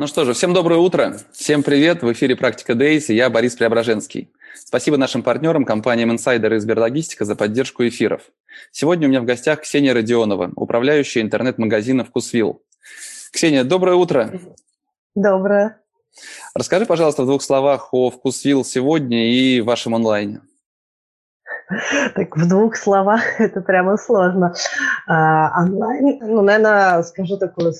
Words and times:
Ну 0.00 0.06
что 0.06 0.24
же, 0.24 0.32
всем 0.32 0.54
доброе 0.54 0.78
утро, 0.78 1.18
всем 1.30 1.62
привет, 1.62 2.02
в 2.02 2.10
эфире 2.14 2.34
«Практика 2.34 2.74
Дейс» 2.74 3.10
и 3.10 3.14
я 3.14 3.28
Борис 3.28 3.54
Преображенский. 3.56 4.32
Спасибо 4.54 4.96
нашим 4.96 5.22
партнерам, 5.22 5.66
компаниям 5.66 6.10
Insider 6.10 6.56
и 6.56 6.58
Сберлогистика 6.58 7.26
за 7.26 7.36
поддержку 7.36 7.86
эфиров. 7.86 8.22
Сегодня 8.72 9.06
у 9.06 9.10
меня 9.10 9.20
в 9.20 9.26
гостях 9.26 9.60
Ксения 9.60 9.92
Родионова, 9.92 10.52
управляющая 10.56 11.20
интернет-магазина 11.20 12.06
«Вкусвилл». 12.06 12.62
Ксения, 13.30 13.62
доброе 13.62 13.96
утро. 13.96 14.40
Доброе. 15.14 15.82
Расскажи, 16.54 16.86
пожалуйста, 16.86 17.24
в 17.24 17.26
двух 17.26 17.42
словах 17.42 17.92
о 17.92 18.08
«Вкусвилл» 18.08 18.64
сегодня 18.64 19.30
и 19.30 19.60
вашем 19.60 19.94
онлайне. 19.94 20.40
Так, 22.14 22.38
в 22.38 22.48
двух 22.48 22.76
словах 22.76 23.20
это 23.38 23.60
прямо 23.60 23.98
сложно. 23.98 24.54
А, 25.06 25.62
онлайн, 25.62 26.20
ну, 26.22 26.40
наверное, 26.40 27.02
скажу 27.02 27.36
такую 27.36 27.74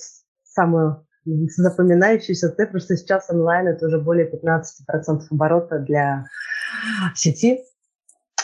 самую 0.45 1.07
запоминающиеся 1.25 2.51
цифры, 2.51 2.81
что 2.81 2.97
сейчас 2.97 3.31
онлайн 3.31 3.69
это 3.69 3.87
уже 3.87 3.99
более 3.99 4.31
15% 4.31 5.21
оборота 5.31 5.79
для 5.79 6.25
сети. 7.15 7.61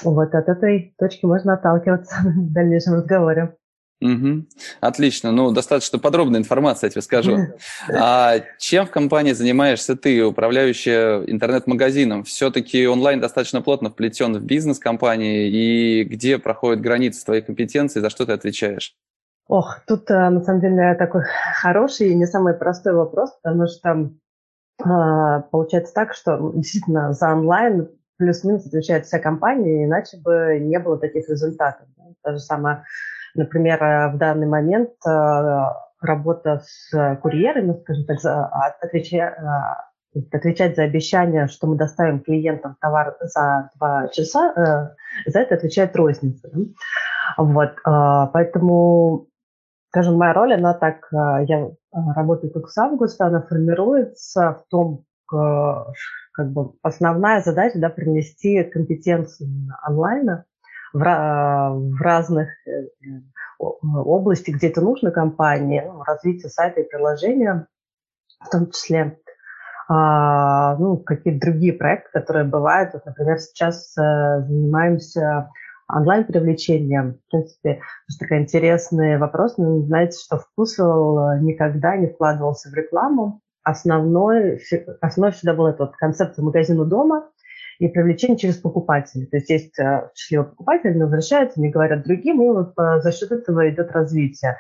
Вот 0.03 0.35
от 0.35 0.49
этой 0.49 0.95
точки 0.99 1.25
можно 1.25 1.55
отталкиваться 1.55 2.17
в 2.25 2.53
дальнейшем 2.53 2.95
разговоре. 2.95 3.57
Угу. 4.03 4.45
Отлично. 4.81 5.33
Ну, 5.33 5.53
достаточно 5.53 5.99
подробная 5.99 6.39
информация, 6.39 6.89
я 6.89 6.91
тебе 6.91 7.03
скажу. 7.03 7.39
А 7.89 8.41
чем 8.59 8.87
в 8.87 8.91
компании 8.91 9.33
занимаешься 9.33 9.97
ты, 9.97 10.23
управляющая 10.23 11.23
интернет-магазином? 11.23 12.25
Все-таки 12.25 12.87
онлайн 12.87 13.21
достаточно 13.21 13.63
плотно 13.63 13.89
вплетен 13.89 14.35
в 14.35 14.43
бизнес 14.43 14.79
компании, 14.79 15.49
и 15.49 16.05
где 16.05 16.39
проходят 16.39 16.83
границы 16.83 17.25
твоей 17.25 17.41
компетенции, 17.41 18.01
за 18.01 18.11
что 18.11 18.27
ты 18.27 18.33
отвечаешь? 18.33 18.95
Ох, 19.49 19.81
тут 19.87 20.11
э, 20.11 20.29
на 20.29 20.41
самом 20.43 20.61
деле 20.61 20.95
такой 20.97 21.23
хороший 21.61 22.09
и 22.09 22.15
не 22.17 22.27
самый 22.27 22.55
простой 22.55 22.95
вопрос, 22.95 23.31
потому 23.43 23.69
что 23.69 24.11
а, 24.83 25.41
получается 25.43 25.95
так, 25.95 26.15
что 26.15 26.53
действительно 26.53 27.13
за 27.13 27.33
онлайн 27.33 27.89
плюс-минус 28.19 28.67
отвечает 28.67 29.07
вся 29.07 29.21
компания, 29.21 29.85
иначе 29.85 30.19
бы 30.19 30.59
не 30.61 30.79
было 30.81 30.99
таких 30.99 31.29
результатов. 31.29 31.87
То 32.25 32.33
же 32.33 32.41
самое, 32.41 32.83
например, 33.35 33.81
э, 33.83 34.09
в 34.13 34.19
данный 34.19 34.49
момент 34.49 34.91
э, 35.07 35.65
работа 36.01 36.63
с 36.65 37.17
курьерами, 37.23 37.79
скажем 37.83 38.05
так, 38.05 38.19
отвечать, 38.83 39.35
отвечать 40.33 40.75
за 40.75 40.83
обещание, 40.83 41.47
что 41.47 41.69
мы 41.69 41.77
доставим 41.77 42.21
клиентам 42.21 42.77
товар 42.81 43.17
за 43.21 43.71
два 43.77 44.09
часа, 44.09 44.95
за 45.25 45.41
это 45.41 45.55
отвечает 45.55 45.97
розница. 45.97 46.51
Вот, 47.39 47.77
поэтому 47.83 49.29
скажем, 49.97 50.19
моя 50.19 50.35
роль, 50.35 50.53
она 50.53 50.75
так, 50.75 51.09
э, 51.11 51.45
я 51.49 51.69
э, 51.69 51.71
работаю 52.15 52.53
только 52.53 52.69
с 52.69 52.77
августа, 52.77 53.27
она 53.27 53.41
формируется 53.41 54.53
в 54.53 54.69
том, 54.69 55.05
как 55.29 56.53
бы 56.53 56.75
основная 56.83 57.41
задача, 57.41 57.79
да, 57.81 57.89
принести 57.89 58.63
компетенцию 58.63 59.49
онлайна 59.83 60.45
в, 60.93 60.99
в 60.99 62.01
разных 62.01 62.51
э, 62.67 62.89
области, 63.59 64.51
где 64.51 64.69
это 64.69 64.83
нужно 64.83 65.11
компании, 65.11 65.83
ну, 65.85 66.03
развитие 66.03 66.51
сайта 66.51 66.83
и 66.83 66.89
приложения, 66.89 67.67
в 68.39 68.51
том 68.51 68.71
числе 68.71 69.19
а, 69.89 70.77
ну, 70.77 70.99
какие-то 70.99 71.47
другие 71.47 71.73
проекты, 71.73 72.11
которые 72.13 72.45
бывают. 72.45 72.93
Вот, 72.93 73.07
например, 73.07 73.39
сейчас 73.39 73.95
занимаемся 73.95 75.49
онлайн-привлечение. 75.89 77.03
В 77.27 77.31
принципе, 77.31 77.81
такой 78.19 78.39
интересный 78.41 79.19
вопрос. 79.19 79.57
Но 79.59 79.81
знаете, 79.83 80.19
что 80.19 80.39
Вкусвелл 80.39 81.19
э, 81.19 81.41
никогда 81.41 81.97
не 81.97 82.09
вкладывался 82.09 82.71
в 82.71 82.75
рекламу. 82.75 83.41
Основной, 83.63 84.61
основной 85.01 85.33
всегда 85.33 85.55
был 85.55 85.67
этот 85.67 85.97
концепт 85.97 86.39
магазина 86.39 86.85
дома 86.85 87.29
и 87.79 87.89
привлечение 87.89 88.39
через 88.39 88.57
покупателей. 88.57 89.27
То 89.27 89.37
есть 89.37 89.51
есть 89.51 89.79
э, 89.79 90.11
счастливые 90.15 90.51
покупатели, 90.51 90.93
они 90.93 91.03
возвращаются, 91.03 91.61
они 91.61 91.71
говорят 91.71 92.05
другим, 92.05 92.43
и 92.43 92.49
вот 92.49 92.73
э, 92.79 93.01
за 93.01 93.13
счет 93.13 93.33
этого 93.33 93.69
идет 93.69 93.93
развитие. 93.93 94.59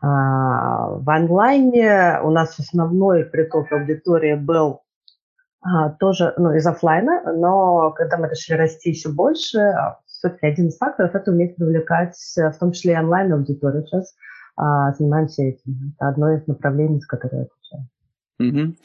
А, 0.00 0.90
в 0.90 1.10
онлайне 1.10 2.20
у 2.22 2.30
нас 2.30 2.58
основной 2.58 3.24
приток 3.24 3.72
аудитории 3.72 4.34
был 4.34 4.82
а, 5.60 5.90
тоже 5.90 6.34
ну, 6.36 6.52
из 6.54 6.66
офлайна, 6.66 7.32
но 7.34 7.90
когда 7.90 8.16
мы 8.16 8.28
решили 8.28 8.56
расти 8.56 8.90
еще 8.90 9.08
больше, 9.08 9.74
все-таки 10.18 10.46
один 10.46 10.68
из 10.68 10.76
факторов– 10.76 11.12
это 11.14 11.30
уметь 11.30 11.56
привлекать, 11.56 12.16
в 12.36 12.58
том 12.58 12.72
числе 12.72 12.94
и 12.94 12.98
онлайн-аудиторию. 12.98 13.86
Сейчас 13.86 14.14
а, 14.56 14.92
занимаемся 14.94 15.42
этим. 15.44 15.94
Это 15.96 16.08
одно 16.08 16.32
из 16.34 16.46
направлений, 16.46 17.00
с 17.00 17.06
которым 17.06 17.40
я 17.40 17.46
отвечаю. 17.46 17.88
Угу. 18.40 18.76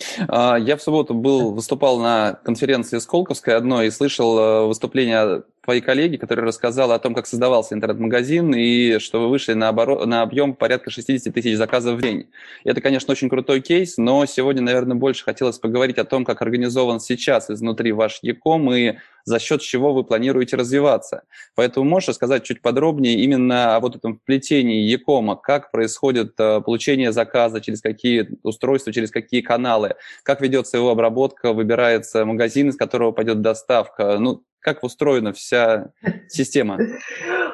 Я 0.65 0.77
в 0.77 0.81
субботу 0.81 1.13
был, 1.13 1.51
выступал 1.51 1.99
на 1.99 2.39
конференции 2.43 2.97
Сколковской 2.97 3.55
одной 3.55 3.87
и 3.87 3.91
слышал 3.91 4.39
э, 4.39 4.65
выступление 4.65 5.43
твоей 5.63 5.81
коллеги, 5.81 6.17
которая 6.17 6.47
рассказала 6.47 6.95
о 6.95 6.99
том, 6.99 7.13
как 7.13 7.27
создавался 7.27 7.75
интернет-магазин 7.75 8.53
и 8.55 8.97
что 8.97 9.21
вы 9.21 9.29
вышли 9.29 9.53
на, 9.53 9.69
оборот, 9.69 10.07
на 10.07 10.23
объем 10.23 10.55
порядка 10.55 10.89
60 10.89 11.31
тысяч 11.31 11.55
заказов 11.55 11.99
в 11.99 12.01
день. 12.01 12.29
Это, 12.63 12.81
конечно, 12.81 13.11
очень 13.11 13.29
крутой 13.29 13.61
кейс, 13.61 13.97
но 13.97 14.25
сегодня, 14.25 14.63
наверное, 14.63 14.95
больше 14.95 15.23
хотелось 15.23 15.59
поговорить 15.59 15.99
о 15.99 16.03
том, 16.03 16.25
как 16.25 16.41
организован 16.41 16.99
сейчас 16.99 17.51
изнутри 17.51 17.91
ваш 17.91 18.19
Яком 18.23 18.73
и 18.73 18.97
за 19.25 19.39
счет 19.39 19.61
чего 19.61 19.93
вы 19.93 20.03
планируете 20.03 20.57
развиваться. 20.57 21.23
Поэтому 21.55 21.85
можешь 21.85 22.09
рассказать 22.09 22.43
чуть 22.43 22.61
подробнее 22.61 23.15
именно 23.15 23.75
о 23.75 23.79
вот 23.79 23.95
этом 23.95 24.17
вплетении 24.17 24.81
Якома, 24.81 25.35
как 25.35 25.71
происходит 25.71 26.33
э, 26.39 26.61
получение 26.61 27.11
заказа, 27.11 27.61
через 27.61 27.81
какие 27.81 28.37
устройства, 28.43 28.93
через 28.93 29.11
какие 29.11 29.41
каналы, 29.41 29.95
как 30.23 30.41
ведется 30.41 30.77
его 30.77 30.89
обработка, 30.89 31.53
выбирается 31.53 32.25
магазин, 32.25 32.69
из 32.69 32.77
которого 32.77 33.11
пойдет 33.11 33.41
доставка. 33.41 34.17
Ну, 34.19 34.43
как 34.59 34.83
устроена 34.83 35.33
вся 35.33 35.91
система? 36.29 36.79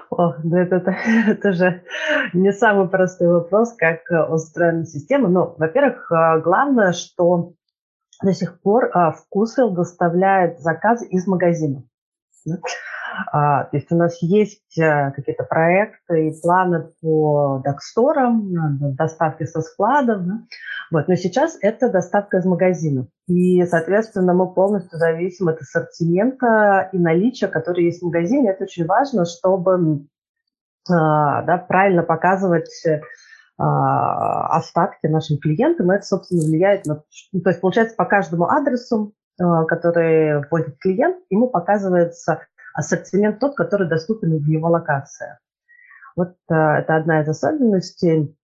Ох, 0.10 0.36
ну 0.44 0.58
это, 0.58 0.78
это, 0.78 0.96
это 1.28 1.54
же 1.54 1.84
не 2.34 2.52
самый 2.52 2.88
простой 2.88 3.28
вопрос, 3.28 3.74
как 3.76 4.00
э, 4.12 4.24
устроена 4.24 4.86
система. 4.86 5.30
Ну, 5.30 5.56
во-первых, 5.58 6.12
э, 6.12 6.42
главное, 6.42 6.94
что 6.94 7.54
до 8.22 8.34
сих 8.34 8.62
пор 8.62 8.90
а, 8.94 9.12
Вкусвилл 9.12 9.72
доставляет 9.72 10.60
заказы 10.60 11.08
из 11.08 11.28
магазина. 11.28 11.84
А, 13.32 13.66
то 13.66 13.78
есть 13.78 13.92
у 13.92 13.96
нас 13.96 14.22
есть 14.22 14.80
а, 14.80 15.12
какие-то 15.12 15.44
проекты 15.44 16.30
и 16.30 16.42
планы 16.42 16.92
по 17.02 17.62
доксторам, 17.64 18.96
доставки 18.96 19.44
со 19.44 19.62
складов. 19.62 20.26
Да? 20.26 20.34
Вот. 20.92 21.08
Но 21.08 21.16
сейчас 21.16 21.58
это 21.62 21.90
доставка 21.90 22.38
из 22.38 22.46
магазинов. 22.46 23.08
И, 23.28 23.64
соответственно, 23.66 24.34
мы 24.34 24.54
полностью 24.54 24.98
зависим 24.98 25.48
от 25.50 25.60
ассортимента 25.60 26.90
и 26.94 26.98
наличия, 26.98 27.48
который 27.48 27.86
есть 27.86 28.02
в 28.02 28.06
магазине. 28.06 28.52
Это 28.52 28.64
очень 28.64 28.86
важно, 28.86 29.26
чтобы 29.26 30.06
а, 30.90 31.44
да, 31.44 31.58
правильно 31.58 32.04
показывать 32.04 32.86
а, 32.86 33.02
остатки 33.62 35.08
нашим 35.08 35.38
клиентам. 35.38 35.92
Это, 35.92 36.06
собственно, 36.06 36.42
влияет 36.42 36.86
на... 36.86 37.04
Ну, 37.34 37.42
то 37.42 37.50
есть, 37.50 37.60
получается, 37.60 37.96
по 37.96 38.06
каждому 38.06 38.46
адресу, 38.46 39.14
а, 39.40 39.66
который 39.66 40.46
вводит 40.48 40.78
клиент, 40.80 41.18
ему 41.30 41.50
показывается 41.50 42.40
ассортимент 42.74 43.40
тот, 43.40 43.56
который 43.56 43.90
доступен 43.90 44.38
в 44.38 44.48
его 44.48 44.70
локации. 44.70 45.38
Вот 46.16 46.36
а, 46.50 46.80
это 46.80 46.96
одна 46.96 47.22
из 47.22 47.28
особенностей. 47.28 48.36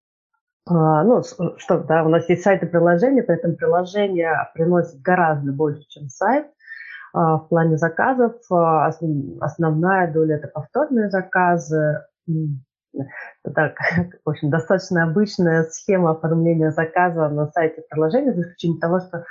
Ну, 0.67 1.21
что, 1.57 1.77
да, 1.83 2.03
у 2.03 2.09
нас 2.09 2.27
есть 2.27 2.41
сайт 2.41 2.63
и 2.63 2.65
приложение, 2.65 3.21
при 3.21 3.35
этом 3.35 3.56
приложение 3.56 4.50
приносит 4.56 5.00
гораздо 5.00 5.51
больше, 5.51 5.83
чем 5.89 6.09
сайт. 6.09 6.47
В 7.13 7.45
плане 7.50 7.77
заказов 7.77 8.33
основная 8.50 10.11
доля– 10.11 10.35
это 10.38 10.47
повторные 10.47 11.11
заказы, 11.11 12.01
это, 13.44 13.75
в 14.24 14.30
общем, 14.30 14.50
достаточно 14.50 15.03
обычная 15.03 15.63
схема 15.63 16.12
оформления 16.12 16.71
заказа 16.71 17.30
на 17.30 17.47
сайте 17.51 17.83
приложения, 17.89 18.33
за 18.33 18.42
исключением 18.42 18.80
того, 18.80 19.00
что 19.00 19.25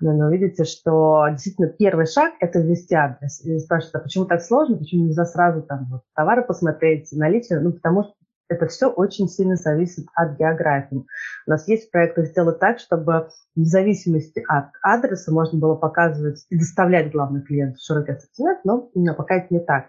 наверное, 0.00 0.30
видите, 0.30 0.64
что 0.64 1.26
действительно 1.30 1.68
первый 1.68 2.06
шаг– 2.06 2.34
это 2.40 2.60
ввести 2.60 2.94
адрес. 2.94 3.40
И 3.44 3.58
спрашивают, 3.58 3.96
а 3.96 4.00
почему 4.00 4.26
так 4.26 4.42
сложно, 4.42 4.76
почему 4.76 5.06
нельзя 5.06 5.24
сразу 5.24 5.62
там 5.62 5.86
вот, 5.90 6.02
товары 6.14 6.42
посмотреть, 6.42 7.08
наличие? 7.12 7.60
Ну, 7.60 7.72
потому 7.72 8.04
что 8.04 8.14
это 8.48 8.66
все 8.66 8.88
очень 8.88 9.28
сильно 9.28 9.56
зависит 9.56 10.06
от 10.14 10.38
географии. 10.38 11.04
У 11.46 11.50
нас 11.50 11.66
есть 11.66 11.90
проекты 11.90 12.26
сделать 12.26 12.60
так, 12.60 12.78
чтобы 12.78 13.28
в 13.56 13.64
зависимости 13.64 14.44
от 14.46 14.66
адреса 14.82 15.32
можно 15.32 15.58
было 15.58 15.74
показывать 15.74 16.44
и 16.50 16.58
доставлять 16.58 17.10
главный 17.10 17.42
клиент 17.42 17.76
в 17.76 17.84
широкий 17.84 18.12
ассортимент, 18.12 18.60
но 18.64 18.88
пока 19.14 19.36
это 19.36 19.46
не 19.50 19.60
так. 19.60 19.86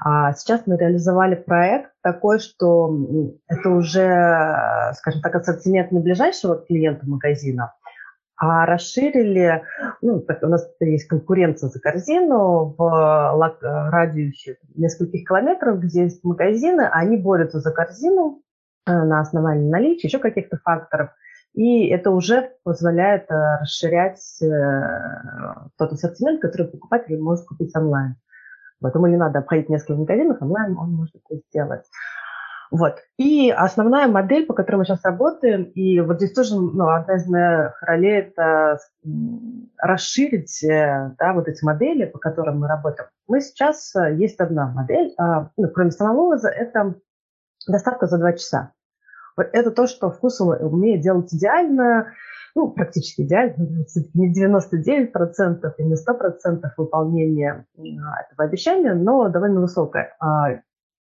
А 0.00 0.32
сейчас 0.32 0.66
мы 0.66 0.76
реализовали 0.76 1.34
проект 1.34 1.90
такой, 2.02 2.38
что 2.38 2.96
это 3.48 3.70
уже, 3.70 4.92
скажем 4.94 5.20
так, 5.22 5.34
ассортимент 5.34 5.92
не 5.92 6.00
ближайшего 6.00 6.56
клиента 6.56 7.06
магазина, 7.06 7.74
а 8.36 8.66
расширили, 8.66 9.62
ну, 10.00 10.24
у 10.42 10.46
нас 10.46 10.68
есть 10.78 11.08
конкуренция 11.08 11.70
за 11.70 11.80
корзину 11.80 12.74
в 12.78 13.58
радиусе 13.90 14.58
нескольких 14.76 15.26
километров, 15.26 15.80
где 15.80 16.04
есть 16.04 16.22
магазины, 16.22 16.88
они 16.92 17.16
борются 17.16 17.58
за 17.58 17.72
корзину 17.72 18.42
э, 18.86 18.92
на 18.92 19.20
основании 19.20 19.68
наличия, 19.68 20.06
еще 20.06 20.20
каких-то 20.20 20.56
факторов. 20.58 21.10
И 21.54 21.88
это 21.88 22.12
уже 22.12 22.52
позволяет 22.62 23.28
э, 23.28 23.58
расширять 23.60 24.40
э, 24.40 25.66
тот 25.76 25.92
ассортимент, 25.92 26.40
который 26.40 26.68
покупатель 26.68 27.18
может 27.18 27.44
купить 27.44 27.74
онлайн. 27.74 28.14
Поэтому 28.80 29.06
не 29.06 29.16
надо 29.16 29.40
обходить 29.40 29.68
несколько 29.68 30.00
магазинов, 30.00 30.40
онлайн 30.40 30.76
он 30.76 30.92
может 30.92 31.14
это 31.16 31.40
сделать. 31.48 31.84
Вот. 32.70 32.96
И 33.16 33.50
основная 33.50 34.08
модель, 34.08 34.44
по 34.44 34.52
которой 34.52 34.76
мы 34.76 34.84
сейчас 34.84 35.02
работаем, 35.04 35.64
и 35.64 36.00
вот 36.00 36.16
здесь 36.16 36.32
тоже 36.32 36.54
ну, 36.54 36.88
одна 36.88 37.16
из 37.16 37.26
моих 37.26 37.82
ролей– 37.82 38.12
это 38.18 38.78
расширить 39.78 40.62
э, 40.62 41.14
да, 41.18 41.32
вот 41.32 41.48
эти 41.48 41.64
модели, 41.64 42.04
по 42.04 42.18
которым 42.18 42.60
мы 42.60 42.68
работаем. 42.68 43.08
Мы 43.26 43.40
сейчас, 43.40 43.94
э, 43.96 44.14
есть 44.16 44.38
одна 44.38 44.70
модель, 44.70 45.14
а, 45.16 45.50
ну, 45.56 45.68
кроме 45.70 45.92
самого 45.92 46.34
это 46.34 46.94
доставка 47.66 48.06
за 48.06 48.18
два 48.18 48.34
часа. 48.34 48.72
Это 49.38 49.70
то, 49.70 49.86
что 49.86 50.10
вкус 50.10 50.40
умеет 50.40 51.00
делать 51.00 51.32
идеально, 51.32 52.12
ну, 52.54 52.70
практически 52.70 53.22
идеально, 53.22 53.54
не 54.14 54.32
99% 54.32 55.72
и 55.78 55.84
не 55.84 55.94
100% 55.94 56.62
выполнения 56.76 57.66
этого 57.76 58.48
обещания, 58.48 58.94
но 58.94 59.28
довольно 59.28 59.60
высокое. 59.60 60.16
А, 60.20 60.60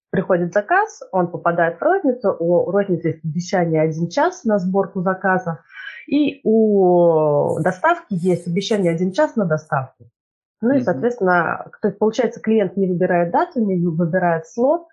приходит 0.09 0.53
заказ, 0.53 1.01
он 1.11 1.29
попадает 1.29 1.77
в 1.77 1.81
розницу, 1.81 2.35
у 2.39 2.71
розницы 2.71 3.07
есть 3.09 3.25
обещание 3.25 3.81
один 3.81 4.09
час 4.09 4.43
на 4.43 4.59
сборку 4.59 5.01
заказа, 5.01 5.59
и 6.07 6.41
у 6.43 7.59
доставки 7.61 8.13
есть 8.13 8.47
обещание 8.47 8.93
один 8.93 9.11
час 9.11 9.35
на 9.35 9.45
доставку. 9.45 10.09
Ну 10.61 10.73
и, 10.73 10.81
соответственно, 10.81 11.69
то 11.81 11.89
есть, 11.89 11.99
получается, 11.99 12.39
клиент 12.39 12.77
не 12.77 12.87
выбирает 12.87 13.31
дату, 13.31 13.59
не 13.59 13.75
выбирает 13.85 14.47
слот, 14.47 14.87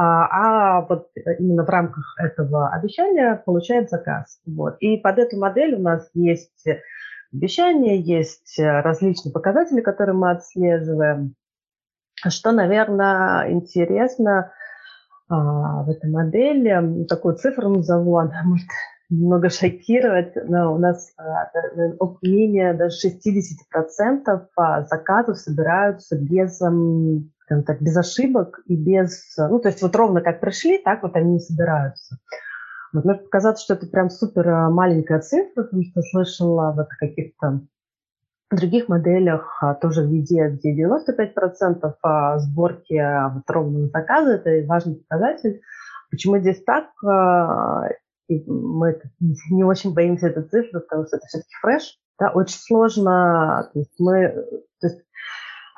а, 0.00 0.78
а 0.78 0.80
вот 0.82 1.08
именно 1.40 1.64
в 1.64 1.68
рамках 1.68 2.14
этого 2.20 2.68
обещания 2.68 3.42
получает 3.44 3.90
заказ. 3.90 4.40
Вот. 4.46 4.76
И 4.78 4.96
под 4.96 5.18
эту 5.18 5.36
модель 5.36 5.74
у 5.74 5.82
нас 5.82 6.08
есть 6.14 6.64
обещания, 7.32 8.00
есть 8.00 8.60
различные 8.60 9.32
показатели, 9.32 9.80
которые 9.80 10.14
мы 10.14 10.30
отслеживаем. 10.30 11.34
Что, 12.28 12.52
наверное, 12.52 13.50
интересно 13.50 14.52
а, 15.28 15.82
в 15.82 15.90
этой 15.90 16.08
модели, 16.08 17.04
такую 17.06 17.34
цифру 17.34 17.68
назову, 17.68 18.18
она 18.18 18.44
может 18.44 18.68
немного 19.10 19.50
шокировать, 19.50 20.32
но 20.48 20.74
у 20.76 20.78
нас 20.78 21.12
а, 21.16 21.50
менее 22.22 22.72
даже 22.74 23.08
60% 23.08 24.46
а, 24.54 24.82
заказов 24.84 25.38
собираются 25.38 26.16
без, 26.16 26.60
скажем 27.48 27.64
так, 27.64 27.80
без 27.80 27.96
ошибок 27.96 28.60
и 28.66 28.76
без... 28.76 29.34
Ну, 29.38 29.58
то 29.58 29.68
есть 29.68 29.80
вот 29.80 29.96
ровно 29.96 30.20
как 30.20 30.40
пришли, 30.40 30.76
так 30.76 31.02
вот 31.02 31.16
они 31.16 31.38
и 31.38 31.40
собираются. 31.40 32.18
Вот 32.92 33.04
может 33.06 33.24
показаться, 33.24 33.64
что 33.64 33.74
это 33.74 33.86
прям 33.86 34.10
супер 34.10 34.68
маленькая 34.68 35.20
цифра, 35.20 35.64
потому 35.64 35.82
что 35.84 36.02
слышала 36.02 36.72
вот 36.76 36.88
каких-то 36.88 37.62
других 38.50 38.88
моделях 38.88 39.58
а, 39.62 39.74
тоже 39.74 40.06
везде, 40.06 40.48
где 40.48 40.74
95% 40.84 41.94
а, 42.02 42.38
сборки 42.38 42.94
а, 42.94 43.28
вот 43.28 43.50
ровного 43.50 43.88
заказа, 43.88 44.34
это 44.34 44.66
важный 44.66 44.96
показатель. 44.96 45.60
Почему 46.10 46.38
здесь 46.38 46.62
так? 46.64 46.86
И 48.28 48.42
мы 48.46 49.00
не 49.50 49.64
очень 49.64 49.94
боимся 49.94 50.28
этой 50.28 50.44
цифры, 50.44 50.80
потому 50.80 51.06
что 51.06 51.16
это 51.16 51.26
все-таки 51.26 51.54
фреш. 51.60 51.98
Да, 52.18 52.30
очень 52.30 52.58
сложно. 52.58 53.70
То 53.72 53.78
есть 53.78 53.94
мы, 53.98 54.34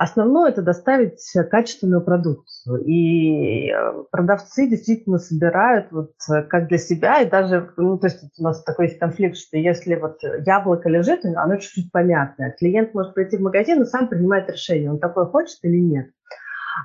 Основное– 0.00 0.48
это 0.50 0.62
доставить 0.62 1.20
качественную 1.50 2.00
продукцию. 2.00 2.82
И 2.86 3.70
э, 3.70 4.04
продавцы 4.10 4.66
действительно 4.66 5.18
собирают 5.18 5.92
вот 5.92 6.12
э, 6.30 6.40
как 6.44 6.68
для 6.68 6.78
себя, 6.78 7.20
и 7.20 7.28
даже, 7.28 7.70
ну, 7.76 7.98
то 7.98 8.06
есть 8.06 8.24
у 8.38 8.42
нас 8.42 8.64
такой 8.64 8.86
есть 8.86 8.98
конфликт, 8.98 9.36
что 9.36 9.58
если 9.58 9.96
вот 9.96 10.22
яблоко 10.46 10.88
лежит, 10.88 11.26
оно 11.26 11.56
чуть-чуть 11.56 11.92
помятое. 11.92 12.56
Клиент 12.58 12.94
может 12.94 13.12
прийти 13.12 13.36
в 13.36 13.42
магазин 13.42 13.82
и 13.82 13.84
сам 13.84 14.08
принимает 14.08 14.48
решение, 14.48 14.90
он 14.90 15.00
такое 15.00 15.26
хочет 15.26 15.58
или 15.64 15.76
нет. 15.76 16.06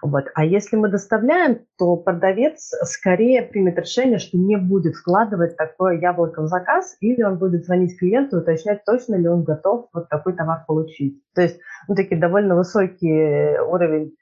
Вот. 0.02 0.26
А 0.34 0.46
если 0.46 0.76
мы 0.76 0.90
доставляем, 0.90 1.66
то 1.78 1.96
продавец 1.96 2.72
скорее 2.84 3.44
примет 3.44 3.78
решение, 3.78 4.20
что 4.20 4.38
не 4.38 4.58
будет 4.58 4.96
вкладывать 4.96 5.58
такое 5.58 6.00
яблоко 6.00 6.42
в 6.42 6.48
заказ, 6.48 6.98
или 7.00 7.24
он 7.24 7.38
будет 7.38 7.66
звонить 7.66 7.98
клиенту 7.98 8.38
и 8.38 8.40
уточнять, 8.42 8.84
точно 8.86 9.16
ли 9.16 9.28
он 9.28 9.44
готов 9.44 9.88
вот 9.94 10.10
такой 10.10 10.34
товар 10.34 10.64
получить. 10.68 11.22
То 11.34 11.42
есть 11.42 11.60
ну, 11.88 11.96
такие 11.96 12.20
довольно 12.20 12.56
высокий 12.56 13.60
уровень 13.60 14.16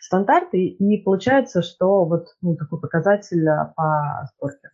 стандарты, 0.00 0.58
и 0.66 1.02
получается, 1.02 1.62
что 1.62 2.04
вот 2.04 2.26
ну, 2.40 2.56
такой 2.56 2.80
показатель 2.80 3.46
а, 3.48 3.72
по 3.76 4.28
спорте. 4.34 4.70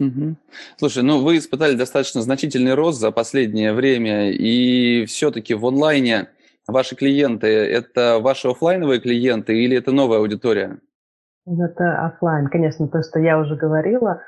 Угу. 0.00 0.34
Слушай, 0.78 1.02
ну 1.04 1.22
вы 1.22 1.38
испытали 1.38 1.76
достаточно 1.76 2.20
значительный 2.20 2.74
рост 2.74 2.98
за 2.98 3.12
последнее 3.12 3.72
время, 3.72 4.30
и 4.32 5.04
все-таки 5.06 5.54
в 5.54 5.64
онлайне 5.64 6.28
ваши 6.66 6.96
клиенты, 6.96 7.46
это 7.46 8.18
ваши 8.20 8.48
офлайновые 8.48 9.00
клиенты 9.00 9.56
или 9.56 9.76
это 9.76 9.92
новая 9.92 10.18
аудитория? 10.18 10.78
Это 11.46 12.06
офлайн, 12.06 12.46
конечно, 12.48 12.88
то, 12.88 13.02
что 13.02 13.20
я 13.20 13.38
уже 13.38 13.56
говорила. 13.56 14.22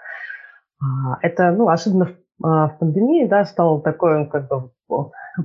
А, 0.80 1.18
это, 1.22 1.50
ну, 1.52 1.68
особенно 1.68 2.06
в, 2.06 2.46
а, 2.46 2.68
в 2.68 2.78
пандемии, 2.78 3.26
да, 3.26 3.44
стал 3.46 3.80
такой, 3.80 4.28
как 4.28 4.48
бы, 4.48 4.70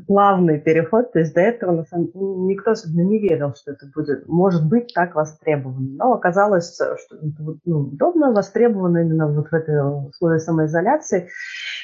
плавный 0.08 0.60
переход. 0.60 1.12
То 1.12 1.20
есть 1.20 1.34
до 1.34 1.42
этого 1.42 1.72
на 1.72 1.84
самом, 1.84 2.12
никто 2.48 2.72
особенно 2.72 3.02
не 3.02 3.20
верил, 3.20 3.54
что 3.56 3.72
это 3.72 3.88
будет, 3.94 4.28
может 4.28 4.68
быть 4.68 4.94
так 4.94 5.16
востребовано. 5.16 5.90
Но 5.98 6.14
оказалось, 6.14 6.74
что 6.76 7.16
это 7.16 7.58
ну, 7.66 7.80
удобно 7.80 8.32
востребовано 8.32 9.00
именно 9.00 9.28
вот 9.28 9.50
в 9.50 9.54
этой 9.54 10.10
условии 10.10 10.40
самоизоляции. 10.40 11.30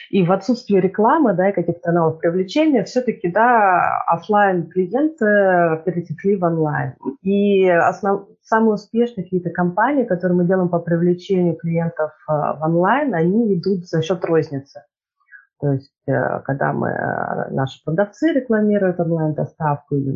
И 0.10 0.24
в 0.24 0.32
отсутствие 0.32 0.80
рекламы, 0.80 1.34
да, 1.34 1.50
и 1.50 1.54
каких-то 1.54 1.82
каналов 1.82 2.20
привлечения, 2.20 2.84
все-таки, 2.86 3.30
да, 3.30 4.04
офлайн 4.08 4.68
клиенты 4.68 5.82
перетекли 5.84 6.38
в 6.38 6.44
онлайн. 6.44 6.94
И 7.24 7.68
основ, 7.68 8.28
самые 8.42 8.76
успешные 8.76 9.26
какие-то 9.26 9.50
компании, 9.50 10.06
которые 10.06 10.38
мы 10.38 10.46
делаем 10.46 10.70
по 10.70 10.80
привлечению 10.80 11.56
клиентов 11.56 12.12
э, 12.30 12.32
в 12.32 12.60
онлайн, 12.62 13.14
они 13.14 13.54
идут 13.56 13.88
за 13.88 14.02
счет 14.02 14.24
розницы. 14.24 14.84
То 15.60 15.74
есть, 15.74 15.92
э, 16.08 16.40
когда 16.46 16.72
мы, 16.72 16.90
э, 16.90 17.50
наши 17.52 17.84
продавцы 17.84 18.32
рекламируют 18.32 19.00
онлайн-доставку 19.00 19.96
или 19.96 20.14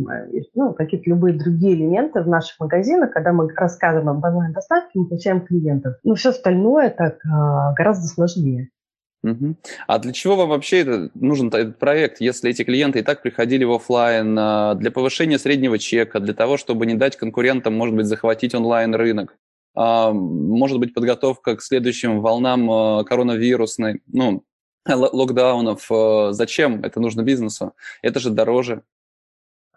ну, 0.53 0.73
какие-то 0.73 1.09
любые 1.09 1.37
другие 1.37 1.73
элементы 1.73 2.21
в 2.21 2.27
наших 2.27 2.59
магазинах, 2.59 3.11
когда 3.11 3.33
мы 3.33 3.51
рассказываем 3.55 4.09
об 4.09 4.23
онлайн-доставке, 4.23 4.99
мы 4.99 5.07
получаем 5.07 5.41
клиентов. 5.41 5.95
Но 6.03 6.13
все 6.13 6.29
остальное 6.29 6.91
так 6.91 7.17
гораздо 7.75 8.07
сложнее. 8.07 8.69
Угу. 9.23 9.55
А 9.87 9.99
для 9.99 10.13
чего 10.13 10.35
вам 10.35 10.49
вообще 10.49 10.81
это, 10.81 11.09
нужен 11.15 11.47
этот 11.47 11.77
проект, 11.77 12.21
если 12.21 12.49
эти 12.49 12.63
клиенты 12.63 12.99
и 12.99 13.03
так 13.03 13.21
приходили 13.21 13.63
в 13.63 13.71
офлайн 13.71 14.35
для 14.79 14.91
повышения 14.91 15.39
среднего 15.39 15.77
чека, 15.77 16.19
для 16.19 16.33
того, 16.33 16.57
чтобы 16.57 16.85
не 16.85 16.95
дать 16.95 17.17
конкурентам, 17.17 17.75
может 17.75 17.95
быть, 17.95 18.05
захватить 18.05 18.53
онлайн 18.55 18.93
рынок? 18.93 19.35
А, 19.73 20.11
может 20.11 20.79
быть, 20.79 20.93
подготовка 20.93 21.55
к 21.55 21.61
следующим 21.61 22.21
волнам 22.21 23.05
коронавирусной, 23.05 24.01
ну, 24.07 24.43
локдаунов. 24.87 25.89
Зачем 26.33 26.83
это 26.83 26.99
нужно 26.99 27.23
бизнесу? 27.23 27.73
Это 28.01 28.19
же 28.19 28.29
дороже. 28.29 28.83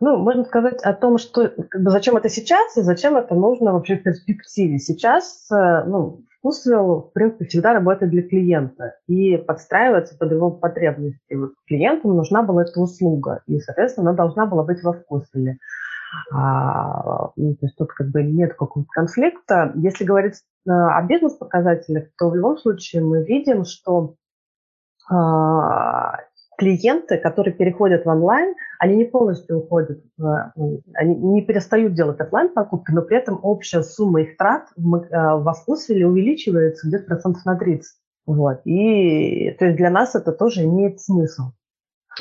Ну, 0.00 0.16
можно 0.16 0.44
сказать 0.44 0.82
о 0.82 0.92
том, 0.92 1.18
что 1.18 1.48
как 1.48 1.82
бы, 1.82 1.90
зачем 1.90 2.16
это 2.16 2.28
сейчас 2.28 2.76
и 2.76 2.82
зачем 2.82 3.16
это 3.16 3.34
нужно 3.34 3.72
вообще 3.72 3.96
в 3.96 4.02
перспективе. 4.02 4.78
Сейчас, 4.78 5.46
э, 5.52 5.84
ну, 5.86 6.24
Вкусвилл, 6.38 7.08
в 7.08 7.12
принципе, 7.12 7.46
всегда 7.46 7.72
работает 7.72 8.10
для 8.10 8.22
клиента 8.22 8.96
и 9.06 9.36
подстраивается 9.36 10.18
под 10.18 10.32
его 10.32 10.50
потребности. 10.50 11.34
Вот 11.34 11.52
клиенту 11.66 12.12
нужна 12.12 12.42
была 12.42 12.64
эта 12.64 12.80
услуга, 12.80 13.42
и, 13.46 13.60
соответственно, 13.60 14.10
она 14.10 14.16
должна 14.16 14.46
была 14.46 14.64
быть 14.64 14.82
во 14.82 14.92
Вкусвилле. 14.92 15.58
А, 16.32 17.30
ну, 17.36 17.54
то 17.54 17.66
есть 17.66 17.76
тут 17.76 17.92
как 17.92 18.08
бы 18.08 18.22
нет 18.22 18.54
какого-то 18.54 18.88
конфликта. 18.92 19.72
Если 19.76 20.04
говорить 20.04 20.34
э, 20.66 20.70
о 20.70 21.02
бизнес-показателях, 21.02 22.08
то 22.18 22.30
в 22.30 22.34
любом 22.34 22.58
случае 22.58 23.02
мы 23.02 23.24
видим, 23.24 23.64
что 23.64 24.16
клиенты, 26.56 27.18
которые 27.18 27.54
переходят 27.54 28.04
в 28.04 28.08
онлайн, 28.08 28.54
они 28.78 28.96
не 28.96 29.04
полностью 29.04 29.58
уходят, 29.58 30.02
ну, 30.16 30.82
они 30.94 31.14
не 31.14 31.42
перестают 31.42 31.94
делать 31.94 32.20
офлайн 32.20 32.52
покупки, 32.52 32.92
но 32.92 33.02
при 33.02 33.16
этом 33.16 33.38
общая 33.42 33.82
сумма 33.82 34.22
их 34.22 34.36
трат 34.36 34.68
в, 34.76 34.94
э, 34.96 35.08
в 35.10 35.48
Аскусвиле 35.48 36.06
увеличивается 36.06 36.86
где-то 36.86 37.06
процентов 37.06 37.44
на 37.44 37.56
30. 37.56 37.96
Вот. 38.26 38.60
И 38.64 39.50
то 39.58 39.66
есть 39.66 39.76
для 39.76 39.90
нас 39.90 40.14
это 40.14 40.32
тоже 40.32 40.64
имеет 40.64 41.00
смысл. 41.00 41.52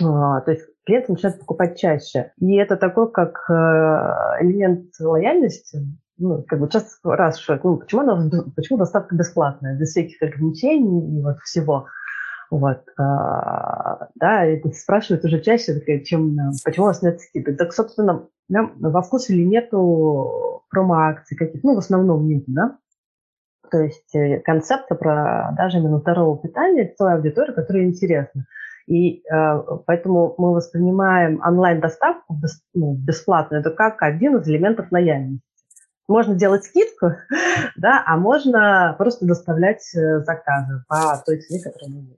А, 0.02 0.42
то 0.42 0.52
есть 0.52 0.66
клиенты 0.86 1.12
начинают 1.14 1.40
покупать 1.40 1.78
чаще. 1.78 2.34
И 2.40 2.56
это 2.56 2.76
такой 2.76 3.12
как 3.12 3.46
элемент 3.50 4.90
лояльности. 5.00 5.80
Ну, 6.18 6.44
как 6.48 6.60
бы 6.60 6.70
часто 6.70 7.16
раз 7.16 7.38
спрашивают, 7.38 7.64
ну, 7.64 7.78
почему, 7.78 8.02
она, 8.02 8.30
почему 8.56 8.78
доставка 8.78 9.16
бесплатная, 9.16 9.78
без 9.78 9.90
всяких 9.90 10.22
ограничений 10.22 11.20
и 11.20 11.24
вот 11.24 11.40
всего. 11.40 11.88
Вот, 12.54 12.84
а, 13.00 14.10
да, 14.14 14.46
и 14.46 14.62
спрашивают 14.74 15.26
уже 15.26 15.42
чаще, 15.42 16.04
чем 16.04 16.38
почему 16.64 16.86
у 16.86 16.90
вас 16.90 17.02
нет 17.02 17.20
скидок. 17.20 17.58
Так, 17.58 17.74
собственно, 17.74 18.28
нам 18.48 18.74
во 18.80 19.02
вкусе 19.02 19.34
или 19.34 19.44
нету 19.44 20.62
промо-акций 20.70 21.36
каких 21.36 21.64
ну, 21.64 21.74
в 21.74 21.80
основном 21.80 22.28
нет, 22.28 22.44
да. 22.46 22.78
То 23.72 23.80
есть 23.80 24.14
э, 24.14 24.40
концепция 24.42 24.96
продажи 24.96 25.80
именно 25.80 25.98
здорового 25.98 26.38
питания 26.38 26.94
той 26.96 27.16
аудитории, 27.16 27.54
которая 27.54 27.86
интересна. 27.86 28.46
И 28.86 29.24
э, 29.28 29.60
поэтому 29.88 30.36
мы 30.38 30.54
воспринимаем 30.54 31.42
онлайн-доставку 31.44 32.36
бес, 32.36 32.62
ну, 32.76 32.94
бесплатно, 32.94 33.56
это 33.56 33.72
как 33.72 34.04
один 34.04 34.38
из 34.38 34.48
элементов 34.48 34.92
лояльности. 34.92 35.42
Можно 36.08 36.36
делать 36.36 36.66
скидку, 36.66 37.14
да, 37.78 38.04
а 38.06 38.16
можно 38.16 38.94
просто 39.00 39.26
доставлять 39.26 39.84
э, 39.96 40.20
заказы 40.20 40.84
по 40.88 41.20
той 41.26 41.42
цене, 41.42 41.64
которая 41.64 41.90
мы 41.90 42.18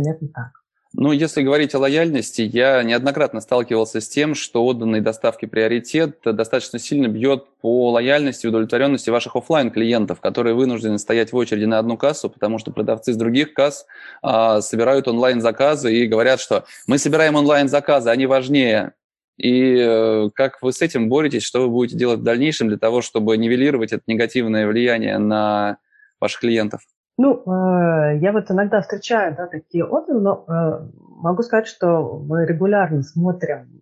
примерно 0.00 0.28
так. 0.34 0.60
Ну, 0.92 1.12
если 1.12 1.42
говорить 1.42 1.72
о 1.76 1.78
лояльности, 1.78 2.42
я 2.42 2.82
неоднократно 2.82 3.40
сталкивался 3.40 4.00
с 4.00 4.08
тем, 4.08 4.34
что 4.34 4.64
отданный 4.64 5.00
доставке 5.00 5.46
приоритет 5.46 6.18
достаточно 6.24 6.80
сильно 6.80 7.06
бьет 7.06 7.46
по 7.60 7.92
лояльности 7.92 8.46
и 8.46 8.48
удовлетворенности 8.48 9.08
ваших 9.08 9.36
офлайн 9.36 9.70
клиентов 9.70 10.20
которые 10.20 10.54
вынуждены 10.54 10.98
стоять 10.98 11.32
в 11.32 11.36
очереди 11.36 11.66
на 11.66 11.78
одну 11.78 11.96
кассу, 11.96 12.28
потому 12.28 12.58
что 12.58 12.72
продавцы 12.72 13.12
с 13.12 13.16
других 13.16 13.54
касс 13.54 13.86
а, 14.20 14.60
собирают 14.62 15.06
онлайн-заказы 15.06 15.94
и 15.94 16.08
говорят, 16.08 16.40
что 16.40 16.64
мы 16.88 16.98
собираем 16.98 17.36
онлайн-заказы, 17.36 18.10
они 18.10 18.26
важнее. 18.26 18.94
И 19.36 19.76
э, 19.78 20.28
как 20.34 20.60
вы 20.60 20.72
с 20.72 20.82
этим 20.82 21.08
боретесь, 21.08 21.44
что 21.44 21.62
вы 21.62 21.68
будете 21.68 21.96
делать 21.96 22.18
в 22.18 22.24
дальнейшем 22.24 22.68
для 22.68 22.76
того, 22.76 23.00
чтобы 23.00 23.36
нивелировать 23.38 23.92
это 23.92 24.02
негативное 24.08 24.66
влияние 24.66 25.18
на 25.18 25.78
ваших 26.20 26.40
клиентов? 26.40 26.82
Ну, 27.18 27.42
э, 27.46 28.18
я 28.18 28.32
вот 28.32 28.50
иногда 28.50 28.80
встречаю 28.80 29.34
да, 29.36 29.46
такие 29.46 29.84
отзывы, 29.84 30.20
но 30.20 30.44
э, 30.48 30.88
могу 31.16 31.42
сказать, 31.42 31.66
что 31.66 32.18
мы 32.18 32.46
регулярно 32.46 33.02
смотрим 33.02 33.80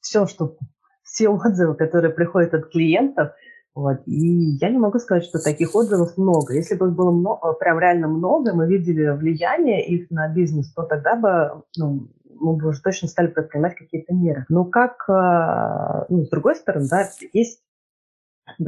все, 0.00 0.26
что 0.26 0.56
все 1.02 1.28
отзывы, 1.28 1.74
которые 1.74 2.12
приходят 2.12 2.54
от 2.54 2.70
клиентов, 2.70 3.32
вот, 3.74 4.00
и 4.06 4.56
я 4.60 4.68
не 4.68 4.78
могу 4.78 4.98
сказать, 4.98 5.24
что 5.24 5.38
таких 5.38 5.74
отзывов 5.74 6.16
много. 6.16 6.54
Если 6.54 6.74
бы 6.74 6.88
их 6.88 6.94
было 6.94 7.12
много, 7.12 7.52
прям 7.52 7.78
реально 7.78 8.08
много, 8.08 8.52
мы 8.52 8.66
видели 8.66 9.10
влияние 9.10 9.86
их 9.86 10.10
на 10.10 10.28
бизнес, 10.28 10.72
то 10.72 10.82
тогда 10.82 11.14
бы 11.14 11.62
ну, 11.76 12.08
мы 12.40 12.56
бы 12.56 12.68
уже 12.68 12.82
точно 12.82 13.06
стали 13.06 13.28
предпринимать 13.28 13.76
какие-то 13.76 14.12
меры. 14.12 14.44
Но 14.48 14.64
как, 14.64 15.04
э, 15.08 16.06
ну, 16.08 16.24
с 16.24 16.28
другой 16.30 16.56
стороны, 16.56 16.88
да, 16.90 17.08
есть 17.32 17.60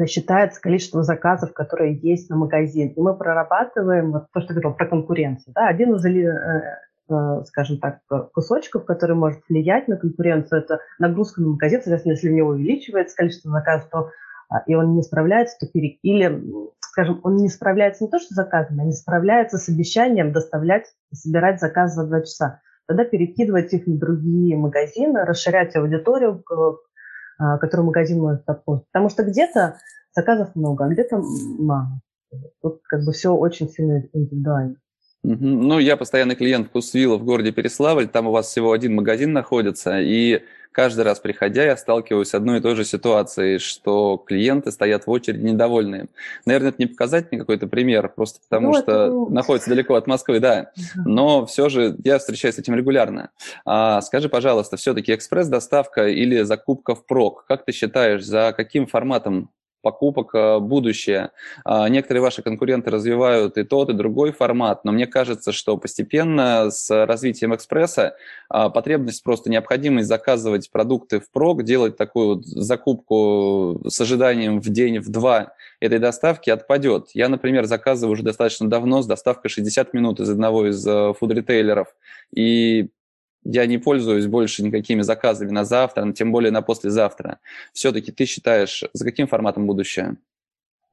считается 0.06 0.60
количество 0.60 1.02
заказов, 1.02 1.52
которые 1.52 1.98
есть 1.98 2.30
на 2.30 2.36
магазин. 2.36 2.88
И 2.88 3.00
мы 3.00 3.16
прорабатываем 3.16 4.12
вот 4.12 4.26
то, 4.32 4.40
что 4.40 4.52
я 4.52 4.60
говорил 4.60 4.76
про 4.76 4.86
конкуренцию. 4.86 5.54
Да, 5.54 5.68
один 5.68 5.94
из, 5.94 6.04
э, 6.04 6.78
э, 7.10 7.44
скажем 7.46 7.78
так, 7.78 8.00
кусочков, 8.32 8.84
который 8.84 9.16
может 9.16 9.40
влиять 9.48 9.88
на 9.88 9.96
конкуренцию, 9.96 10.62
это 10.62 10.80
нагрузка 10.98 11.40
на 11.40 11.48
магазин. 11.48 11.80
Соответственно, 11.80 12.12
если 12.12 12.30
у 12.30 12.34
него 12.34 12.50
увеличивается 12.50 13.16
количество 13.16 13.50
заказов, 13.50 13.88
то 13.90 14.10
а, 14.52 14.62
и 14.66 14.74
он 14.74 14.94
не 14.94 15.02
справляется, 15.02 15.56
то 15.58 15.66
пере... 15.66 15.98
или, 16.02 16.42
скажем, 16.80 17.20
он 17.22 17.36
не 17.36 17.48
справляется 17.48 18.04
не 18.04 18.10
то, 18.10 18.18
что 18.18 18.34
заказами, 18.34 18.82
а 18.82 18.84
не 18.84 18.92
справляется 18.92 19.56
с 19.56 19.68
обещанием 19.68 20.32
доставлять 20.32 20.86
собирать 21.12 21.60
заказ 21.60 21.94
за 21.94 22.06
два 22.06 22.20
часа. 22.20 22.60
Тогда 22.86 23.04
перекидывать 23.04 23.72
их 23.72 23.86
на 23.86 23.96
другие 23.96 24.56
магазины, 24.56 25.24
расширять 25.24 25.74
аудиторию, 25.76 26.44
который 27.60 27.84
магазин 27.84 28.20
может 28.20 28.44
заполнить. 28.46 28.84
Потому 28.92 29.08
что 29.08 29.24
где-то 29.24 29.78
заказов 30.14 30.54
много, 30.54 30.84
а 30.84 30.88
где-то 30.88 31.22
мало. 31.58 32.00
Тут 32.62 32.80
как 32.84 33.04
бы 33.04 33.12
все 33.12 33.34
очень 33.34 33.68
сильно 33.68 34.04
индивидуально. 34.12 34.76
Ну, 35.24 35.78
я 35.78 35.96
постоянный 35.96 36.34
клиент 36.34 36.68
Вкусвилла 36.68 37.16
в 37.16 37.24
городе 37.24 37.52
Переславль. 37.52 38.08
Там 38.08 38.26
у 38.26 38.32
вас 38.32 38.46
всего 38.46 38.72
один 38.72 38.94
магазин 38.94 39.32
находится. 39.32 40.00
И 40.00 40.42
каждый 40.72 41.02
раз 41.02 41.20
приходя, 41.20 41.64
я 41.64 41.76
сталкиваюсь 41.76 42.28
с 42.28 42.34
одной 42.34 42.58
и 42.58 42.60
той 42.60 42.74
же 42.74 42.84
ситуацией, 42.84 43.58
что 43.58 44.16
клиенты 44.16 44.72
стоят 44.72 45.06
в 45.06 45.10
очереди 45.10 45.44
недовольные. 45.44 46.06
Наверное, 46.46 46.70
это 46.70 46.82
не 46.82 46.86
показательный 46.86 47.38
какой-то 47.38 47.66
пример, 47.66 48.08
просто 48.08 48.40
потому 48.40 48.72
ну, 48.72 48.78
что 48.78 48.82
это... 48.82 49.32
находится 49.32 49.70
далеко 49.70 49.94
от 49.94 50.06
Москвы, 50.06 50.40
да. 50.40 50.72
Но 51.04 51.46
все 51.46 51.68
же 51.68 51.96
я 52.04 52.18
встречаюсь 52.18 52.56
с 52.56 52.58
этим 52.58 52.74
регулярно. 52.74 53.30
А, 53.64 54.00
скажи, 54.00 54.28
пожалуйста, 54.28 54.76
все-таки 54.76 55.14
экспресс-доставка 55.14 56.08
или 56.08 56.42
закупка 56.42 56.94
в 56.94 57.06
прок? 57.06 57.44
Как 57.46 57.64
ты 57.64 57.72
считаешь, 57.72 58.24
за 58.24 58.52
каким 58.56 58.86
форматом 58.86 59.50
покупок 59.82 60.34
э, 60.34 60.58
будущее. 60.58 61.30
А, 61.64 61.88
некоторые 61.88 62.22
ваши 62.22 62.42
конкуренты 62.42 62.90
развивают 62.90 63.58
и 63.58 63.64
тот, 63.64 63.90
и 63.90 63.92
другой 63.92 64.32
формат, 64.32 64.84
но 64.84 64.92
мне 64.92 65.06
кажется, 65.06 65.52
что 65.52 65.76
постепенно 65.76 66.70
с 66.70 66.90
развитием 67.06 67.54
экспресса 67.54 68.16
а, 68.48 68.70
потребность, 68.70 69.22
просто 69.22 69.50
необходимость 69.50 70.08
заказывать 70.08 70.70
продукты 70.70 71.20
в 71.20 71.30
прок, 71.30 71.64
делать 71.64 71.96
такую 71.96 72.36
вот 72.36 72.46
закупку 72.46 73.82
с 73.86 74.00
ожиданием 74.00 74.60
в 74.60 74.68
день, 74.68 75.00
в 75.00 75.10
два 75.10 75.52
этой 75.80 75.98
доставки 75.98 76.50
отпадет. 76.50 77.10
Я, 77.12 77.28
например, 77.28 77.64
заказываю 77.66 78.12
уже 78.12 78.22
достаточно 78.22 78.70
давно 78.70 79.02
с 79.02 79.06
доставкой 79.06 79.50
60 79.50 79.92
минут 79.94 80.20
из 80.20 80.30
одного 80.30 80.68
из 80.68 80.86
э, 80.86 81.12
фуд-ритейлеров, 81.18 81.88
и 82.34 82.90
я 83.44 83.66
не 83.66 83.78
пользуюсь 83.78 84.26
больше 84.26 84.62
никакими 84.62 85.02
заказами 85.02 85.50
на 85.50 85.64
завтра, 85.64 86.12
тем 86.12 86.32
более 86.32 86.50
на 86.50 86.62
послезавтра. 86.62 87.38
Все-таки 87.72 88.12
ты 88.12 88.24
считаешь, 88.24 88.84
за 88.92 89.04
каким 89.04 89.26
форматом 89.26 89.66
будущее? 89.66 90.16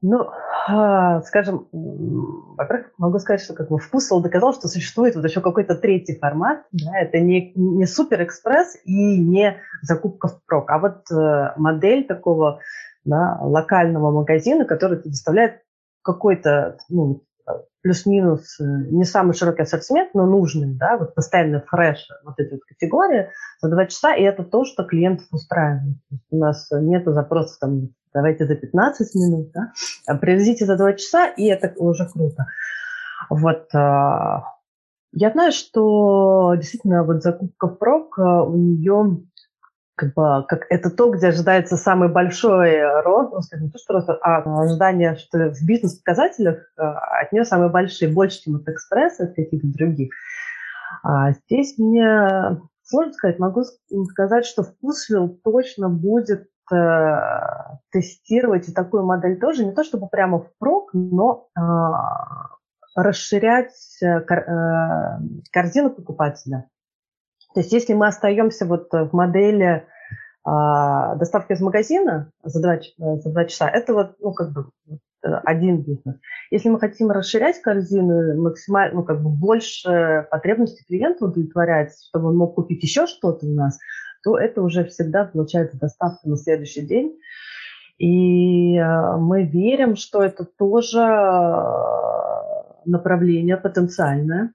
Ну, 0.02 0.30
а, 0.66 1.20
скажем, 1.22 1.68
во-первых, 1.72 2.92
могу 2.96 3.18
сказать, 3.18 3.42
что 3.42 3.54
как 3.54 3.68
бы 3.68 3.78
вкусвелл 3.78 4.22
доказал, 4.22 4.54
что 4.54 4.68
существует 4.68 5.14
вот 5.14 5.24
еще 5.24 5.40
какой-то 5.40 5.74
третий 5.74 6.16
формат. 6.18 6.64
Да, 6.72 6.98
это 6.98 7.20
не, 7.20 7.52
не 7.54 7.86
суперэкспресс 7.86 8.78
и 8.84 9.18
не 9.18 9.60
закупка 9.82 10.28
в 10.28 10.42
прок, 10.46 10.70
а 10.70 10.78
вот 10.78 11.10
э, 11.10 11.52
модель 11.56 12.06
такого 12.06 12.60
да, 13.04 13.38
локального 13.42 14.10
магазина, 14.10 14.64
который 14.64 14.98
предоставляет 14.98 15.62
какой-то 16.02 16.78
ну, 16.88 17.22
плюс-минус 17.82 18.60
э, 18.60 18.64
не 18.64 19.04
самый 19.04 19.34
широкий 19.34 19.62
ассортимент, 19.62 20.14
но 20.14 20.26
нужный, 20.26 20.74
да, 20.74 20.96
вот 20.98 21.14
постоянно 21.14 21.60
фреш, 21.66 22.08
вот 22.24 22.38
эти 22.38 22.52
вот 22.52 22.60
категории 22.64 23.30
за 23.60 23.70
два 23.70 23.86
часа, 23.86 24.14
и 24.14 24.22
это 24.22 24.44
то, 24.44 24.64
что 24.64 24.84
клиентов 24.84 25.26
устраивает. 25.30 25.96
У 26.30 26.36
нас 26.36 26.68
нет 26.72 27.04
запросов 27.06 27.58
там, 27.58 27.88
давайте 28.12 28.46
за 28.46 28.56
15 28.56 29.14
минут, 29.14 29.50
да, 29.52 29.72
а 30.06 30.16
привезите 30.16 30.66
за 30.66 30.76
два 30.76 30.92
часа, 30.92 31.26
и 31.26 31.46
это 31.46 31.72
уже 31.76 32.08
круто. 32.08 32.46
Вот, 33.28 33.68
а, 33.74 34.44
я 35.12 35.30
знаю, 35.30 35.52
что 35.52 36.54
действительно 36.56 37.04
вот 37.04 37.22
закупка 37.22 37.66
в 37.66 37.76
прок, 37.76 38.18
э, 38.18 38.22
у 38.22 38.56
нее 38.56 39.22
как 40.00 40.14
бы 40.14 40.46
как 40.48 40.64
это 40.70 40.90
то, 40.90 41.10
где 41.10 41.28
ожидается 41.28 41.76
самый 41.76 42.08
большой 42.08 42.80
рост, 43.02 43.32
ну, 43.32 43.42
скажем, 43.42 43.66
не 43.66 43.70
то, 43.70 43.78
что 43.78 43.92
рост, 43.92 44.08
а 44.08 44.62
ожидание, 44.62 45.14
что 45.16 45.50
в 45.50 45.66
бизнес-показателях 45.66 46.56
э, 46.78 46.82
от 46.82 47.32
нее 47.32 47.44
самые 47.44 47.68
большие, 47.68 48.10
больше, 48.10 48.42
чем 48.42 48.56
от 48.56 48.66
экспресса, 48.66 49.24
от 49.24 49.34
каких-то 49.34 49.66
других. 49.66 50.14
А 51.02 51.32
здесь 51.32 51.76
мне 51.76 52.58
сложно 52.82 53.12
сказать, 53.12 53.38
могу 53.38 53.62
сказать, 54.10 54.46
что 54.46 54.62
Вкусвилл 54.62 55.38
точно 55.44 55.90
будет 55.90 56.48
э, 56.72 57.20
тестировать 57.90 58.70
и 58.70 58.72
такую 58.72 59.04
модель 59.04 59.38
тоже, 59.38 59.66
не 59.66 59.72
то 59.72 59.84
чтобы 59.84 60.08
прямо 60.08 60.40
в 60.40 60.48
прок, 60.58 60.94
но 60.94 61.48
э, 61.54 61.60
расширять 62.96 63.98
э, 64.00 64.20
кор, 64.20 64.38
э, 64.38 65.18
корзину 65.52 65.90
покупателя. 65.90 66.70
То 67.54 67.60
есть 67.60 67.72
если 67.72 67.94
мы 67.94 68.06
остаемся 68.06 68.66
вот 68.66 68.88
в 68.92 69.10
модели 69.12 69.86
а, 70.44 71.16
доставки 71.16 71.52
из 71.52 71.60
магазина 71.60 72.30
за 72.42 72.62
два, 72.62 72.78
за 72.98 73.30
два 73.30 73.44
часа, 73.44 73.68
это 73.68 73.92
вот, 73.92 74.16
ну, 74.20 74.32
как 74.32 74.52
бы 74.52 74.70
один 75.22 75.82
бизнес. 75.82 76.16
Если 76.50 76.68
мы 76.68 76.80
хотим 76.80 77.10
расширять 77.10 77.60
корзину, 77.60 78.40
максимально, 78.40 79.00
ну, 79.00 79.04
как 79.04 79.22
бы 79.22 79.30
больше 79.30 80.26
потребностей 80.30 80.84
клиента 80.86 81.26
удовлетворять, 81.26 81.92
чтобы 82.08 82.28
он 82.28 82.36
мог 82.36 82.54
купить 82.54 82.82
еще 82.82 83.06
что-то 83.06 83.46
у 83.46 83.52
нас, 83.52 83.78
то 84.22 84.38
это 84.38 84.62
уже 84.62 84.84
всегда 84.84 85.24
получается 85.24 85.78
доставка 85.78 86.28
на 86.28 86.36
следующий 86.36 86.82
день. 86.82 87.18
И 87.98 88.76
э, 88.76 89.16
мы 89.16 89.44
верим, 89.44 89.96
что 89.96 90.22
это 90.22 90.44
тоже 90.44 91.00
направление 92.86 93.58
потенциальное 93.58 94.54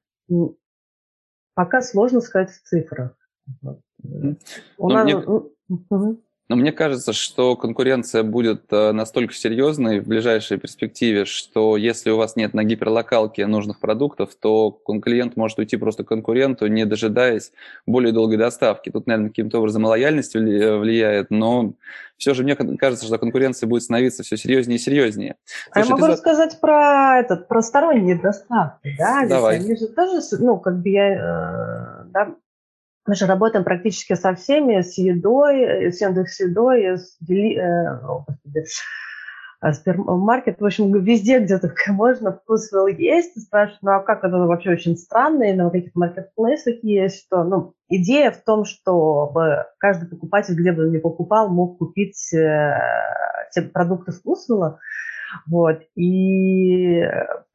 пока 1.55 1.81
сложно 1.81 2.21
сказать 2.21 2.51
в 2.51 2.62
цифрах. 2.62 3.17
Mm-hmm. 3.63 4.38
У 4.77 4.89
нас... 4.89 5.03
мне... 5.03 5.17
Угу. 5.17 6.21
Но 6.47 6.55
мне 6.55 6.71
кажется, 6.71 7.11
что 7.11 7.55
конкуренция 7.55 8.21
будет 8.21 8.71
э, 8.71 8.91
настолько 8.91 9.33
серьезной 9.33 9.99
в 9.99 10.07
ближайшей 10.07 10.57
перспективе, 10.57 11.25
что 11.25 11.75
если 11.75 12.11
у 12.11 12.17
вас 12.17 12.35
нет 12.35 12.53
на 12.53 12.63
гиперлокалке 12.63 13.47
нужных 13.47 13.79
продуктов, 13.79 14.35
то 14.35 14.69
клиент 15.03 15.37
может 15.37 15.57
уйти 15.57 15.75
просто 15.77 16.03
к 16.03 16.07
конкуренту, 16.07 16.67
не 16.67 16.85
дожидаясь 16.85 17.51
более 17.87 18.13
долгой 18.13 18.37
доставки. 18.37 18.91
Тут, 18.91 19.07
наверное, 19.07 19.29
каким-то 19.29 19.57
образом 19.57 19.85
лояльность 19.85 20.35
э, 20.35 20.39
влияет, 20.77 21.31
но 21.31 21.73
все 22.17 22.35
же 22.35 22.43
мне 22.43 22.55
кажется, 22.55 23.07
что 23.07 23.17
конкуренция 23.17 23.67
будет 23.67 23.81
становиться 23.81 24.21
все 24.21 24.37
серьезнее 24.37 24.77
и 24.77 24.81
серьезнее. 24.81 25.37
Слушай, 25.45 25.71
а 25.73 25.79
я 25.79 25.91
могу 25.91 26.03
за... 26.03 26.11
рассказать 26.11 26.59
про 26.61 27.19
этот, 27.19 27.47
про 27.47 27.63
сторонние 27.63 28.19
доставки, 28.19 28.95
да? 28.99 29.25
Давай. 29.27 29.55
Они 29.57 29.75
же 29.75 29.87
тоже, 29.87 30.21
ну, 30.39 30.59
как 30.59 30.79
бы 30.79 30.89
я, 30.89 31.13
э, 31.15 32.03
да, 32.13 32.35
мы 33.07 33.15
же 33.15 33.25
работаем 33.25 33.63
практически 33.63 34.15
со 34.15 34.33
всеми, 34.33 34.81
с 34.81 34.97
едой, 34.97 35.62
э, 35.62 35.91
с 35.91 36.01
Яндекс 36.01 36.39
едой, 36.39 36.97
с, 36.97 37.17
дели, 37.19 37.57
э, 37.57 38.63
э, 39.62 39.74
супермаркет, 39.74 40.59
в 40.59 40.65
общем, 40.65 40.91
везде, 41.03 41.39
где 41.39 41.57
только 41.59 41.93
можно, 41.93 42.31
вкусвилл 42.33 42.88
есть. 42.88 43.38
И 43.38 43.41
спрашивают, 43.41 43.83
ну 43.83 43.91
а 43.91 44.00
как 44.00 44.24
это 44.24 44.38
вообще 44.38 44.71
очень 44.71 44.97
странно, 44.97 45.43
и 45.43 45.53
на 45.53 45.69
каких 45.69 45.93
маркетплейсах 45.95 46.83
есть, 46.83 47.25
что, 47.25 47.43
ну, 47.43 47.74
идея 47.89 48.31
в 48.31 48.43
том, 48.43 48.65
чтобы 48.65 49.65
каждый 49.77 50.09
покупатель, 50.09 50.55
где 50.55 50.71
бы 50.71 50.83
он 50.83 50.91
ни 50.91 50.97
покупал, 50.97 51.50
мог 51.50 51.77
купить 51.77 52.33
э, 52.33 52.75
те 53.53 53.62
продукты 53.62 54.12
вкусвилла, 54.12 54.79
вот, 55.47 55.81
и 55.95 57.01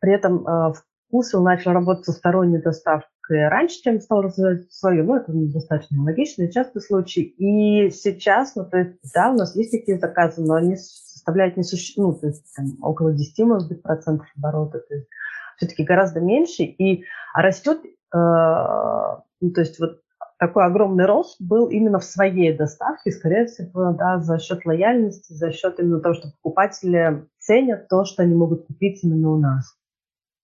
при 0.00 0.12
этом 0.12 0.47
э, 0.47 0.73
вкусвилл 1.09 1.42
начал 1.42 1.73
работать 1.73 2.04
со 2.04 2.12
сторонней 2.12 2.61
доставкой 2.61 3.10
раньше, 3.29 3.83
чем 3.83 4.00
стал 4.00 4.23
развивать 4.23 4.73
свою, 4.73 5.05
ну, 5.05 5.17
это 5.17 5.33
достаточно 5.33 6.03
логичный, 6.03 6.50
частый 6.50 6.83
случай. 6.83 7.23
И 7.23 7.91
сейчас, 7.91 8.55
ну, 8.57 8.65
то 8.65 8.79
есть, 8.79 8.99
да, 9.15 9.31
у 9.31 9.37
нас 9.37 9.55
есть 9.57 9.71
такие 9.71 9.99
заказы, 9.99 10.43
но 10.43 10.55
они 10.55 10.77
составляют 10.77 11.57
не 11.57 11.62
суще... 11.62 11.95
ну, 11.97 12.12
то 12.12 12.27
есть, 12.27 12.45
там, 12.57 12.67
около 12.83 13.12
10, 13.12 13.39
может 13.47 13.69
быть, 13.69 13.83
процентов 13.83 14.27
оборота, 14.37 14.81
то 14.81 14.95
есть, 14.95 15.09
все-таки 15.57 15.85
гораздо 15.85 16.21
меньше, 16.21 16.62
и 16.62 17.05
растет, 17.35 17.81
э, 17.85 17.89
ну, 18.12 19.50
то 19.55 19.61
есть, 19.61 19.79
вот 19.79 20.00
такой 20.41 20.65
огромный 20.65 21.05
рост 21.05 21.37
был 21.39 21.67
именно 21.69 21.99
в 21.99 22.05
своей 22.05 22.57
доставке, 22.57 23.12
скорее 23.12 23.45
всего, 23.45 23.93
да, 23.93 24.21
за 24.21 24.39
счет 24.39 24.65
лояльности, 24.65 25.35
за 25.35 25.53
счет 25.53 25.79
именно 25.79 26.00
того, 26.00 26.15
что 26.15 26.33
покупатели 26.43 27.27
ценят 27.39 27.89
то, 27.89 28.07
что 28.07 28.23
они 28.23 28.35
могут 28.35 28.67
купить 28.67 29.05
именно 29.05 29.31
у 29.33 29.37
нас. 29.39 29.77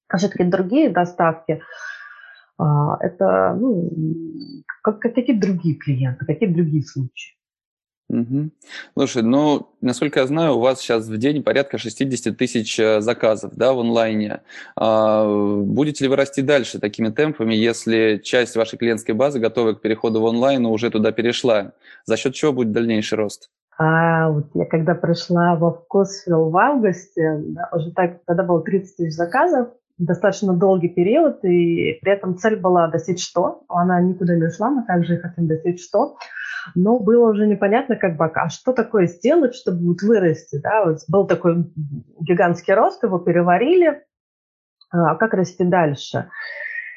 А 0.09 0.19
все-таки 0.19 0.45
другие 0.45 0.91
доставки, 0.91 1.63
это 2.59 3.57
ну, 3.59 3.91
как, 4.83 5.01
какие 5.01 5.39
другие 5.39 5.75
клиенты, 5.77 6.25
какие 6.25 6.49
другие 6.49 6.85
случаи. 6.85 7.37
Угу. 8.09 8.51
Слушай, 8.95 9.23
ну, 9.23 9.69
насколько 9.81 10.21
я 10.21 10.27
знаю, 10.27 10.55
у 10.55 10.61
вас 10.61 10.81
сейчас 10.81 11.09
в 11.09 11.19
день 11.19 11.43
порядка 11.43 11.77
60 11.77 12.37
тысяч 12.37 12.79
э, 12.79 13.01
заказов 13.01 13.57
да, 13.57 13.73
в 13.73 13.81
онлайне. 13.81 14.43
А, 14.77 15.27
будете 15.27 16.05
ли 16.05 16.09
вы 16.09 16.15
расти 16.15 16.41
дальше 16.41 16.79
такими 16.79 17.09
темпами, 17.09 17.55
если 17.55 18.21
часть 18.23 18.55
вашей 18.55 18.79
клиентской 18.79 19.15
базы, 19.15 19.41
готовая 19.41 19.75
к 19.75 19.81
переходу 19.81 20.21
в 20.21 20.25
онлайн, 20.25 20.67
уже 20.67 20.91
туда 20.91 21.11
перешла? 21.11 21.73
За 22.05 22.17
счет 22.17 22.35
чего 22.35 22.53
будет 22.53 22.71
дальнейший 22.71 23.19
рост? 23.19 23.51
А 23.77 24.31
вот 24.31 24.47
я 24.55 24.67
когда 24.67 24.95
пришла 24.95 25.57
во 25.57 25.73
Вкусвилл 25.73 26.51
в 26.51 26.57
августе, 26.57 27.43
да, 27.49 27.69
уже 27.73 27.91
так, 27.91 28.21
тогда 28.25 28.45
было 28.45 28.63
30 28.63 28.97
тысяч 28.97 29.15
заказов, 29.15 29.69
достаточно 29.99 30.53
долгий 30.55 30.89
период, 30.89 31.45
и 31.45 31.99
при 32.01 32.13
этом 32.13 32.37
цель 32.37 32.57
была 32.57 32.89
достичь 32.89 33.25
100. 33.25 33.65
Она 33.69 34.01
никуда 34.01 34.37
не 34.37 34.47
ушла, 34.47 34.71
мы 34.71 34.85
также 34.85 35.19
хотим 35.19 35.47
достичь 35.47 35.85
100. 35.85 36.17
Но 36.75 36.99
было 36.99 37.31
уже 37.31 37.47
непонятно, 37.47 37.97
как 37.97 38.17
бы, 38.17 38.27
а 38.27 38.49
что 38.49 38.73
такое 38.73 39.07
сделать, 39.07 39.55
чтобы 39.55 39.87
вот 39.87 40.03
вырасти. 40.03 40.61
Да? 40.61 40.85
Вот 40.85 40.99
был 41.09 41.27
такой 41.27 41.73
гигантский 42.21 42.75
рост, 42.75 43.03
его 43.03 43.19
переварили, 43.19 44.03
а 44.91 45.15
как 45.17 45.35
расти 45.35 45.65
дальше? 45.65 46.29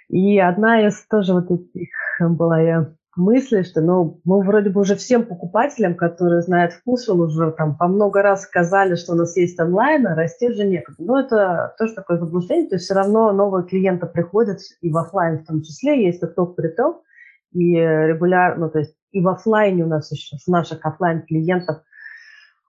И 0.10 0.40
одна 0.40 0.88
из 0.88 1.06
тоже 1.08 1.34
вот 1.34 1.52
этих 1.52 1.90
была 2.20 2.60
я 2.60 2.94
мысли, 3.20 3.64
что 3.64 3.82
ну, 3.82 4.22
мы 4.24 4.42
вроде 4.44 4.70
бы 4.70 4.82
уже 4.82 4.96
всем 4.96 5.26
покупателям, 5.26 5.96
которые 5.96 6.42
знают 6.42 6.74
вкус, 6.74 7.08
уже 7.10 7.52
там 7.52 7.78
по 7.78 7.88
много 7.88 8.22
раз 8.22 8.44
сказали, 8.44 8.96
что 8.96 9.14
у 9.14 9.16
нас 9.16 9.36
есть 9.38 9.60
онлайн, 9.60 10.08
а 10.08 10.16
расти 10.16 10.52
же 10.52 10.66
некуда. 10.66 10.98
Но 11.00 11.20
это 11.20 11.76
тоже 11.78 11.94
такое 11.94 12.18
заблуждение, 12.18 12.70
то 12.70 12.76
есть 12.76 12.86
все 12.86 12.96
равно 12.96 13.32
новые 13.32 13.66
клиенты 13.66 14.08
приходят 14.08 14.60
и 14.82 14.90
в 14.90 14.98
офлайн 14.98 15.40
в 15.40 15.46
том 15.46 15.62
числе, 15.62 16.04
есть 16.06 16.24
отток 16.24 16.56
приток, 16.56 17.04
и 17.52 17.76
регулярно, 17.76 18.66
ну, 18.66 18.72
то 18.72 18.80
есть 18.80 18.96
и 19.12 19.22
в 19.22 19.28
офлайне 19.28 19.84
у 19.84 19.88
нас 19.88 20.12
еще, 20.12 20.38
с 20.38 20.48
наших 20.48 20.86
офлайн 20.86 21.24
клиентов, 21.24 21.82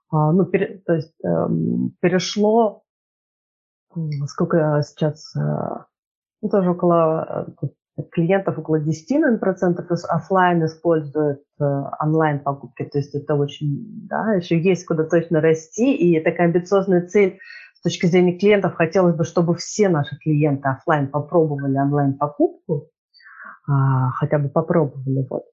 а, 0.09 0.31
ну, 0.31 0.45
пере, 0.45 0.81
то 0.85 0.93
есть 0.93 1.13
эм, 1.23 1.95
перешло, 2.01 2.83
сколько 4.27 4.81
сейчас, 4.85 5.35
э, 5.35 5.39
ну, 6.41 6.49
тоже 6.49 6.71
около 6.71 7.47
э, 7.61 7.67
клиентов 8.11 8.57
около 8.57 8.79
10 8.79 9.09
наверное, 9.11 9.39
процентов 9.39 9.85
офлайн 10.07 10.65
используют 10.65 11.41
э, 11.59 11.63
онлайн 11.99 12.39
покупки, 12.39 12.83
то 12.83 12.97
есть 12.97 13.13
это 13.15 13.35
очень, 13.35 14.07
да, 14.07 14.33
еще 14.33 14.59
есть 14.59 14.85
куда 14.85 15.03
точно 15.03 15.41
расти, 15.41 15.93
и 15.93 16.19
такая 16.19 16.47
амбициозная 16.47 17.05
цель 17.07 17.39
с 17.75 17.81
точки 17.81 18.05
зрения 18.05 18.37
клиентов, 18.37 18.75
хотелось 18.75 19.15
бы, 19.15 19.23
чтобы 19.23 19.55
все 19.55 19.89
наши 19.89 20.17
клиенты 20.17 20.69
офлайн 20.69 21.07
попробовали 21.07 21.77
онлайн 21.77 22.13
покупку, 22.13 22.89
а, 23.67 24.11
хотя 24.11 24.39
бы 24.39 24.49
попробовали, 24.49 25.25
вот. 25.29 25.43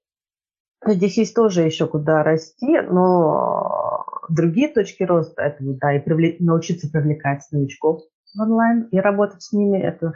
Здесь 0.86 1.18
есть 1.18 1.34
тоже 1.34 1.62
еще 1.62 1.88
куда 1.88 2.22
расти, 2.22 2.80
но 2.80 4.04
другие 4.28 4.68
точки 4.68 5.02
роста, 5.02 5.42
это 5.42 5.56
да, 5.60 5.96
и 5.96 5.98
привлек, 5.98 6.38
научиться 6.38 6.88
привлекать 6.88 7.42
новичков 7.50 8.02
онлайн 8.38 8.82
и 8.92 9.00
работать 9.00 9.42
с 9.42 9.52
ними, 9.52 9.78
это 9.78 10.12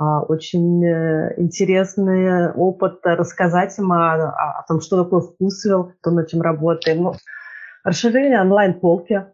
очень 0.00 0.82
э, 0.84 1.34
интересный 1.36 2.52
опыт 2.52 3.00
рассказать 3.04 3.78
им 3.78 3.92
о, 3.92 4.14
о, 4.14 4.64
том, 4.66 4.80
что 4.80 5.04
такое 5.04 5.20
вкусвилл, 5.20 5.92
то, 6.02 6.10
над 6.10 6.28
чем 6.28 6.40
работаем. 6.40 7.02
Ну, 7.02 7.12
расширение 7.84 8.40
онлайн-полки. 8.40 9.26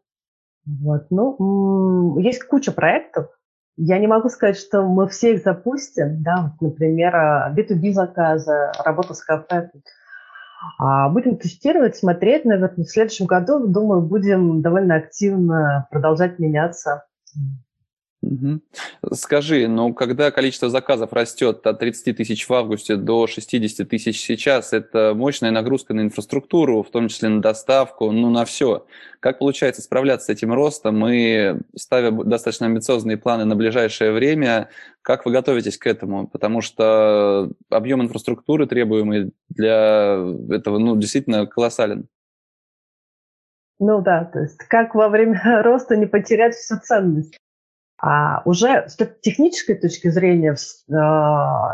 Вот. 0.66 1.06
Ну, 1.10 2.18
есть 2.18 2.42
куча 2.44 2.72
проектов. 2.72 3.28
Я 3.76 3.98
не 3.98 4.08
могу 4.08 4.28
сказать, 4.28 4.56
что 4.56 4.82
мы 4.82 5.06
все 5.06 5.34
их 5.34 5.42
запустим. 5.42 6.22
Да, 6.22 6.54
вот, 6.58 6.70
например, 6.70 7.14
B2B 7.54 7.92
заказы, 7.92 8.72
работа 8.84 9.14
с 9.14 9.22
кафе. 9.22 9.70
А 10.78 11.08
будем 11.10 11.36
тестировать, 11.36 11.96
смотреть, 11.96 12.44
наверное, 12.44 12.74
в 12.76 12.88
следующем 12.88 13.26
году, 13.26 13.66
думаю, 13.68 14.02
будем 14.02 14.62
довольно 14.62 14.96
активно 14.96 15.86
продолжать 15.90 16.38
меняться. 16.38 17.04
Угу. 18.26 19.14
Скажи, 19.14 19.68
ну 19.68 19.94
когда 19.94 20.30
количество 20.30 20.68
заказов 20.68 21.12
растет 21.12 21.66
от 21.66 21.78
30 21.78 22.16
тысяч 22.16 22.48
в 22.48 22.52
августе 22.52 22.96
до 22.96 23.26
60 23.26 23.88
тысяч 23.88 24.20
сейчас, 24.20 24.72
это 24.72 25.12
мощная 25.14 25.50
нагрузка 25.50 25.94
на 25.94 26.00
инфраструктуру, 26.00 26.82
в 26.82 26.90
том 26.90 27.08
числе 27.08 27.28
на 27.28 27.40
доставку, 27.40 28.10
ну 28.10 28.30
на 28.30 28.44
все. 28.44 28.86
Как 29.20 29.38
получается 29.38 29.82
справляться 29.82 30.26
с 30.26 30.28
этим 30.30 30.52
ростом 30.52 31.06
и 31.08 31.56
ставя 31.76 32.10
достаточно 32.10 32.66
амбициозные 32.66 33.16
планы 33.16 33.44
на 33.44 33.54
ближайшее 33.54 34.12
время, 34.12 34.68
как 35.02 35.24
вы 35.24 35.32
готовитесь 35.32 35.78
к 35.78 35.86
этому? 35.86 36.26
Потому 36.26 36.60
что 36.60 37.50
объем 37.70 38.02
инфраструктуры, 38.02 38.66
требуемый 38.66 39.32
для 39.48 40.18
этого, 40.50 40.78
ну 40.78 40.96
действительно 40.96 41.46
колоссален. 41.46 42.08
Ну 43.78 44.00
да, 44.00 44.24
то 44.24 44.40
есть 44.40 44.58
как 44.58 44.94
во 44.94 45.08
время 45.08 45.40
роста 45.62 45.96
не 45.96 46.06
потерять 46.06 46.54
всю 46.54 46.76
ценность. 46.78 47.38
А 47.98 48.42
уже 48.44 48.88
с 48.88 48.96
технической 49.22 49.74
точки 49.74 50.08
зрения 50.08 50.52
э, 50.52 50.92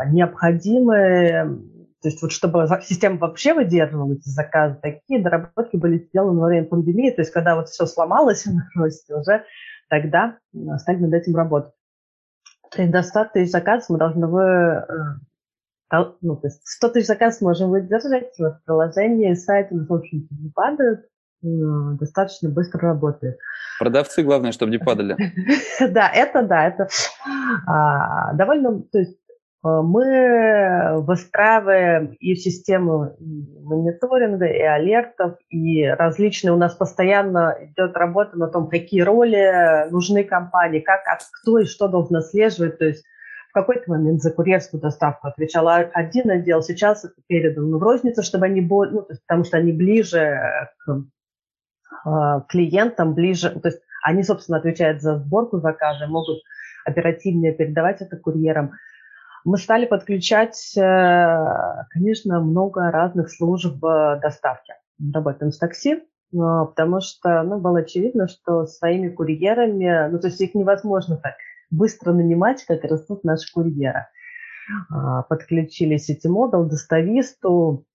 необходимы, 0.09 1.59
то 2.01 2.07
есть 2.07 2.21
вот 2.21 2.31
чтобы 2.31 2.65
система 2.81 3.17
вообще 3.17 3.53
выдерживала 3.53 4.13
эти 4.13 4.29
заказы, 4.29 4.79
такие 4.81 5.21
доработки 5.21 5.75
были 5.75 5.97
сделаны 5.97 6.39
во 6.39 6.47
время 6.47 6.67
пандемии, 6.67 7.11
то 7.11 7.21
есть 7.21 7.31
когда 7.31 7.55
вот 7.55 7.67
все 7.69 7.85
сломалось 7.85 8.45
на 8.47 8.69
росте, 8.75 9.15
уже 9.15 9.43
тогда 9.89 10.37
стали 10.77 10.97
над 10.97 11.13
этим 11.13 11.35
работать. 11.35 11.73
То 12.71 12.81
есть 12.81 12.93
до 12.93 13.03
100 13.03 13.25
тысяч 13.33 13.51
заказов 13.51 13.89
мы 13.89 13.97
должны 13.97 14.27
вы, 14.27 14.43
э, 15.91 16.13
ну, 16.21 16.37
то 16.37 16.47
есть 16.47 16.61
100 16.63 16.89
тысяч 16.89 17.07
заказов 17.07 17.41
можем 17.41 17.69
выдержать, 17.69 18.33
вот 18.39 18.63
приложение, 18.65 19.35
сайты, 19.35 19.75
в 19.75 19.93
общем-то, 19.93 20.33
не 20.35 20.49
падают, 20.49 21.05
достаточно 21.43 22.49
быстро 22.49 22.79
работает. 22.81 23.37
Продавцы, 23.79 24.23
главное, 24.23 24.51
чтобы 24.51 24.71
не 24.71 24.77
падали. 24.77 25.17
Да, 25.79 26.09
это 26.09 26.43
да, 26.43 26.67
это 26.67 26.87
а, 27.67 28.33
довольно, 28.33 28.81
то 28.83 28.99
есть 28.99 29.17
а, 29.61 29.81
мы 29.81 31.01
выстраиваем 31.01 32.15
и 32.19 32.35
систему 32.35 33.15
мониторинга, 33.19 34.45
и 34.45 34.61
алертов, 34.61 35.35
и 35.49 35.83
различные. 35.85 36.53
У 36.53 36.57
нас 36.57 36.75
постоянно 36.75 37.57
идет 37.59 37.95
работа 37.97 38.37
на 38.37 38.47
том, 38.47 38.69
какие 38.69 39.01
роли 39.01 39.89
нужны 39.91 40.23
компании, 40.23 40.79
как, 40.79 41.01
кто 41.41 41.59
и 41.59 41.65
что 41.65 41.87
должен 41.87 42.15
отслеживать. 42.15 42.77
То 42.77 42.85
есть 42.85 43.03
какой-то 43.53 43.91
момент 43.91 44.21
за 44.21 44.31
курьерскую 44.31 44.81
доставку 44.81 45.27
отвечал 45.27 45.67
один 45.67 46.29
отдел, 46.31 46.61
сейчас 46.61 47.05
это 47.05 47.15
передано 47.27 47.77
в 47.77 47.83
розницу, 47.83 48.23
чтобы 48.23 48.47
они 48.47 48.61
были, 48.61 48.91
ну, 48.91 49.03
потому 49.03 49.43
что 49.43 49.57
они 49.57 49.71
ближе 49.71 50.39
к 50.79 50.91
э, 50.91 50.95
клиентам, 52.49 53.13
ближе, 53.13 53.49
то 53.49 53.69
есть 53.69 53.81
они, 54.03 54.23
собственно, 54.23 54.57
отвечают 54.57 55.01
за 55.01 55.17
сборку 55.17 55.59
заказа, 55.59 56.07
могут 56.07 56.39
оперативнее 56.85 57.53
передавать 57.53 58.01
это 58.01 58.17
курьерам. 58.17 58.73
Мы 59.45 59.57
стали 59.57 59.85
подключать, 59.85 60.73
э, 60.77 61.37
конечно, 61.89 62.39
много 62.39 62.91
разных 62.91 63.29
служб 63.29 63.79
доставки. 63.81 64.73
Мы 64.99 65.11
работаем 65.13 65.51
с 65.51 65.57
такси, 65.57 66.03
потому 66.31 67.01
что 67.01 67.43
ну, 67.43 67.59
было 67.59 67.79
очевидно, 67.79 68.27
что 68.27 68.65
своими 68.65 69.09
курьерами, 69.09 70.09
ну, 70.09 70.19
то 70.19 70.27
есть 70.27 70.41
их 70.41 70.55
невозможно 70.55 71.17
так 71.17 71.35
быстро 71.69 72.13
нанимать, 72.13 72.63
как 72.65 72.83
растут 72.83 73.23
наши 73.23 73.51
курьеры. 73.51 74.07
А, 74.89 75.23
подключили 75.23 75.97
Ситимодал, 75.97 76.65
Достависту. 76.65 77.85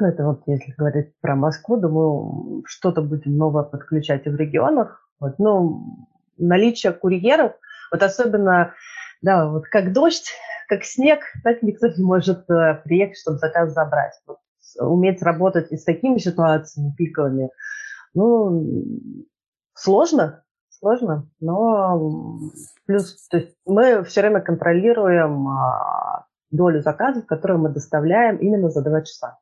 Это 0.00 0.24
вот 0.24 0.42
если 0.46 0.72
говорить 0.72 1.12
про 1.20 1.36
Москву, 1.36 1.76
думаю, 1.76 2.62
что-то 2.66 3.02
будем 3.02 3.36
новое 3.36 3.64
подключать 3.64 4.26
и 4.26 4.30
в 4.30 4.36
регионах. 4.36 5.08
Вот, 5.20 5.38
ну, 5.38 6.08
наличие 6.38 6.92
курьеров, 6.92 7.52
вот 7.90 8.02
особенно, 8.02 8.74
да, 9.20 9.48
вот 9.48 9.66
как 9.66 9.92
дождь, 9.92 10.32
как 10.68 10.84
снег, 10.84 11.20
так 11.44 11.62
никто 11.62 11.88
не 11.88 12.02
может 12.02 12.48
э, 12.50 12.80
приехать, 12.84 13.18
чтобы 13.18 13.38
заказ 13.38 13.72
забрать. 13.72 14.14
Вот, 14.26 14.38
уметь 14.80 15.22
работать 15.22 15.70
и 15.70 15.76
с 15.76 15.84
такими 15.84 16.18
ситуациями 16.18 16.94
пиковыми, 16.96 17.50
ну, 18.14 18.84
сложно, 19.74 20.42
сложно, 20.70 21.28
но 21.40 22.38
плюс, 22.86 23.28
то 23.28 23.38
есть 23.38 23.56
мы 23.66 24.02
все 24.04 24.22
время 24.22 24.40
контролируем 24.40 25.48
а, 25.48 26.26
долю 26.50 26.82
заказов, 26.82 27.26
которые 27.26 27.58
мы 27.58 27.68
доставляем 27.70 28.36
именно 28.36 28.70
за 28.70 28.82
два 28.82 29.02
часа. 29.02 29.38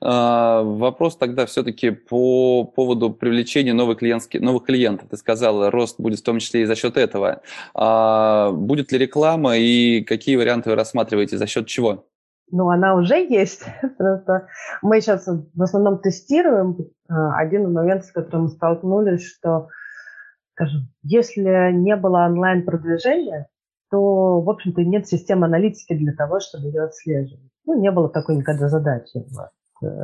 А, 0.00 0.62
вопрос 0.62 1.16
тогда 1.16 1.46
все-таки 1.46 1.90
по 1.90 2.64
поводу 2.64 3.10
привлечения 3.10 3.72
новых, 3.72 3.98
клиентских, 3.98 4.40
новых 4.40 4.64
клиентов. 4.64 5.08
Ты 5.08 5.16
сказал, 5.16 5.70
рост 5.70 5.98
будет 6.00 6.20
в 6.20 6.24
том 6.24 6.38
числе 6.38 6.62
и 6.62 6.66
за 6.66 6.76
счет 6.76 6.96
этого. 6.96 7.42
А, 7.74 8.52
будет 8.52 8.92
ли 8.92 8.98
реклама 8.98 9.56
и 9.56 10.02
какие 10.02 10.36
варианты 10.36 10.70
вы 10.70 10.76
рассматриваете, 10.76 11.36
за 11.36 11.46
счет 11.46 11.66
чего? 11.66 12.06
Ну, 12.50 12.70
она 12.70 12.94
уже 12.94 13.16
есть. 13.16 13.64
Просто 13.98 14.46
мы 14.82 15.00
сейчас 15.00 15.26
в 15.26 15.62
основном 15.62 15.98
тестируем. 15.98 16.76
А, 17.08 17.36
один 17.38 17.72
момент, 17.72 18.04
с 18.04 18.12
которым 18.12 18.44
мы 18.44 18.48
столкнулись, 18.48 19.26
что, 19.26 19.68
скажем, 20.54 20.88
если 21.02 21.72
не 21.72 21.96
было 21.96 22.26
онлайн-продвижения, 22.26 23.48
то, 23.90 24.40
в 24.40 24.50
общем-то, 24.50 24.82
нет 24.82 25.08
системы 25.08 25.46
аналитики 25.46 25.94
для 25.94 26.12
того, 26.12 26.40
чтобы 26.40 26.66
ее 26.66 26.84
отслеживать. 26.84 27.50
Ну, 27.68 27.78
не 27.78 27.90
было 27.90 28.08
такой 28.08 28.36
никогда 28.36 28.70
задачи. 28.70 29.26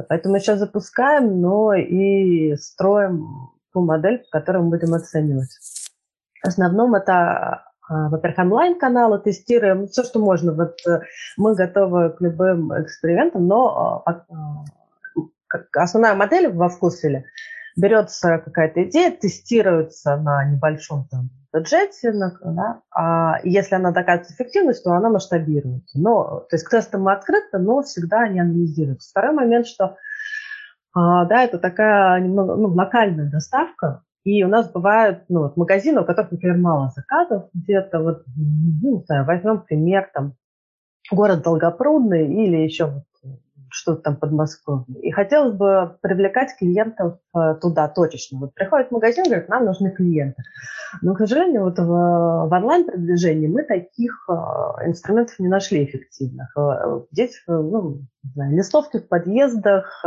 Поэтому 0.08 0.34
мы 0.34 0.40
сейчас 0.40 0.58
запускаем, 0.58 1.40
но 1.40 1.72
и 1.72 2.54
строим 2.56 3.26
ту 3.72 3.80
модель, 3.80 4.18
по 4.18 4.38
которой 4.38 4.62
мы 4.62 4.76
будем 4.76 4.92
оценивать. 4.92 5.48
В 6.42 6.46
основном 6.46 6.94
это 6.94 7.64
а, 7.88 8.10
во-первых, 8.10 8.38
онлайн-каналы, 8.38 9.18
тестируем 9.18 9.88
все, 9.88 10.04
что 10.04 10.18
можно. 10.18 10.52
Вот 10.52 10.76
э, 10.86 11.00
мы 11.38 11.54
готовы 11.54 12.10
к 12.10 12.20
любым 12.20 12.70
экспериментам, 12.82 13.46
но 13.46 14.02
а, 14.04 14.24
а, 14.28 15.82
основная 15.82 16.14
модель 16.14 16.52
во 16.52 16.68
вкусе 16.68 17.24
берется 17.76 18.38
какая-то 18.38 18.84
идея, 18.84 19.10
тестируется 19.10 20.16
на 20.16 20.44
небольшом 20.44 21.08
там 21.10 21.30
бюджете, 21.52 22.12
да, 22.12 22.80
а 22.90 23.38
если 23.44 23.76
она 23.76 23.92
доказывает 23.92 24.32
эффективность, 24.32 24.82
то 24.82 24.92
она 24.92 25.08
масштабируется. 25.08 25.98
Но, 25.98 26.46
то 26.50 26.56
есть 26.56 26.64
к 26.64 26.70
тестам 26.70 27.02
мы 27.02 27.12
открыты, 27.12 27.58
но 27.58 27.82
всегда 27.82 28.22
они 28.22 28.40
анализируются. 28.40 29.10
Второй 29.10 29.32
момент, 29.32 29.66
что 29.66 29.96
да, 30.94 31.42
это 31.42 31.58
такая 31.58 32.20
немного 32.20 32.56
ну, 32.56 32.68
локальная 32.68 33.30
доставка, 33.30 34.02
и 34.24 34.42
у 34.42 34.48
нас 34.48 34.70
бывают 34.70 35.24
ну, 35.28 35.42
вот 35.42 35.56
магазины, 35.56 36.00
у 36.00 36.04
которых, 36.04 36.32
например, 36.32 36.56
мало 36.56 36.90
заказов, 36.94 37.50
где-то 37.52 38.00
вот, 38.00 38.24
ну, 38.36 38.98
не 38.98 39.04
знаю, 39.04 39.24
возьмем 39.24 39.60
пример, 39.60 40.10
там, 40.12 40.34
город 41.10 41.42
Долгопрудный 41.42 42.26
или 42.26 42.56
еще 42.56 43.04
что-то 43.74 44.02
там 44.02 44.16
под 44.16 44.30
Москвой. 44.32 44.84
И 45.02 45.10
хотелось 45.10 45.54
бы 45.54 45.98
привлекать 46.00 46.56
клиентов 46.56 47.18
э, 47.34 47.56
туда 47.60 47.88
точечно. 47.88 48.38
Вот 48.38 48.54
приходит 48.54 48.88
в 48.88 48.92
магазин, 48.92 49.24
говорит, 49.24 49.48
нам 49.48 49.64
нужны 49.64 49.90
клиенты. 49.90 50.42
Но, 51.02 51.14
к 51.14 51.18
сожалению, 51.18 51.64
вот 51.64 51.78
в, 51.78 51.84
в 51.84 52.48
онлайн-продвижении 52.52 53.48
мы 53.48 53.64
таких 53.64 54.26
э, 54.28 54.32
инструментов 54.86 55.38
не 55.40 55.48
нашли 55.48 55.84
эффективных. 55.84 56.56
Э, 56.56 57.00
здесь, 57.10 57.42
ну, 57.48 58.02
не 58.22 58.30
знаю, 58.32 58.56
листовки 58.56 58.98
в 58.98 59.08
подъездах, 59.08 60.04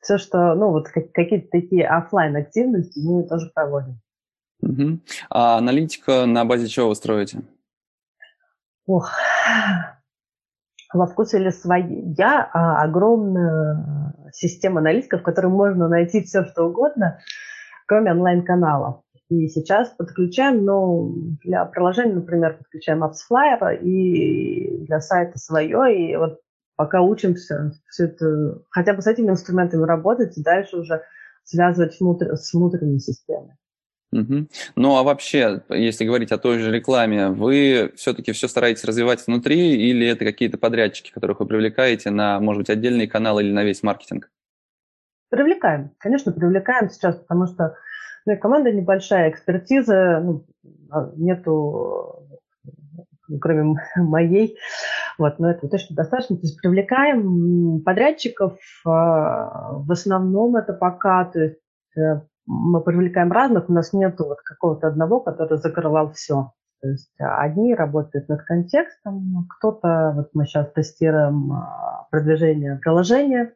все, 0.00 0.16
что, 0.16 0.54
ну, 0.54 0.70
вот 0.70 0.88
какие-то 0.88 1.48
такие 1.50 1.86
офлайн 1.86 2.36
активности 2.36 3.00
мы 3.00 3.24
тоже 3.24 3.50
проводим. 3.54 4.00
Угу. 4.62 5.00
А 5.30 5.58
аналитика 5.58 6.26
на 6.26 6.44
базе 6.44 6.68
чего 6.68 6.88
вы 6.88 6.94
строите? 6.94 7.42
Ох, 8.86 9.12
во 10.92 11.06
вкусе 11.06 11.38
или 11.38 11.50
своя 11.50 12.50
а, 12.52 12.82
огромная 12.82 14.14
система 14.32 14.80
аналитиков, 14.80 15.20
в 15.20 15.24
которой 15.24 15.48
можно 15.48 15.88
найти 15.88 16.22
все, 16.22 16.44
что 16.44 16.64
угодно, 16.64 17.18
кроме 17.86 18.12
онлайн-каналов. 18.12 19.02
И 19.28 19.46
сейчас 19.48 19.90
подключаем, 19.90 20.64
ну, 20.64 21.14
для 21.44 21.64
приложения, 21.64 22.14
например, 22.14 22.58
подключаем 22.58 23.04
AppsFlyer 23.04 23.78
и 23.80 24.84
для 24.86 25.00
сайта 25.00 25.38
свое, 25.38 25.96
и 25.96 26.16
вот 26.16 26.40
пока 26.74 27.00
учимся 27.00 27.72
все 27.88 28.06
это, 28.06 28.62
хотя 28.70 28.94
бы 28.94 29.02
с 29.02 29.06
этими 29.06 29.30
инструментами 29.30 29.84
работать, 29.84 30.36
и 30.36 30.42
дальше 30.42 30.78
уже 30.78 31.02
связывать 31.44 32.00
внутрь, 32.00 32.34
с 32.34 32.52
внутренней 32.52 32.98
системой. 32.98 33.54
Угу. 34.12 34.48
Ну 34.74 34.96
а 34.96 35.02
вообще, 35.04 35.62
если 35.68 36.04
говорить 36.04 36.32
о 36.32 36.38
той 36.38 36.58
же 36.58 36.72
рекламе, 36.72 37.28
вы 37.28 37.92
все-таки 37.94 38.32
все 38.32 38.48
стараетесь 38.48 38.84
развивать 38.84 39.24
внутри 39.26 39.76
или 39.88 40.06
это 40.06 40.24
какие-то 40.24 40.58
подрядчики, 40.58 41.12
которых 41.12 41.40
вы 41.40 41.46
привлекаете 41.46 42.10
на, 42.10 42.40
может 42.40 42.60
быть, 42.60 42.70
отдельные 42.70 43.08
каналы 43.08 43.44
или 43.44 43.52
на 43.52 43.62
весь 43.62 43.82
маркетинг? 43.82 44.30
Привлекаем, 45.28 45.92
конечно, 45.98 46.32
привлекаем 46.32 46.90
сейчас, 46.90 47.16
потому 47.16 47.46
что 47.46 47.76
ну, 48.26 48.36
команда 48.36 48.72
небольшая, 48.72 49.30
экспертиза, 49.30 50.20
ну, 50.20 50.44
а, 50.90 51.12
нету 51.16 52.26
кроме 53.40 53.76
моей. 53.96 54.56
Вот, 55.18 55.38
но 55.38 55.50
это 55.50 55.68
точно 55.68 55.96
достаточно. 55.96 56.36
То 56.36 56.42
есть 56.42 56.60
привлекаем 56.60 57.82
подрядчиков, 57.82 58.58
а, 58.86 59.74
в 59.74 59.90
основном 59.92 60.56
это 60.56 60.72
пока, 60.72 61.26
то 61.26 61.40
есть 61.40 61.58
э, 61.96 62.22
мы 62.46 62.80
привлекаем 62.82 63.32
разных, 63.32 63.68
у 63.68 63.72
нас 63.72 63.92
нет 63.92 64.18
вот 64.18 64.40
какого-то 64.42 64.88
одного, 64.88 65.20
который 65.20 65.58
закрывал 65.58 66.12
все. 66.12 66.52
То 66.80 66.88
есть 66.88 67.12
одни 67.18 67.74
работают 67.74 68.28
над 68.28 68.42
контекстом, 68.42 69.46
кто-то, 69.48 70.12
вот 70.16 70.30
мы 70.32 70.46
сейчас 70.46 70.72
тестируем 70.72 71.52
а, 71.52 72.06
продвижение 72.10 72.76
приложения, 72.76 73.54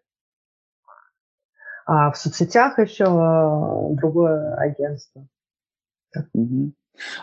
а 1.86 2.10
в 2.10 2.18
соцсетях 2.18 2.78
еще 2.78 3.06
а, 3.06 3.88
другое 3.94 4.54
агентство. 4.56 5.26
Mm-hmm. 6.16 6.72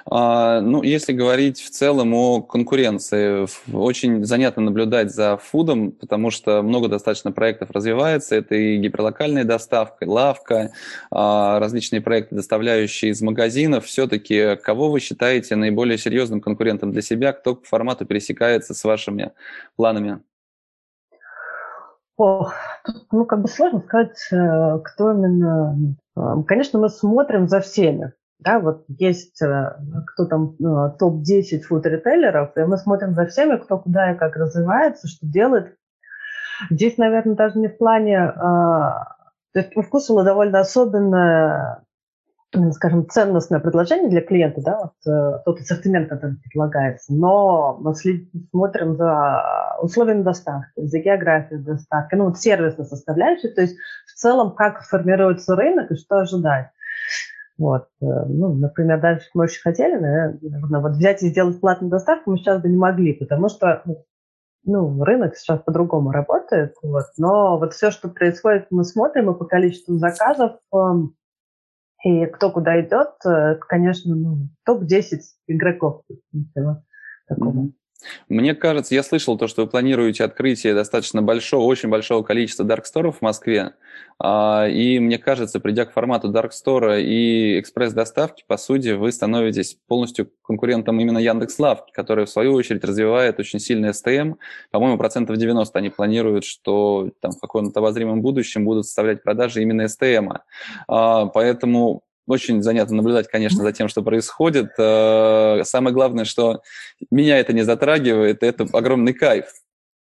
А, 0.05 0.61
ну, 0.61 0.83
если 0.83 1.13
говорить 1.13 1.61
в 1.61 1.69
целом 1.69 2.13
о 2.13 2.41
конкуренции, 2.41 3.47
очень 3.73 4.25
занятно 4.25 4.61
наблюдать 4.63 5.11
за 5.11 5.37
фудом, 5.37 5.91
потому 5.91 6.31
что 6.31 6.61
много 6.61 6.87
достаточно 6.87 7.31
проектов 7.31 7.71
развивается. 7.71 8.35
Это 8.35 8.55
и 8.55 8.77
гиперлокальная 8.77 9.43
доставка, 9.43 10.05
и 10.05 10.07
лавка, 10.07 10.71
а, 11.11 11.59
различные 11.59 12.01
проекты, 12.01 12.35
доставляющие 12.35 13.11
из 13.11 13.21
магазинов. 13.21 13.85
Все-таки 13.85 14.55
кого 14.57 14.89
вы 14.89 14.99
считаете 14.99 15.55
наиболее 15.55 15.97
серьезным 15.97 16.41
конкурентом 16.41 16.91
для 16.91 17.01
себя? 17.01 17.33
Кто 17.33 17.55
по 17.55 17.65
формату 17.65 18.05
пересекается 18.05 18.73
с 18.73 18.83
вашими 18.83 19.31
планами? 19.75 20.21
Ох, 22.17 22.53
ну, 23.11 23.25
как 23.25 23.41
бы 23.41 23.47
сложно 23.47 23.81
сказать, 23.81 24.27
э, 24.31 24.79
кто 24.83 25.11
именно. 25.11 25.95
Э, 26.15 26.43
конечно, 26.45 26.77
мы 26.77 26.89
смотрим 26.89 27.47
за 27.47 27.61
всеми. 27.61 28.13
Да, 28.41 28.59
вот 28.59 28.85
есть 28.87 29.39
э, 29.43 29.77
кто 30.07 30.25
там 30.25 30.55
э, 30.59 30.91
топ-10 30.97 31.61
фуд-ритейлеров, 31.61 32.57
и 32.57 32.61
мы 32.61 32.77
смотрим 32.77 33.13
за 33.13 33.27
всеми, 33.27 33.57
кто 33.57 33.77
куда 33.77 34.11
и 34.11 34.17
как 34.17 34.35
развивается, 34.35 35.07
что 35.07 35.27
делает. 35.27 35.75
Здесь, 36.71 36.97
наверное, 36.97 37.35
даже 37.35 37.59
не 37.59 37.67
в 37.67 37.77
плане... 37.77 38.17
Э, 38.17 38.31
то 39.53 39.59
есть 39.59 39.77
у 39.77 39.83
Вкусвилла 39.83 40.23
довольно 40.23 40.61
особенное, 40.61 41.83
скажем, 42.71 43.07
ценностное 43.07 43.59
предложение 43.59 44.09
для 44.09 44.21
клиента, 44.21 44.61
да, 44.61 44.79
вот 44.79 45.43
тот 45.43 45.59
ассортимент, 45.59 46.07
который 46.07 46.37
предлагается. 46.37 47.13
Но 47.13 47.77
мы 47.81 47.93
смотрим 47.93 48.95
за 48.95 49.77
условиями 49.81 50.23
доставки, 50.23 50.85
за 50.85 50.99
географией 50.99 51.61
доставки, 51.61 52.15
ну, 52.15 52.27
вот 52.27 52.39
сервисной 52.39 52.85
составляющей, 52.85 53.49
то 53.49 53.61
есть 53.61 53.75
в 54.07 54.13
целом, 54.13 54.55
как 54.55 54.83
формируется 54.83 55.53
рынок 55.57 55.91
и 55.91 55.95
что 55.95 56.19
ожидать. 56.19 56.71
Вот. 57.61 57.83
Э, 58.01 58.05
ну, 58.27 58.55
например, 58.55 58.99
дальше 58.99 59.29
мы 59.35 59.43
очень 59.43 59.61
хотели, 59.61 59.95
наверное, 59.95 60.81
вот 60.81 60.93
взять 60.93 61.21
и 61.21 61.27
сделать 61.27 61.61
платную 61.61 61.91
доставку 61.91 62.31
мы 62.31 62.37
сейчас 62.37 62.59
бы 62.59 62.67
не 62.67 62.75
могли, 62.75 63.13
потому 63.13 63.49
что 63.49 63.83
ну, 64.63 65.03
рынок 65.03 65.35
сейчас 65.35 65.59
по-другому 65.59 66.09
работает, 66.09 66.73
вот, 66.81 67.05
но 67.17 67.59
вот 67.59 67.73
все, 67.73 67.91
что 67.91 68.09
происходит, 68.09 68.65
мы 68.71 68.83
смотрим 68.83 69.29
и 69.29 69.37
по 69.37 69.45
количеству 69.45 69.95
заказов, 69.97 70.57
эм, 70.73 71.15
и 72.03 72.25
кто 72.25 72.49
куда 72.49 72.81
идет, 72.81 73.09
э, 73.25 73.29
это, 73.29 73.59
конечно, 73.59 74.15
ну, 74.15 74.49
топ-10 74.65 75.19
игроков. 75.45 76.01
Такого. 77.27 77.51
Mm-hmm. 77.51 77.71
Мне 78.29 78.55
кажется, 78.55 78.95
я 78.95 79.03
слышал 79.03 79.37
то, 79.37 79.47
что 79.47 79.63
вы 79.63 79.67
планируете 79.67 80.23
открытие 80.23 80.73
достаточно 80.73 81.21
большого, 81.21 81.63
очень 81.63 81.89
большого 81.89 82.23
количества 82.23 82.65
дарксторов 82.65 83.17
в 83.17 83.21
Москве. 83.21 83.73
А, 84.19 84.67
и 84.67 84.99
мне 84.99 85.17
кажется, 85.17 85.59
придя 85.59 85.85
к 85.85 85.93
формату 85.93 86.27
даркстора 86.29 86.99
и 86.99 87.59
экспресс-доставки, 87.59 88.43
по 88.47 88.57
сути, 88.57 88.89
вы 88.89 89.11
становитесь 89.11 89.77
полностью 89.87 90.31
конкурентом 90.43 90.99
именно 90.99 91.17
Яндекс.Лавки, 91.17 91.91
который, 91.91 92.25
в 92.25 92.29
свою 92.29 92.53
очередь, 92.53 92.83
развивает 92.83 93.39
очень 93.39 93.59
сильный 93.59 93.93
СТМ. 93.93 94.33
По-моему, 94.71 94.97
процентов 94.97 95.37
90 95.37 95.77
они 95.77 95.89
планируют, 95.89 96.45
что 96.45 97.11
там, 97.19 97.31
в 97.31 97.39
каком-то 97.39 97.79
обозримом 97.79 98.21
будущем 98.21 98.65
будут 98.65 98.85
составлять 98.85 99.23
продажи 99.23 99.61
именно 99.61 99.87
СТМ. 99.87 100.33
А, 100.87 101.25
поэтому 101.27 102.03
очень 102.31 102.61
занятно 102.63 102.95
наблюдать, 102.95 103.27
конечно, 103.27 103.63
за 103.63 103.71
тем, 103.71 103.87
что 103.87 104.01
происходит. 104.01 104.71
Э, 104.77 105.61
самое 105.63 105.93
главное, 105.93 106.25
что 106.25 106.61
меня 107.11 107.37
это 107.37 107.53
не 107.53 107.63
затрагивает, 107.63 108.43
это 108.43 108.67
огромный 108.73 109.13
кайф. 109.13 109.45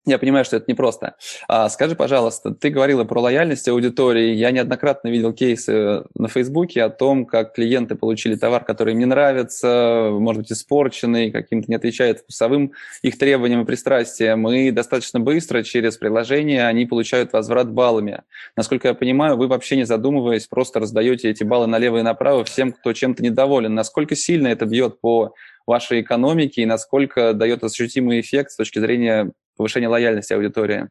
Я 0.08 0.20
понимаю, 0.20 0.46
что 0.46 0.56
это 0.56 0.72
непросто. 0.72 1.16
А, 1.50 1.68
скажи, 1.68 1.94
пожалуйста, 1.94 2.52
ты 2.52 2.70
говорила 2.70 3.04
про 3.04 3.20
лояльность 3.20 3.68
аудитории. 3.68 4.34
Я 4.36 4.52
неоднократно 4.52 5.10
видел 5.10 5.34
кейсы 5.34 6.04
на 6.16 6.30
Фейсбуке 6.30 6.84
о 6.84 6.90
том, 6.90 7.26
как 7.26 7.54
клиенты 7.54 7.96
получили 7.96 8.36
товар, 8.36 8.64
который 8.64 8.94
им 8.94 9.00
не 9.00 9.06
нравится, 9.06 10.08
может 10.14 10.44
быть, 10.44 10.52
испорченный, 10.54 11.30
каким-то 11.30 11.70
не 11.70 11.76
отвечает 11.76 12.20
вкусовым 12.22 12.72
их 13.02 13.18
требованиям 13.18 13.64
и 13.64 13.66
пристрастиям. 13.66 14.50
И 14.50 14.72
достаточно 14.72 15.20
быстро 15.20 15.62
через 15.62 15.98
приложение 15.98 16.66
они 16.66 16.86
получают 16.86 17.34
возврат 17.34 17.70
баллами. 17.70 18.22
Насколько 18.56 18.88
я 18.88 18.94
понимаю, 18.94 19.36
вы 19.36 19.48
вообще 19.48 19.76
не 19.76 19.86
задумываясь, 19.86 20.48
просто 20.48 20.80
раздаете 20.80 21.30
эти 21.30 21.44
баллы 21.44 21.68
налево 21.68 21.98
и 21.98 22.02
направо 22.02 22.46
всем, 22.46 22.72
кто 22.72 22.94
чем-то 22.94 23.22
недоволен. 23.22 23.76
Насколько 23.76 24.16
сильно 24.16 24.48
это 24.48 24.66
бьет 24.66 25.02
по 25.02 25.34
вашей 25.66 26.00
экономике 26.00 26.62
и 26.62 26.66
насколько 26.66 27.34
дает 27.34 27.62
ощутимый 27.66 28.22
эффект 28.22 28.52
с 28.52 28.56
точки 28.56 28.80
зрения 28.80 29.34
повышения 29.58 29.88
лояльности 29.88 30.34
аудитории? 30.34 30.90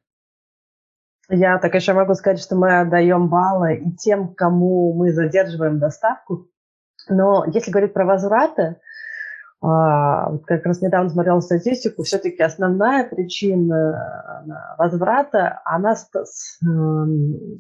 Я 1.29 1.59
так 1.59 1.75
еще 1.75 1.93
могу 1.93 2.15
сказать, 2.15 2.39
что 2.39 2.55
мы 2.55 2.81
отдаем 2.81 3.29
баллы 3.29 3.77
и 3.77 3.97
тем, 3.97 4.35
кому 4.35 4.93
мы 4.95 5.13
задерживаем 5.13 5.79
доставку. 5.79 6.49
Но 7.09 7.45
если 7.47 7.71
говорить 7.71 7.95
про 7.95 8.05
возвраты, 8.05 8.77
а, 9.63 10.37
как 10.47 10.65
раз 10.67 10.81
недавно 10.83 11.11
смотрела 11.11 11.41
статистику, 11.41 12.03
все-таки 12.05 12.43
основная 12.43 13.09
причина 13.09 14.45
э, 14.47 14.77
возврата, 14.79 15.61
она 15.65 15.97
эм, 16.63 17.59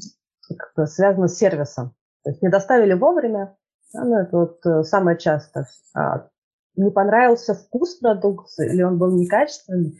связана 0.86 1.26
с 1.26 1.38
сервисом. 1.38 1.94
То 2.22 2.30
есть 2.30 2.42
не 2.42 2.50
доставили 2.50 2.92
вовремя, 2.92 3.56
ну, 3.94 4.18
это 4.18 4.36
вот 4.36 4.66
э, 4.66 4.82
самое 4.82 5.16
часто. 5.16 5.66
А, 5.94 6.28
не 6.76 6.90
понравился 6.90 7.54
вкус 7.54 7.96
продукции 7.96 8.72
или 8.72 8.82
он 8.82 8.98
был 8.98 9.16
некачественный, 9.16 9.98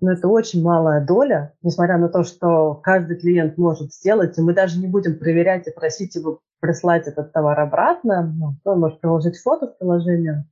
но 0.00 0.12
это 0.12 0.28
очень 0.28 0.62
малая 0.62 1.04
доля, 1.04 1.54
несмотря 1.62 1.98
на 1.98 2.08
то, 2.08 2.24
что 2.24 2.74
каждый 2.74 3.18
клиент 3.18 3.58
может 3.58 3.92
сделать, 3.92 4.38
и 4.38 4.42
мы 4.42 4.54
даже 4.54 4.78
не 4.78 4.86
будем 4.86 5.18
проверять 5.18 5.66
и 5.66 5.72
просить 5.72 6.14
его 6.14 6.40
прислать 6.60 7.06
этот 7.06 7.32
товар 7.32 7.58
обратно, 7.60 8.22
ну, 8.22 8.54
он 8.64 8.80
может 8.80 9.00
приложить 9.00 9.38
фото 9.38 9.66
в 9.66 9.78
приложение. 9.78 10.46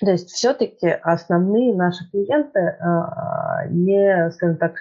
То 0.00 0.10
есть 0.10 0.30
все-таки 0.30 0.88
основные 0.88 1.74
наши 1.74 2.08
клиенты 2.10 2.60
э, 2.60 3.68
не, 3.70 4.30
скажем 4.32 4.56
так, 4.56 4.74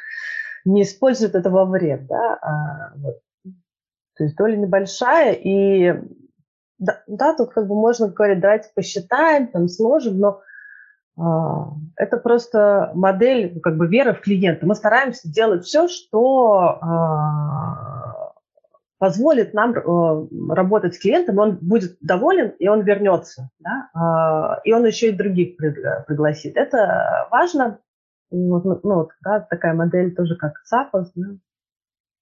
не 0.66 0.84
используют 0.84 1.36
этого 1.36 1.66
вред, 1.66 2.08
да, 2.08 2.38
а, 2.42 2.94
вот. 2.96 3.20
то 4.16 4.24
есть 4.24 4.36
доля 4.36 4.56
небольшая, 4.56 5.34
и 5.34 5.94
да, 6.78 7.02
да, 7.08 7.34
тут 7.36 7.52
как 7.52 7.68
бы 7.68 7.76
можно 7.76 8.08
говорить, 8.08 8.40
давайте 8.40 8.70
посчитаем, 8.76 9.48
там 9.48 9.68
сможем, 9.68 10.20
но 10.20 10.42
это 11.96 12.18
просто 12.18 12.92
модель, 12.94 13.52
ну, 13.56 13.62
как 13.62 13.78
бы 13.78 13.88
вера 13.88 14.14
в 14.14 14.22
клиента. 14.22 14.66
Мы 14.66 14.76
стараемся 14.76 15.30
делать 15.30 15.66
все, 15.66 15.88
что 15.90 16.80
а, 16.82 18.34
позволит 19.00 19.54
нам 19.54 19.74
э, 19.74 20.54
работать 20.54 20.96
с 20.96 21.00
клиентом, 21.00 21.40
он 21.40 21.58
будет 21.62 21.98
доволен, 22.00 22.50
и 22.60 22.68
он 22.70 22.82
вернется, 22.82 23.50
да? 23.60 23.90
А, 23.94 24.62
и 24.64 24.72
он 24.72 24.86
еще 24.86 25.10
и 25.10 25.16
других 25.16 25.58
пригласит. 25.58 26.56
Это 26.56 27.28
важно. 27.32 27.80
Ну, 28.32 28.62
вот, 28.84 29.10
да, 29.22 29.40
такая 29.42 29.74
модель 29.74 30.16
тоже 30.16 30.36
как 30.36 30.62
ЦАПОС, 30.64 31.12
да? 31.16 31.28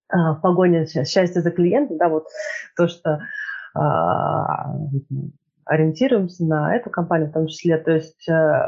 в 0.10 0.40
погоне 0.42 0.86
счастья 0.86 1.42
за 1.42 1.52
клиента, 1.52 1.96
да, 1.98 2.08
вот 2.08 2.28
то, 2.78 2.88
что 2.88 3.20
ориентируемся 5.68 6.46
на 6.46 6.76
эту 6.76 6.90
компанию 6.90 7.30
в 7.30 7.34
том 7.34 7.48
числе. 7.48 7.78
То 7.78 7.92
есть 7.92 8.28
э, 8.30 8.62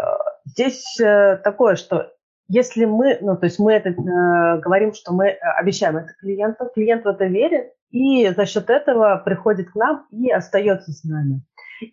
здесь 0.45 0.99
э, 0.99 1.37
такое, 1.43 1.75
что 1.75 2.11
если 2.47 2.85
мы, 2.85 3.17
ну, 3.21 3.37
то 3.37 3.45
есть 3.45 3.59
мы 3.59 3.73
это 3.73 3.89
э, 3.89 4.59
говорим, 4.59 4.93
что 4.93 5.13
мы 5.13 5.29
обещаем 5.29 5.97
это 5.97 6.13
клиенту, 6.19 6.69
клиент 6.73 7.05
в 7.05 7.07
это 7.07 7.25
верит, 7.25 7.71
и 7.91 8.27
за 8.29 8.45
счет 8.45 8.69
этого 8.69 9.21
приходит 9.23 9.71
к 9.71 9.75
нам 9.75 10.07
и 10.11 10.31
остается 10.31 10.91
с 10.91 11.03
нами. 11.03 11.41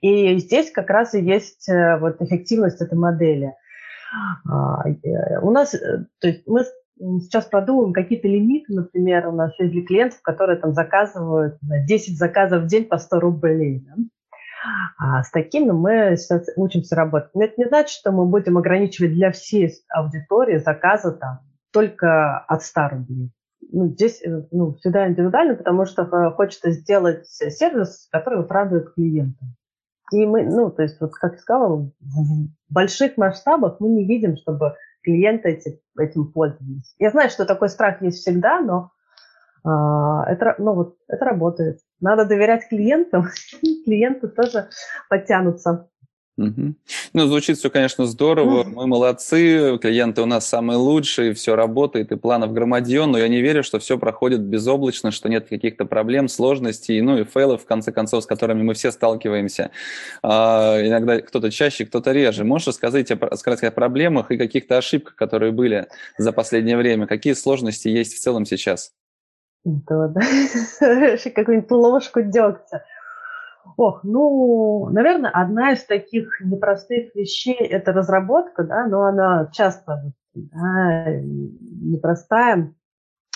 И 0.00 0.36
здесь 0.38 0.70
как 0.70 0.90
раз 0.90 1.14
и 1.14 1.22
есть 1.22 1.68
э, 1.68 1.98
вот 1.98 2.20
эффективность 2.20 2.80
этой 2.80 2.98
модели. 2.98 3.54
А, 4.48 4.88
э, 4.88 5.40
у 5.42 5.50
нас, 5.50 5.74
э, 5.74 6.06
то 6.20 6.28
есть 6.28 6.46
мы 6.46 6.64
сейчас 7.20 7.46
продумываем 7.46 7.92
какие-то 7.92 8.26
лимиты, 8.26 8.72
например, 8.72 9.28
у 9.28 9.32
нас 9.32 9.52
есть 9.58 9.72
для 9.72 9.84
клиентов, 9.84 10.20
которые 10.22 10.58
там 10.58 10.72
заказывают 10.72 11.58
10 11.60 12.18
заказов 12.18 12.64
в 12.64 12.66
день 12.66 12.86
по 12.86 12.98
100 12.98 13.20
рублей. 13.20 13.84
Да? 13.86 13.94
А 14.98 15.22
с 15.22 15.30
такими 15.30 15.70
мы 15.70 16.16
сейчас 16.16 16.48
учимся 16.56 16.96
работать. 16.96 17.30
Но 17.34 17.44
это 17.44 17.54
не 17.58 17.66
значит, 17.66 17.90
что 17.90 18.12
мы 18.12 18.26
будем 18.26 18.58
ограничивать 18.58 19.12
для 19.12 19.32
всей 19.32 19.72
аудитории 19.88 20.58
заказы 20.58 21.12
там 21.12 21.40
только 21.72 22.38
от 22.38 22.62
100 22.62 22.88
рублей. 22.88 23.32
Ну, 23.72 23.88
здесь 23.88 24.22
э, 24.22 24.46
ну, 24.52 24.74
всегда 24.76 25.08
индивидуально, 25.08 25.54
потому 25.54 25.86
что 25.86 26.02
э, 26.02 26.30
хочется 26.32 26.70
сделать 26.70 27.26
сервис, 27.26 28.08
который 28.10 28.38
вот 28.38 28.50
радует 28.50 28.94
клиента. 28.94 29.44
И 30.12 30.24
мы, 30.24 30.44
ну, 30.44 30.70
то 30.70 30.82
есть, 30.82 31.00
вот 31.00 31.12
как 31.14 31.32
я 31.32 31.38
сказала, 31.38 31.90
в 32.00 32.72
больших 32.72 33.16
масштабах 33.16 33.80
мы 33.80 33.88
не 33.88 34.06
видим, 34.06 34.36
чтобы 34.36 34.74
клиенты 35.02 35.50
эти, 35.50 35.80
этим 35.98 36.32
пользовались. 36.32 36.94
Я 36.98 37.10
знаю, 37.10 37.28
что 37.30 37.44
такой 37.44 37.68
страх 37.68 38.02
есть 38.02 38.18
всегда, 38.18 38.60
но 38.60 38.92
а, 39.64 40.24
это, 40.30 40.54
ну, 40.58 40.74
вот, 40.74 40.96
это 41.08 41.24
работает. 41.24 41.80
Надо 42.00 42.24
доверять 42.24 42.68
клиентам, 42.68 43.28
клиенты 43.84 44.28
тоже 44.28 44.68
подтянутся. 45.08 45.88
Угу. 46.38 46.74
Ну, 47.14 47.26
звучит 47.26 47.56
все, 47.56 47.70
конечно, 47.70 48.04
здорово. 48.04 48.62
Мы 48.64 48.86
молодцы, 48.86 49.78
клиенты 49.78 50.20
у 50.20 50.26
нас 50.26 50.46
самые 50.46 50.76
лучшие, 50.76 51.32
все 51.32 51.56
работает, 51.56 52.12
и 52.12 52.16
планов 52.16 52.52
громадье, 52.52 53.06
но 53.06 53.16
я 53.16 53.28
не 53.28 53.40
верю, 53.40 53.62
что 53.62 53.78
все 53.78 53.98
проходит 53.98 54.42
безоблачно, 54.42 55.12
что 55.12 55.30
нет 55.30 55.48
каких-то 55.48 55.86
проблем, 55.86 56.28
сложностей, 56.28 57.00
ну 57.00 57.18
и 57.18 57.24
фейлов, 57.24 57.62
в 57.62 57.66
конце 57.66 57.90
концов, 57.90 58.22
с 58.22 58.26
которыми 58.26 58.62
мы 58.62 58.74
все 58.74 58.92
сталкиваемся. 58.92 59.70
А, 60.22 60.78
иногда 60.86 61.22
кто-то 61.22 61.50
чаще, 61.50 61.86
кто-то 61.86 62.12
реже. 62.12 62.44
Можешь 62.44 62.68
рассказать 62.68 63.10
о, 63.10 63.36
сказать 63.36 63.64
о 63.64 63.70
проблемах 63.70 64.30
и 64.30 64.36
каких-то 64.36 64.76
ошибках, 64.76 65.16
которые 65.16 65.52
были 65.52 65.86
за 66.18 66.32
последнее 66.32 66.76
время? 66.76 67.06
Какие 67.06 67.32
сложности 67.32 67.88
есть 67.88 68.12
в 68.14 68.20
целом 68.20 68.44
сейчас? 68.44 68.92
Да, 69.66 70.08
да. 70.14 70.20
Какую-нибудь 71.34 71.70
ложку 71.72 72.22
дегтя. 72.22 72.84
Ох, 73.76 74.04
ну, 74.04 74.88
наверное, 74.90 75.30
одна 75.30 75.72
из 75.72 75.84
таких 75.84 76.40
непростых 76.40 77.14
вещей– 77.16 77.54
это 77.70 77.92
разработка, 77.92 78.62
да, 78.62 78.86
но 78.86 79.02
она 79.02 79.50
часто 79.52 80.12
да, 80.34 81.20
непростая, 81.20 82.72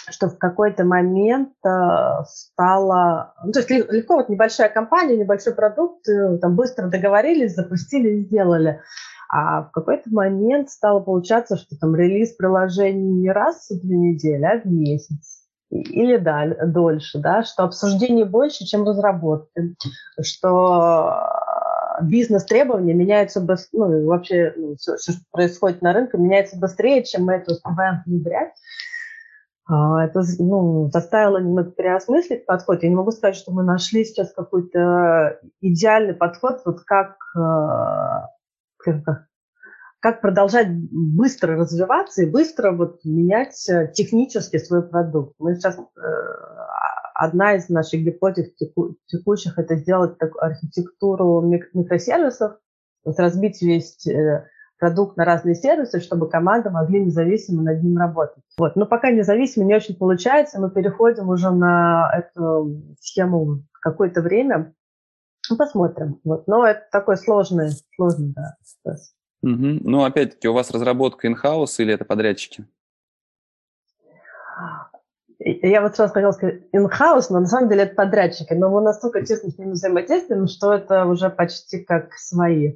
что 0.08 0.28
в 0.28 0.38
какой-то 0.38 0.84
момент 0.84 1.52
э, 1.66 2.22
стала... 2.26 3.34
Ну, 3.44 3.50
то 3.50 3.58
есть 3.58 3.70
легко, 3.70 4.14
вот 4.14 4.28
небольшая 4.28 4.68
компания, 4.68 5.16
небольшой 5.16 5.54
продукт, 5.54 6.08
э, 6.08 6.38
там 6.38 6.54
быстро 6.54 6.86
договорились, 6.86 7.56
запустили, 7.56 8.22
сделали. 8.22 8.80
А 9.28 9.62
в 9.62 9.72
какой-то 9.72 10.10
момент 10.10 10.70
стало 10.70 11.00
получаться, 11.00 11.56
что 11.56 11.76
там 11.76 11.94
релиз 11.96 12.34
приложений 12.34 13.20
не 13.20 13.30
раз 13.32 13.68
в 13.68 13.80
две 13.80 13.96
недели, 13.96 14.44
а 14.44 14.60
в 14.60 14.66
месяц 14.66 15.39
или 15.70 16.16
даль, 16.16 16.56
дольше, 16.66 17.18
да, 17.18 17.44
что 17.44 17.62
обсуждений 17.62 18.24
больше, 18.24 18.64
чем 18.64 18.84
разработки, 18.84 19.76
что 20.20 21.14
э, 22.00 22.04
бизнес-требования 22.04 22.92
меняются 22.92 23.40
быстрее, 23.40 23.78
ну, 23.78 24.06
вообще 24.06 24.52
ну, 24.56 24.76
все, 24.76 24.96
все, 24.96 25.12
что 25.12 25.22
происходит 25.30 25.80
на 25.80 25.92
рынке, 25.92 26.18
меняется 26.18 26.58
быстрее, 26.58 27.04
чем 27.04 27.24
мы 27.24 27.34
это 27.34 27.52
успеваем 27.52 28.02
внедрять. 28.04 28.52
А, 29.66 30.04
это 30.04 30.22
ну, 30.40 30.90
заставило 30.90 31.38
немного 31.38 31.70
переосмыслить 31.70 32.44
подход. 32.44 32.82
Я 32.82 32.88
не 32.88 32.96
могу 32.96 33.12
сказать, 33.12 33.36
что 33.36 33.52
мы 33.52 33.62
нашли 33.62 34.04
сейчас 34.04 34.32
какой-то 34.32 35.38
идеальный 35.60 36.14
подход, 36.14 36.62
вот 36.64 36.80
как, 36.80 37.14
э, 37.36 38.90
как 40.00 40.20
продолжать 40.20 40.68
быстро 40.70 41.56
развиваться 41.56 42.22
и 42.22 42.30
быстро 42.30 42.72
вот 42.72 43.04
менять 43.04 43.68
э, 43.68 43.92
технически 43.92 44.58
свой 44.58 44.82
продукт. 44.82 45.34
Мы 45.38 45.54
сейчас 45.54 45.78
э, 45.78 45.80
одна 47.14 47.54
из 47.54 47.68
наших 47.68 48.00
гипотез 48.00 48.52
текущих 49.06 49.58
это 49.58 49.76
сделать 49.76 50.18
такую 50.18 50.44
архитектуру 50.44 51.42
микросервисов, 51.42 52.58
вот 53.04 53.18
разбить 53.18 53.60
весь 53.62 54.06
продукт 54.80 55.16
на 55.16 55.24
разные 55.24 55.54
сервисы, 55.54 56.00
чтобы 56.00 56.28
команды 56.28 56.70
могли 56.70 57.04
независимо 57.04 57.62
над 57.62 57.82
ним 57.82 57.98
работать. 57.98 58.42
Вот. 58.58 58.74
Но 58.74 58.86
пока 58.86 59.12
независимо 59.12 59.66
не 59.66 59.76
очень 59.76 59.94
получается, 59.94 60.58
мы 60.58 60.70
переходим 60.70 61.28
уже 61.28 61.50
на 61.50 62.10
эту 62.12 62.82
схему 62.98 63.62
какое-то 63.80 64.22
время. 64.22 64.74
Ну, 65.50 65.56
посмотрим. 65.56 66.20
Вот. 66.24 66.48
Но 66.48 66.66
это 66.66 66.82
такой 66.90 67.16
сложный, 67.18 67.70
сложный 67.94 68.32
да, 68.34 68.56
процесс. 68.82 69.14
Угу. 69.42 69.80
Ну, 69.84 70.04
опять-таки, 70.04 70.48
у 70.48 70.52
вас 70.52 70.70
разработка 70.70 71.28
in-house 71.28 71.76
или 71.78 71.94
это 71.94 72.04
подрядчики? 72.04 72.66
Я 75.38 75.80
вот 75.80 75.96
сразу 75.96 76.12
хотела 76.12 76.32
сказать 76.32 76.62
in-house, 76.74 77.26
но 77.30 77.40
на 77.40 77.46
самом 77.46 77.70
деле 77.70 77.84
это 77.84 77.94
подрядчики. 77.94 78.52
Но 78.52 78.68
мы 78.70 78.82
настолько 78.82 79.24
тесно 79.24 79.50
с 79.50 79.58
ними 79.58 79.72
взаимодействуем, 79.72 80.46
что 80.46 80.74
это 80.74 81.06
уже 81.06 81.30
почти 81.30 81.82
как 81.82 82.12
свои. 82.14 82.74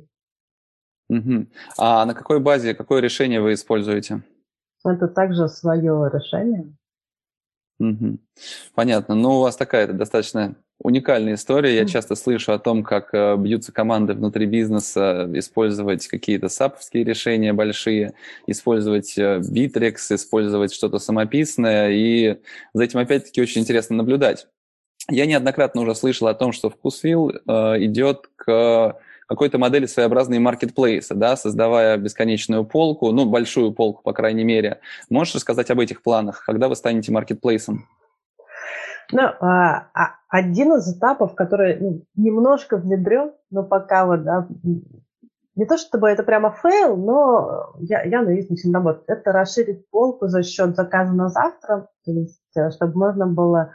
Угу. 1.11 1.47
А 1.77 2.07
на 2.07 2.15
какой 2.15 2.41
базе, 2.41 2.75
какое 2.75 3.03
решение 3.03 3.43
вы 3.43 3.53
используете? 3.53 4.23
Это 4.85 5.09
также 5.09 5.49
свое 5.49 6.11
решение. 6.13 6.75
Угу. 7.79 8.19
Понятно. 8.75 9.15
Ну, 9.15 9.37
у 9.37 9.41
вас 9.41 9.57
такая 9.57 9.93
достаточно 9.93 10.57
уникальная 10.79 11.35
история. 11.35 11.75
Я 11.77 11.87
часто 11.87 12.15
слышу 12.15 12.53
о 12.53 12.59
том, 12.59 12.83
как 12.83 13.15
э, 13.15 13.37
бьются 13.37 13.73
команды 13.73 14.15
внутри 14.15 14.47
бизнеса, 14.47 15.29
использовать 15.35 16.07
какие-то 16.07 16.49
саповские 16.49 17.05
решения 17.05 17.53
большие, 17.53 18.15
использовать 18.47 19.17
э, 19.17 19.39
Bittrex, 19.39 20.15
использовать 20.15 20.73
что-то 20.73 20.99
самописное. 20.99 21.91
И 21.91 22.39
за 22.73 22.85
этим 22.85 22.99
опять-таки 22.99 23.41
очень 23.41 23.63
интересно 23.63 23.97
наблюдать. 23.97 24.47
Я 25.11 25.27
неоднократно 25.27 25.83
уже 25.83 25.95
слышал 25.95 26.29
о 26.29 26.35
том, 26.35 26.53
что 26.53 26.71
вкусвилл 26.71 27.31
э, 27.31 27.85
идет 27.85 28.31
к 28.37 28.99
какой-то 29.27 29.59
модели 29.59 29.87
своеобразные 29.87 30.41
маркетплейсы, 30.41 31.15
да, 31.15 31.37
создавая 31.37 31.97
бесконечную 31.97 32.65
полку, 32.65 33.11
ну, 33.11 33.25
большую 33.25 33.73
полку, 33.73 34.03
по 34.03 34.13
крайней 34.13 34.45
мере. 34.45 34.81
Можешь 35.09 35.35
рассказать 35.35 35.71
об 35.71 35.81
этих 35.81 36.03
планах, 36.03 36.45
когда 36.45 36.69
вы 36.69 36.77
станете 36.77 37.11
маркетплейсом? 37.13 37.89
Ну, 39.13 39.23
а, 39.23 39.89
а, 39.95 40.17
один 40.29 40.75
из 40.75 40.97
этапов, 40.97 41.35
который 41.35 41.79
ну, 41.81 42.05
немножко 42.17 42.77
внедрен, 42.77 43.33
но 43.51 43.63
пока 43.63 44.07
вот, 44.07 44.25
да, 44.25 44.49
не 45.57 45.67
то 45.67 45.77
чтобы 45.77 46.09
это 46.09 46.23
прямо 46.23 46.51
фейл, 46.51 46.97
но 46.97 47.75
я, 47.79 48.03
я 48.03 48.23
надеюсь, 48.23 48.51
начнем 48.51 48.75
работать. 48.75 49.05
Это 49.07 49.33
расширить 49.33 49.89
полку 49.91 50.27
за 50.27 50.43
счет 50.43 50.75
заказа 50.75 51.13
на 51.13 51.29
завтра, 51.29 51.89
то 52.05 52.11
есть, 52.11 52.41
э, 52.57 52.71
чтобы 52.71 52.99
можно 52.99 53.27
было 53.27 53.73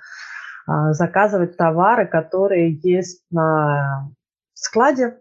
а, 0.67 0.93
заказывать 0.93 1.55
товары, 1.55 2.05
которые 2.05 2.79
есть 2.83 3.23
на 3.31 4.09
складе, 4.53 5.19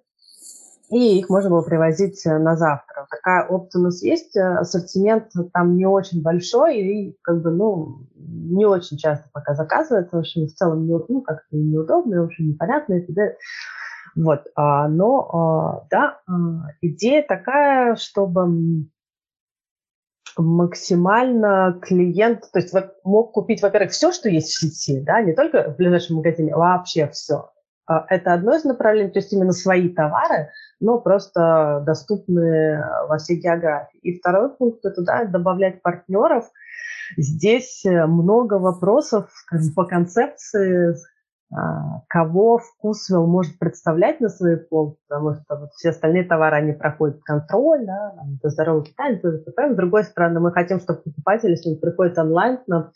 и 0.90 1.18
их 1.18 1.29
можно 1.29 1.51
было 1.51 1.62
привозить 1.62 2.24
э, 2.27 2.38
на 2.38 2.57
завтра. 2.57 3.07
Такая 3.11 3.46
опция 3.46 3.81
у 3.81 3.85
нас 3.85 4.03
есть, 4.03 4.37
э, 4.37 4.40
ассортимент 4.40 5.31
там 5.53 5.77
не 5.77 5.87
очень 5.87 6.22
большой 6.22 6.79
и 6.79 7.18
как 7.22 7.42
бы, 7.42 7.51
ну, 7.51 8.07
не 8.14 8.64
очень 8.64 8.96
часто 8.96 9.29
пока 9.33 9.55
заказывается, 9.55 10.16
в 10.16 10.20
общем, 10.20 10.46
в 10.46 10.55
целом 10.55 10.87
не, 10.87 10.98
ну, 11.09 11.20
как-то 11.20 11.57
неудобно, 11.57 12.22
в 12.22 12.27
общем, 12.27 12.48
непонятно. 12.48 12.94
И 12.94 13.01
т.д. 13.07 13.37
Вот, 14.16 14.46
а, 14.55 14.88
но, 14.88 15.29
а, 15.31 15.87
да, 15.90 16.20
а, 16.27 16.33
идея 16.81 17.22
такая, 17.22 17.96
чтобы 17.96 18.87
максимально 20.37 21.79
клиент, 21.83 22.51
то 22.53 22.61
есть 22.61 22.74
мог 23.05 23.33
купить, 23.33 23.62
во-первых, 23.62 23.92
все, 23.92 24.12
что 24.12 24.29
есть 24.29 24.55
в 24.55 24.61
сети, 24.61 25.01
да, 25.01 25.20
не 25.20 25.35
только 25.35 25.70
в 25.70 25.77
ближайшем 25.77 26.16
магазине, 26.16 26.55
вообще 26.55 27.09
все. 27.09 27.51
А, 27.88 28.05
это 28.09 28.35
одно 28.35 28.55
из 28.55 28.64
направлений, 28.64 29.11
то 29.11 29.18
есть 29.18 29.33
именно 29.33 29.53
свои 29.53 29.88
товары, 29.88 30.51
но 30.79 31.01
просто 31.01 31.83
доступны 31.87 32.85
во 33.09 33.16
всей 33.16 33.40
географии. 33.40 33.98
И 34.03 34.18
второй 34.18 34.51
пункт– 34.51 34.81
это 34.85 35.03
да, 35.03 35.24
добавлять 35.24 35.81
партнеров. 35.81 36.44
Здесь 37.16 37.85
э, 37.87 38.07
много 38.07 38.55
вопросов 38.55 39.31
по 39.74 39.85
концепции, 39.85 40.94
а, 41.51 42.03
кого 42.09 42.59
вкусвилл 42.59 43.27
может 43.27 43.59
представлять 43.59 44.20
на 44.20 44.29
своей 44.29 44.59
полке, 44.59 44.98
потому 45.09 45.35
что 45.35 45.57
вот 45.57 45.72
все 45.72 45.88
остальные 45.90 46.24
товары, 46.24 46.57
они 46.57 46.72
проходят 46.72 47.22
контроль, 47.22 47.87
да, 47.87 48.12
это 48.38 48.51
здоровый 48.51 48.87
это 48.98 49.72
С 49.72 49.77
другой 49.77 50.05
стороны, 50.05 50.40
мы 50.40 50.53
хотим, 50.53 50.79
чтобы 50.79 51.01
покупатель, 51.01 51.51
если 51.51 51.70
он 51.70 51.81
приходит 51.81 52.18
онлайн 52.18 52.59
к 52.59 52.68
нам, 52.68 52.92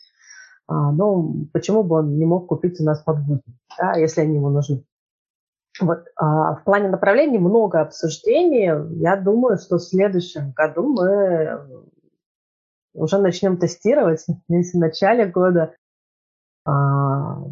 а, 0.67 0.91
ну, 0.91 1.47
почему 1.51 1.83
бы 1.83 1.97
он 1.97 2.17
не 2.17 2.25
мог 2.25 2.47
купить 2.47 2.79
у 2.79 2.83
нас 2.83 3.01
подгузники, 3.03 3.43
да, 3.77 3.93
если 3.93 4.21
они 4.21 4.35
ему 4.35 4.49
нужны. 4.49 4.83
Вот, 5.79 6.05
а, 6.15 6.55
в 6.55 6.63
плане 6.63 6.89
направлений 6.89 7.39
много 7.39 7.81
обсуждений. 7.81 8.71
Я 9.01 9.15
думаю, 9.15 9.57
что 9.57 9.77
в 9.77 9.83
следующем 9.83 10.51
году 10.51 10.83
мы 10.83 11.87
уже 12.93 13.17
начнем 13.17 13.57
тестировать, 13.57 14.25
если 14.47 14.77
в 14.77 14.81
начале 14.81 15.25
года. 15.25 15.75
А, 16.65 17.43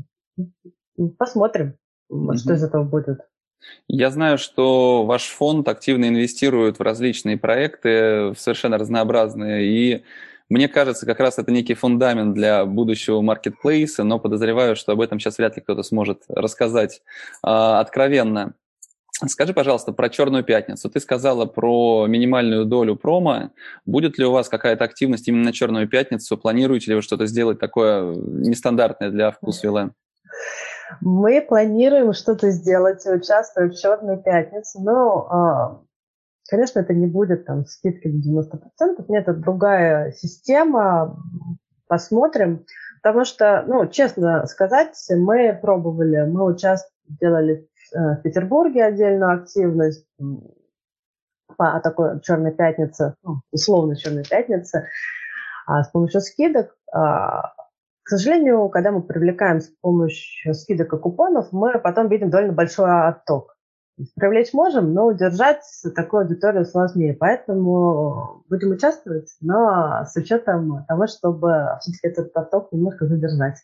посмотрим, 1.17 1.75
mm-hmm. 2.11 2.37
что 2.37 2.53
из 2.53 2.63
этого 2.63 2.83
будет. 2.83 3.21
Я 3.87 4.09
знаю, 4.09 4.37
что 4.37 5.05
ваш 5.05 5.27
фонд 5.27 5.67
активно 5.67 6.07
инвестирует 6.07 6.79
в 6.79 6.81
различные 6.81 7.37
проекты, 7.37 8.31
в 8.31 8.35
совершенно 8.37 8.77
разнообразные, 8.77 9.65
и 9.65 10.03
мне 10.51 10.67
кажется, 10.67 11.05
как 11.05 11.21
раз 11.21 11.39
это 11.39 11.49
некий 11.49 11.75
фундамент 11.75 12.33
для 12.33 12.65
будущего 12.65 13.21
маркетплейса, 13.21 14.03
но 14.03 14.19
подозреваю, 14.19 14.75
что 14.75 14.91
об 14.91 14.99
этом 14.99 15.17
сейчас 15.17 15.37
вряд 15.37 15.55
ли 15.55 15.61
кто-то 15.61 15.81
сможет 15.81 16.23
рассказать 16.27 17.01
э, 17.41 17.47
откровенно. 17.47 18.53
Скажи, 19.27 19.53
пожалуйста, 19.53 19.93
про 19.93 20.09
Черную 20.09 20.43
пятницу. 20.43 20.89
Ты 20.89 20.99
сказала 20.99 21.45
про 21.45 22.05
минимальную 22.07 22.65
долю 22.65 22.97
промо. 22.97 23.51
Будет 23.85 24.17
ли 24.17 24.25
у 24.25 24.31
вас 24.33 24.49
какая-то 24.49 24.83
активность 24.83 25.25
именно 25.29 25.45
на 25.45 25.53
Черную 25.53 25.87
пятницу? 25.87 26.37
Планируете 26.37 26.91
ли 26.91 26.95
вы 26.95 27.01
что-то 27.01 27.27
сделать 27.27 27.57
такое 27.57 28.13
нестандартное 28.13 29.09
для 29.09 29.31
вкус 29.31 29.63
Вилен? 29.63 29.93
Мы 30.99 31.41
планируем 31.41 32.11
что-то 32.11 32.51
сделать, 32.51 33.05
участвовать 33.05 33.77
в 33.77 33.81
Черную 33.81 34.17
пятницу, 34.17 34.81
но 34.81 35.27
а, 35.29 35.81
Конечно, 36.51 36.81
это 36.81 36.93
не 36.93 37.07
будет 37.07 37.45
там 37.45 37.65
скидки 37.65 38.09
на 38.09 38.19
90%, 38.19 39.05
нет, 39.07 39.25
это 39.25 39.33
другая 39.33 40.11
система, 40.11 41.17
посмотрим. 41.87 42.65
Потому 43.01 43.23
что, 43.23 43.63
ну, 43.65 43.87
честно 43.87 44.45
сказать, 44.47 44.97
мы 45.11 45.57
пробовали, 45.61 46.29
мы 46.29 46.43
участвовали, 46.43 46.91
делали 47.07 47.69
э, 47.93 48.15
в 48.15 48.21
Петербурге 48.21 48.83
отдельную 48.83 49.31
активность 49.33 50.05
по 51.55 51.79
такой 51.79 52.19
черной 52.19 52.51
пятнице, 52.51 53.15
ну, 53.23 53.39
условно 53.51 53.95
черной 53.95 54.25
пятнице, 54.25 54.89
а 55.65 55.83
с 55.83 55.87
помощью 55.87 56.19
скидок. 56.19 56.75
А, 56.91 57.53
к 58.03 58.09
сожалению, 58.09 58.67
когда 58.67 58.91
мы 58.91 59.01
привлекаем 59.03 59.61
с 59.61 59.69
помощью 59.79 60.53
скидок 60.53 60.91
и 60.91 60.97
купонов, 60.97 61.53
мы 61.53 61.79
потом 61.79 62.09
видим 62.09 62.29
довольно 62.29 62.51
большой 62.51 62.91
отток. 63.07 63.55
Привлечь 64.15 64.53
можем, 64.53 64.93
но 64.93 65.07
удержать 65.07 65.63
такую 65.95 66.23
аудиторию 66.23 66.65
сложнее. 66.65 67.13
Поэтому 67.13 68.43
будем 68.49 68.71
участвовать, 68.71 69.29
но 69.41 70.03
с 70.05 70.15
учетом 70.15 70.85
того, 70.87 71.07
чтобы 71.07 71.77
все-таки 71.81 72.07
этот 72.07 72.33
поток 72.33 72.71
немножко 72.71 73.05
задержать. 73.05 73.57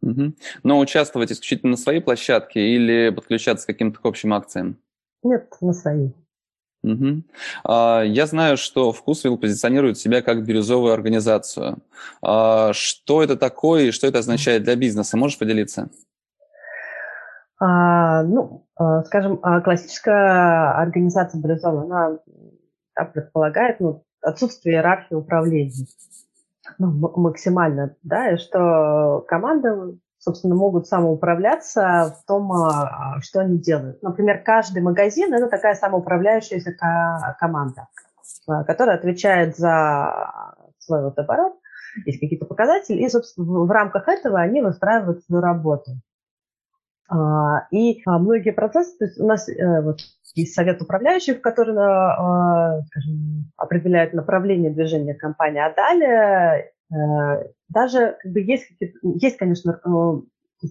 Угу. 0.00 0.32
Но 0.62 0.78
участвовать 0.78 1.32
исключительно 1.32 1.72
на 1.72 1.76
своей 1.76 2.00
площадке 2.00 2.60
или 2.60 3.10
подключаться 3.10 3.66
к 3.66 3.70
каким-то 3.70 3.98
общим 4.04 4.32
акциям? 4.32 4.78
Нет, 5.22 5.52
на 5.60 5.72
своей. 5.72 6.14
Угу. 6.84 7.24
Я 7.66 8.26
знаю, 8.26 8.56
что 8.56 8.92
Вкусвилл 8.92 9.36
позиционирует 9.36 9.98
себя 9.98 10.22
как 10.22 10.46
бирюзовую 10.46 10.92
организацию. 10.92 11.78
А, 12.22 12.72
что 12.72 13.24
это 13.24 13.36
такое 13.36 13.86
и 13.86 13.90
что 13.90 14.06
это 14.06 14.20
означает 14.20 14.62
для 14.62 14.76
бизнеса? 14.76 15.16
Можешь 15.16 15.38
поделиться? 15.38 15.90
А, 17.60 18.22
ну, 18.22 18.66
а, 18.76 19.02
скажем, 19.04 19.40
а 19.42 19.60
классическая 19.60 20.72
организация 20.80 21.40
Брюзова, 21.40 21.82
она 21.82 22.18
да, 22.96 23.04
предполагает 23.04 23.80
ну, 23.80 24.04
отсутствие 24.22 24.76
иерархии 24.76 25.14
управления 25.14 25.86
ну, 26.78 26.90
максимально, 27.16 27.96
да, 28.02 28.30
и 28.30 28.36
что 28.36 29.24
команды, 29.26 29.98
собственно, 30.18 30.54
могут 30.54 30.86
самоуправляться 30.86 32.14
в 32.20 32.26
том, 32.26 32.52
что 33.22 33.40
они 33.40 33.58
делают. 33.58 34.02
Например, 34.02 34.42
каждый 34.44 34.82
магазин– 34.82 35.32
это 35.34 35.48
такая 35.48 35.74
самоуправляющаяся 35.74 36.76
команда, 37.40 37.88
которая 38.66 38.96
отвечает 38.96 39.56
за 39.56 40.30
свой 40.78 41.02
вот 41.04 41.18
оборот 41.18 41.54
есть 42.04 42.20
какие-то 42.20 42.46
показатели, 42.46 42.98
и, 42.98 43.08
собственно, 43.08 43.64
в 43.64 43.70
рамках 43.70 44.08
этого 44.08 44.38
они 44.38 44.60
выстраивают 44.60 45.24
свою 45.24 45.42
работу. 45.42 45.92
А, 47.08 47.66
и 47.70 48.02
а, 48.06 48.18
многие 48.18 48.52
процессы, 48.52 48.98
то 48.98 49.04
есть 49.06 49.18
у 49.18 49.26
нас 49.26 49.48
э, 49.48 49.80
вот, 49.80 50.00
есть 50.34 50.54
совет 50.54 50.82
управляющих, 50.82 51.40
который 51.40 51.74
а, 51.78 52.82
скажем, 52.88 53.50
определяет 53.56 54.12
направление 54.12 54.70
движения 54.70 55.14
компании, 55.14 55.60
а 55.60 55.74
далее 55.74 56.72
э, 56.92 57.48
даже 57.70 58.18
как 58.20 58.32
бы 58.32 58.40
есть, 58.40 58.70
есть, 59.02 59.38
конечно, 59.38 59.80
э, 59.82 60.68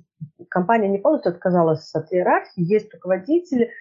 компания 0.49 0.89
не 0.89 0.99
полностью 0.99 1.31
отказалась 1.31 1.93
от 1.95 2.13
иерархии, 2.13 2.61
есть 2.61 2.93
руководители, 2.93 3.71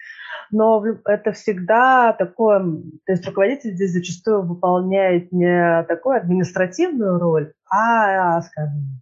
но 0.49 0.83
это 1.05 1.33
всегда 1.33 2.13
такое, 2.13 2.59
то 3.05 3.11
есть 3.11 3.25
руководитель 3.27 3.73
здесь 3.73 3.91
зачастую 3.91 4.41
выполняет 4.41 5.31
не 5.31 5.83
такую 5.83 6.17
административную 6.17 7.19
роль, 7.19 7.53
а, 7.69 8.41
скажем, 8.41 9.01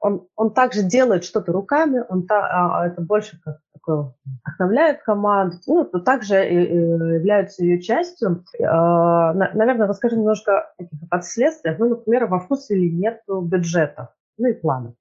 он, 0.00 0.28
он 0.36 0.52
также 0.52 0.82
делает 0.82 1.24
что-то 1.24 1.52
руками, 1.52 2.04
он 2.08 2.26
та, 2.26 2.46
а, 2.46 2.80
а 2.80 2.86
это 2.86 3.00
больше 3.00 3.40
как 3.42 3.58
такое 3.72 4.14
вдохновляет 4.24 5.02
команду, 5.02 5.56
ну, 5.66 5.84
то 5.84 6.00
также 6.00 6.36
являются 6.36 7.64
ее 7.64 7.80
частью. 7.80 8.44
А, 8.62 9.32
наверное, 9.32 9.86
расскажу 9.86 10.16
немножко 10.16 10.60
о 10.60 10.66
таких 10.78 11.08
последствиях. 11.08 11.78
Ну, 11.78 11.90
например, 11.90 12.26
во 12.26 12.40
вкусе 12.40 12.78
нет 12.78 13.22
бюджета, 13.28 14.14
ну 14.36 14.48
и 14.48 14.54
планов. 14.54 14.94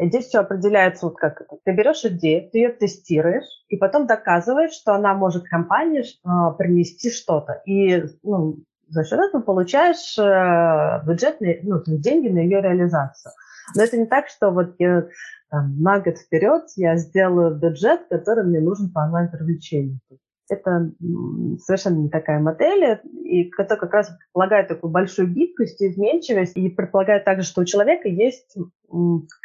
Здесь 0.00 0.26
все 0.26 0.40
определяется, 0.40 1.06
вот 1.06 1.16
как. 1.16 1.42
Ты 1.64 1.72
берешь 1.72 2.04
идею, 2.04 2.48
ты 2.50 2.58
ее 2.58 2.68
тестируешь, 2.70 3.64
и 3.68 3.76
потом 3.76 4.06
доказываешь, 4.06 4.72
что 4.72 4.94
она 4.94 5.14
может 5.14 5.44
компании 5.44 6.04
принести 6.56 7.10
что-то. 7.10 7.60
И 7.66 8.04
ну, 8.22 8.58
за 8.92 9.04
счет 9.04 9.18
этого 9.18 9.42
получаешь 9.42 10.18
э, 10.18 11.02
бюджетные 11.06 11.60
ну, 11.62 11.82
деньги 11.86 12.28
на 12.28 12.40
ее 12.40 12.60
реализацию. 12.60 13.32
Но 13.74 13.82
это 13.82 13.96
не 13.96 14.06
так, 14.06 14.28
что 14.28 14.50
вот 14.50 14.74
я 14.78 15.06
там, 15.50 15.80
на 15.80 16.00
год 16.00 16.18
вперед 16.18 16.64
я 16.76 16.96
сделаю 16.96 17.54
бюджет, 17.54 18.06
который 18.10 18.44
мне 18.44 18.60
нужен 18.60 18.90
по 18.92 19.00
онлайн-привлечению. 19.00 19.98
Это 20.48 20.90
совершенно 21.64 21.96
не 21.96 22.10
такая 22.10 22.38
модель, 22.38 23.00
и 23.24 23.50
это 23.56 23.76
как 23.76 23.94
раз 23.94 24.10
предполагает 24.10 24.68
такую 24.68 24.90
большую 24.90 25.28
гибкость 25.28 25.80
и 25.80 25.88
изменчивость, 25.88 26.56
и 26.56 26.68
предполагает 26.68 27.24
также, 27.24 27.46
что 27.46 27.62
у 27.62 27.64
человека 27.64 28.08
есть, 28.08 28.56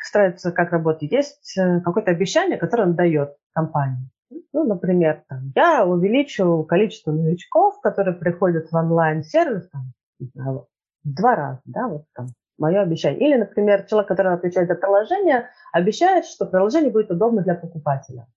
старается 0.03 0.51
как 0.51 0.71
работать, 0.71 1.11
есть 1.11 1.57
э, 1.57 1.79
какое-то 1.81 2.11
обещание, 2.11 2.57
которое 2.57 2.83
он 2.83 2.95
дает 2.95 3.35
компании. 3.53 4.09
Ну, 4.53 4.63
например, 4.63 5.23
там, 5.27 5.51
я 5.55 5.85
увеличу 5.85 6.63
количество 6.67 7.11
новичков, 7.11 7.79
которые 7.81 8.15
приходят 8.15 8.71
в 8.71 8.75
онлайн-сервис 8.75 9.69
там, 9.69 9.93
в 10.19 10.67
два 11.03 11.35
раза, 11.35 11.61
да, 11.65 11.87
вот 11.87 12.05
там 12.15 12.27
мое 12.57 12.81
обещание. 12.81 13.27
Или, 13.27 13.37
например, 13.37 13.83
человек, 13.83 14.07
который 14.07 14.33
отвечает 14.33 14.67
за 14.67 14.75
приложение, 14.75 15.49
обещает, 15.71 16.25
что 16.25 16.45
приложение 16.45 16.91
будет 16.91 17.11
удобно 17.11 17.43
для 17.43 17.55
покупателя. 17.55 18.27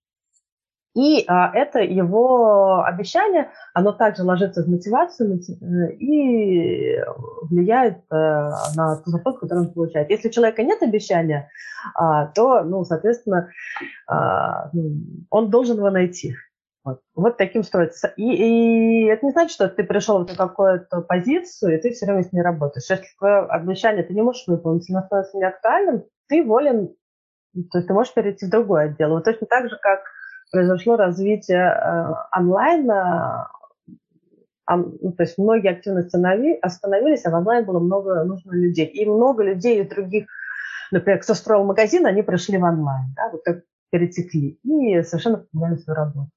И 0.94 1.24
а, 1.28 1.52
это 1.54 1.78
его 1.80 2.82
обещание, 2.82 3.50
оно 3.74 3.92
также 3.92 4.24
ложится 4.24 4.64
в 4.64 4.68
мотивацию 4.68 5.38
э, 5.38 5.92
и 5.94 7.00
влияет 7.48 8.02
а, 8.10 8.50
на 8.74 8.96
ту 8.96 9.10
зарплату, 9.10 9.38
которую 9.38 9.68
он 9.68 9.72
получает. 9.72 10.10
Если 10.10 10.28
у 10.28 10.32
человека 10.32 10.64
нет 10.64 10.82
обещания, 10.82 11.48
а, 11.94 12.26
то, 12.26 12.64
ну, 12.64 12.84
соответственно, 12.84 13.50
а, 14.08 14.70
ну, 14.72 14.96
он 15.30 15.50
должен 15.50 15.76
его 15.76 15.90
найти. 15.90 16.34
Вот, 16.82 17.00
вот 17.14 17.36
таким 17.36 17.62
строится. 17.62 18.12
И, 18.16 18.24
и 18.24 19.04
это 19.04 19.26
не 19.26 19.32
значит, 19.32 19.52
что 19.52 19.68
ты 19.68 19.84
пришел 19.84 20.20
на 20.20 20.34
какую-то 20.34 21.02
позицию, 21.02 21.78
и 21.78 21.80
ты 21.80 21.90
все 21.90 22.06
время 22.06 22.24
с 22.24 22.32
ней 22.32 22.42
работаешь. 22.42 22.88
Если 22.90 23.04
твое 23.18 23.42
обещание 23.42 24.02
ты 24.02 24.14
не 24.14 24.22
можешь 24.22 24.46
выполнить, 24.48 24.90
оно 24.90 25.02
становится 25.04 25.36
неактуальным, 25.36 26.04
ты 26.28 26.42
волен, 26.42 26.88
то 27.70 27.78
есть 27.78 27.86
ты 27.86 27.92
можешь 27.92 28.14
перейти 28.14 28.46
в 28.46 28.50
другой 28.50 28.86
отдел. 28.86 29.10
Вот 29.10 29.24
точно 29.24 29.46
так 29.46 29.68
же, 29.68 29.78
как 29.80 30.00
произошло 30.50 30.96
развитие 30.96 31.58
э, 31.58 32.14
онлайна, 32.32 33.50
ну, 34.68 35.12
то 35.12 35.22
есть 35.24 35.36
многие 35.36 35.72
активно 35.72 36.00
остановились, 36.00 37.24
а 37.26 37.30
в 37.30 37.34
онлайн 37.34 37.64
было 37.64 37.80
много 37.80 38.22
нужно 38.24 38.52
людей. 38.52 38.86
И 38.86 39.04
много 39.04 39.42
людей 39.42 39.82
из 39.82 39.88
других, 39.88 40.26
например, 40.92 41.20
кто 41.20 41.34
строил 41.34 41.64
магазин, 41.64 42.06
они 42.06 42.22
пришли 42.22 42.56
в 42.56 42.62
онлайн, 42.62 43.12
да, 43.16 43.30
вот 43.32 43.42
так 43.42 43.62
перетекли 43.90 44.58
и 44.62 45.02
совершенно 45.02 45.38
поменяли 45.38 45.76
свою 45.76 45.96
работу. 45.96 46.30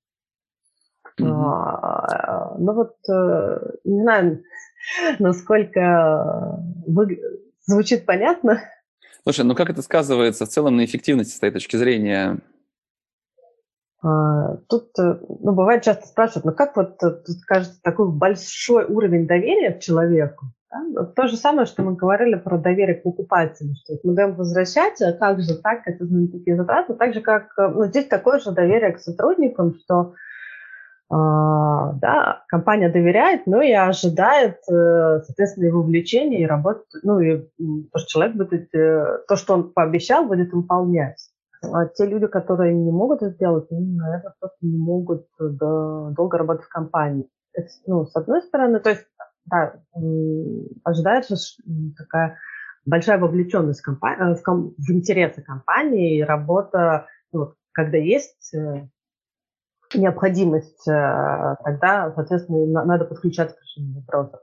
Mm-hmm. 1.19 1.27
А, 1.27 2.55
ну 2.57 2.73
вот, 2.73 2.95
э, 3.07 3.59
не 3.83 4.01
знаю, 4.01 4.43
насколько 5.19 6.59
вы... 6.87 7.21
звучит 7.67 8.05
понятно. 8.05 8.61
Слушай, 9.21 9.45
ну 9.45 9.53
как 9.53 9.69
это 9.69 9.83
сказывается 9.83 10.45
в 10.45 10.49
целом 10.49 10.77
на 10.77 10.85
эффективности 10.85 11.35
с 11.35 11.39
твоей 11.39 11.53
точки 11.53 11.75
зрения? 11.75 12.39
А, 14.03 14.57
тут, 14.67 14.89
э, 14.99 15.17
ну, 15.39 15.53
бывает 15.53 15.83
часто 15.83 16.07
спрашивают, 16.07 16.43
ну 16.45 16.51
как 16.51 16.75
вот 16.75 17.01
э, 17.01 17.09
тут 17.09 17.37
кажется 17.47 17.81
такой 17.81 18.11
большой 18.11 18.83
уровень 18.83 19.27
доверия 19.27 19.71
к 19.71 19.79
человеку? 19.79 20.47
Да? 20.69 21.05
То 21.05 21.27
же 21.27 21.37
самое, 21.37 21.65
что 21.65 21.83
мы 21.83 21.95
говорили 21.95 22.35
про 22.35 22.57
доверие 22.57 22.95
к 22.95 23.03
покупателю, 23.03 23.75
что 23.75 23.93
мы 24.03 24.13
даем 24.13 24.35
возвращать, 24.35 25.01
а 25.01 25.13
как 25.13 25.39
же 25.39 25.55
так, 25.55 25.83
это 25.85 26.05
же 26.05 26.27
такие 26.27 26.57
затраты, 26.57 26.95
так 26.95 27.13
же 27.13 27.21
как, 27.21 27.53
э, 27.57 27.69
ну, 27.69 27.85
здесь 27.85 28.07
такое 28.07 28.39
же 28.39 28.51
доверие 28.51 28.91
к 28.91 28.99
сотрудникам, 28.99 29.75
что 29.75 30.13
Uh, 31.11 31.93
да, 32.01 32.43
компания 32.47 32.89
доверяет, 32.89 33.45
но 33.45 33.61
и 33.61 33.71
ожидает, 33.71 34.61
соответственно, 34.65 35.65
его 35.65 35.83
влечения 35.83 36.39
и 36.39 36.45
работы, 36.47 36.85
ну 37.03 37.19
и 37.19 37.37
то, 37.91 37.99
что 37.99 38.07
человек 38.07 38.35
будет, 38.35 38.71
то, 38.71 39.35
что 39.35 39.53
он 39.53 39.73
пообещал, 39.73 40.25
будет 40.25 40.51
выполнять. 40.53 41.32
А 41.71 41.85
те 41.87 42.05
люди, 42.05 42.27
которые 42.27 42.73
не 42.73 42.91
могут 42.91 43.21
это 43.21 43.31
сделать, 43.31 43.71
они, 43.71 43.95
наверное, 43.95 44.33
просто 44.39 44.57
не 44.61 44.77
могут 44.77 45.27
э, 45.39 45.47
долго 45.49 46.37
работать 46.37 46.65
в 46.65 46.69
компании. 46.69 47.29
Это, 47.53 47.67
ну, 47.85 48.05
с 48.05 48.15
одной 48.15 48.41
стороны, 48.41 48.79
то 48.79 48.89
есть, 48.89 49.05
да, 49.45 49.75
ожидается 50.83 51.35
такая 51.97 52.37
большая 52.85 53.17
вовлеченность 53.17 53.81
в, 53.81 53.83
компании, 53.83 54.33
э, 54.33 54.35
в, 54.35 54.43
ком, 54.43 54.73
в 54.77 54.91
интересы 54.91 55.41
компании 55.41 56.17
и 56.17 56.23
работа, 56.23 57.07
ну, 57.31 57.53
когда 57.71 57.97
есть 57.97 58.53
э, 58.53 58.87
необходимость, 59.93 60.83
тогда, 60.85 62.11
соответственно, 62.15 62.83
надо 62.83 63.05
подключаться 63.05 63.55
к 63.55 63.61
решению 63.61 63.95
вопросов. 63.99 64.39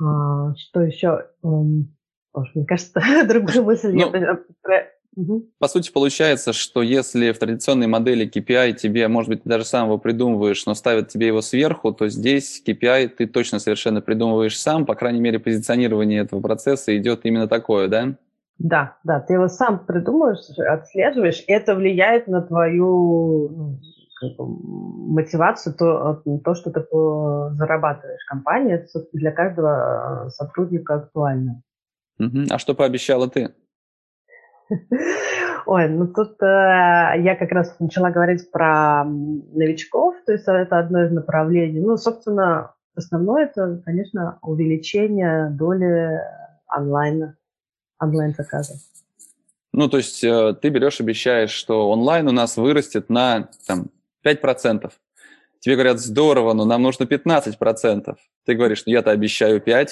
А, 0.00 0.52
что 0.56 0.82
еще? 0.82 1.28
Мне 1.42 2.66
кажется, 2.66 3.00
другую 3.28 3.64
мысль 3.64 3.92
ну, 3.92 4.12
я 4.12 4.38
Угу. 5.14 5.50
По 5.58 5.68
сути, 5.68 5.92
получается, 5.92 6.52
что 6.52 6.82
если 6.82 7.32
в 7.32 7.38
традиционной 7.38 7.86
модели 7.86 8.26
KPI 8.26 8.72
тебе, 8.72 9.08
может 9.08 9.28
быть, 9.28 9.42
ты 9.42 9.48
даже 9.48 9.64
сам 9.64 9.86
его 9.86 9.98
придумываешь, 9.98 10.64
но 10.64 10.74
ставят 10.74 11.08
тебе 11.08 11.26
его 11.26 11.42
сверху, 11.42 11.92
то 11.92 12.08
здесь 12.08 12.62
KPI 12.66 13.08
ты 13.08 13.26
точно 13.26 13.58
совершенно 13.58 14.00
придумываешь 14.00 14.58
сам, 14.58 14.86
по 14.86 14.94
крайней 14.94 15.20
мере, 15.20 15.38
позиционирование 15.38 16.22
этого 16.22 16.40
процесса 16.40 16.96
идет 16.96 17.20
именно 17.24 17.46
такое, 17.46 17.88
да? 17.88 18.14
Да, 18.58 18.96
да, 19.04 19.20
ты 19.20 19.34
его 19.34 19.48
сам 19.48 19.84
придумываешь, 19.84 20.38
отслеживаешь, 20.58 21.44
и 21.46 21.52
это 21.52 21.74
влияет 21.74 22.28
на 22.28 22.40
твою 22.40 23.48
ну, 23.48 23.78
мотивацию, 25.08 25.74
то, 25.74 26.22
то, 26.44 26.54
что 26.54 26.70
ты 26.70 26.80
зарабатываешь. 27.56 28.24
Компания 28.28 28.74
это 28.74 29.04
для 29.12 29.32
каждого 29.32 30.28
сотрудника 30.30 30.94
актуально. 30.94 31.62
Угу. 32.18 32.44
А 32.50 32.58
что 32.58 32.74
пообещала 32.74 33.28
ты? 33.28 33.52
Ой, 35.66 35.88
ну 35.88 36.06
тут 36.08 36.42
э, 36.42 37.14
я 37.18 37.36
как 37.38 37.50
раз 37.52 37.76
начала 37.78 38.10
говорить 38.10 38.50
про 38.50 39.04
новичков, 39.04 40.16
то 40.26 40.32
есть 40.32 40.44
это 40.46 40.78
одно 40.78 41.04
из 41.04 41.12
направлений. 41.12 41.80
Ну, 41.80 41.96
собственно, 41.96 42.74
основное 42.94 43.44
это, 43.44 43.80
конечно, 43.84 44.38
увеличение 44.42 45.50
доли 45.50 46.20
онлайн, 46.68 47.36
онлайн-заказов. 48.00 48.78
Ну, 49.72 49.88
то 49.88 49.96
есть 49.98 50.22
э, 50.22 50.54
ты 50.60 50.68
берешь, 50.68 51.00
обещаешь, 51.00 51.50
что 51.50 51.88
онлайн 51.90 52.28
у 52.28 52.32
нас 52.32 52.56
вырастет 52.56 53.08
на 53.08 53.48
там, 53.66 53.86
5%. 54.24 54.90
Тебе 55.60 55.74
говорят, 55.76 56.00
здорово, 56.00 56.52
но 56.52 56.64
нам 56.64 56.82
нужно 56.82 57.04
15%. 57.04 58.16
Ты 58.44 58.54
говоришь, 58.54 58.82
ну 58.84 58.92
я-то 58.92 59.12
обещаю 59.12 59.60
5%, 59.60 59.88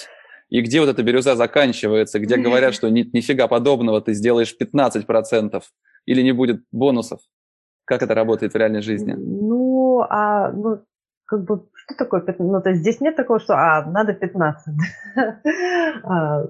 и 0.50 0.60
где 0.62 0.80
вот 0.80 0.88
эта 0.88 1.02
бирюза 1.02 1.36
заканчивается, 1.36 2.18
где 2.18 2.36
говорят, 2.36 2.74
что 2.74 2.88
ни, 2.90 3.08
нифига 3.12 3.48
подобного, 3.48 4.00
ты 4.00 4.14
сделаешь 4.14 4.54
15% 4.60 5.62
или 6.06 6.22
не 6.22 6.32
будет 6.32 6.64
бонусов. 6.72 7.20
Как 7.84 8.02
это 8.02 8.14
работает 8.14 8.52
в 8.52 8.56
реальной 8.56 8.82
жизни? 8.82 9.14
Ну, 9.16 10.00
а 10.08 10.52
ну, 10.52 10.82
как 11.24 11.44
бы, 11.44 11.68
что 11.74 11.94
такое 11.96 12.20
15? 12.20 12.52
Ну, 12.52 12.60
то 12.60 12.70
есть 12.70 12.82
здесь 12.82 13.00
нет 13.00 13.16
такого, 13.16 13.38
что, 13.38 13.54
а, 13.54 13.84
надо 13.86 14.12
15. 14.12 14.74
А, 16.04 16.42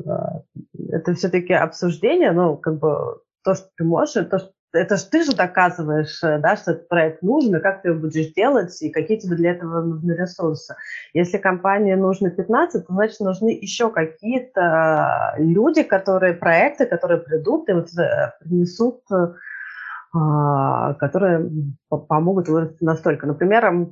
это 0.91 1.15
все-таки 1.15 1.53
обсуждение, 1.53 2.33
ну, 2.33 2.57
как 2.57 2.79
бы, 2.79 3.21
то, 3.45 3.55
что 3.55 3.69
ты 3.77 3.85
можешь, 3.85 4.15
то, 4.15 4.39
что 4.39 4.53
это 4.73 4.97
же 4.97 5.05
ты 5.07 5.25
же 5.25 5.35
доказываешь, 5.35 6.23
э, 6.23 6.39
да, 6.39 6.57
что 6.57 6.73
этот 6.73 6.89
проект 6.89 7.23
нужен, 7.23 7.57
и 7.57 7.61
как 7.61 7.83
ты 7.83 7.89
его 7.89 8.01
будешь 8.01 8.33
делать, 8.33 8.81
и 8.83 8.91
какие 8.91 9.19
тебе 9.19 9.37
для 9.37 9.53
этого 9.53 9.81
нужны 9.83 10.13
ресурсы. 10.13 10.77
Если 11.13 11.39
компании 11.39 11.95
нужно 11.95 12.31
15, 12.31 12.87
то 12.87 12.93
значит 12.93 13.21
нужны 13.21 13.51
еще 13.51 13.91
какие-то 13.91 15.35
люди, 15.39 15.83
которые, 15.83 16.35
проекты, 16.35 16.87
которые 16.87 17.21
придут 17.21 17.69
и 17.69 17.73
вот 17.73 17.89
э, 17.99 18.33
принесут, 18.41 19.03
а, 20.13 20.95
которые 20.95 21.51
помогут 21.89 22.49
вырасти 22.49 22.83
настолько. 22.83 23.27
Например, 23.27 23.89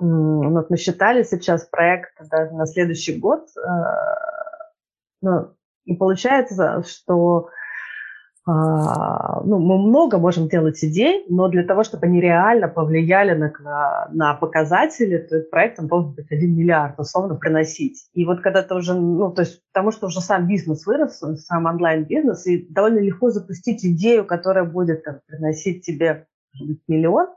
вот 0.00 0.70
мы 0.70 0.76
считали 0.76 1.22
сейчас 1.22 1.64
проект 1.66 2.10
даже 2.28 2.52
на 2.52 2.66
следующий 2.66 3.16
год, 3.20 3.46
ну, 5.20 5.54
и 5.84 5.94
получается, 5.94 6.82
что 6.84 7.50
ну, 8.44 9.58
мы 9.58 9.78
много 9.78 10.18
можем 10.18 10.48
делать 10.48 10.82
идей, 10.82 11.24
но 11.28 11.48
для 11.48 11.62
того, 11.62 11.84
чтобы 11.84 12.06
они 12.06 12.20
реально 12.20 12.66
повлияли 12.66 13.34
на, 13.34 13.52
на, 13.60 14.08
на 14.12 14.34
показатели, 14.34 15.18
то 15.18 15.36
этот 15.36 15.50
проект 15.50 15.78
он 15.78 15.86
должен 15.86 16.14
быть 16.14 16.26
1 16.28 16.56
миллиард 16.56 16.98
условно 16.98 17.36
приносить. 17.36 18.08
И 18.14 18.24
вот 18.24 18.40
когда 18.40 18.62
ты 18.62 18.74
уже, 18.74 18.94
ну, 18.94 19.30
то 19.32 19.42
есть 19.42 19.62
потому 19.72 19.92
что 19.92 20.06
уже 20.08 20.20
сам 20.20 20.48
бизнес 20.48 20.86
вырос, 20.86 21.22
сам 21.46 21.66
онлайн-бизнес, 21.66 22.46
и 22.46 22.66
довольно 22.68 22.98
легко 22.98 23.30
запустить 23.30 23.84
идею, 23.84 24.24
которая 24.24 24.64
будет 24.64 25.04
там, 25.04 25.20
приносить 25.26 25.84
тебе 25.84 26.26
миллион, 26.88 27.28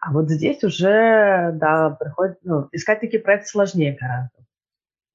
а 0.00 0.12
вот 0.12 0.30
здесь 0.30 0.64
уже, 0.64 1.52
да, 1.54 1.90
приходит, 1.90 2.38
ну, 2.42 2.68
искать 2.72 3.00
такие 3.00 3.22
проекты 3.22 3.48
сложнее 3.48 3.96
гораздо. 4.00 4.45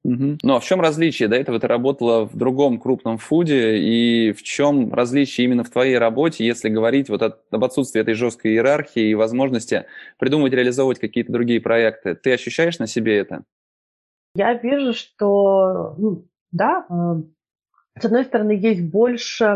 Угу. 0.04 0.38
Ну 0.41 0.56
а 0.56 0.60
в 0.60 0.66
чем 0.66 0.82
различие? 0.82 1.30
До 1.30 1.36
этого 1.36 1.60
ты 1.60 1.68
работала 1.68 2.26
в 2.26 2.36
другом 2.36 2.80
крупном 2.80 3.18
фуде, 3.18 3.78
и 3.78 4.32
в 4.34 4.41
чем 4.41 4.93
различие 4.93 5.45
именно 5.45 5.64
в 5.64 5.70
твоей 5.70 5.97
работе, 5.97 6.45
если 6.45 6.70
говорить 6.70 7.10
вот 7.10 7.22
об 7.22 7.64
отсутствии 7.64 8.02
этой 8.02 8.16
жесткой 8.16 8.54
иерархии 8.54 9.10
и 9.10 9.16
возможности 9.16 9.86
придумывать, 10.18 10.54
реализовывать 10.54 10.99
какие-то 10.99 11.32
другие 11.32 11.62
проекты? 11.62 12.16
Ты 12.16 12.34
ощущаешь 12.34 12.80
на 12.80 12.88
себе 12.88 13.18
это? 13.18 13.43
Я 14.34 14.54
вижу, 14.56 14.93
что, 14.93 15.95
ну, 15.97 16.28
да, 16.52 16.86
э, 16.89 17.99
с 17.99 18.06
одной 18.06 18.24
стороны, 18.24 18.52
есть 18.52 18.82
больше 18.82 19.56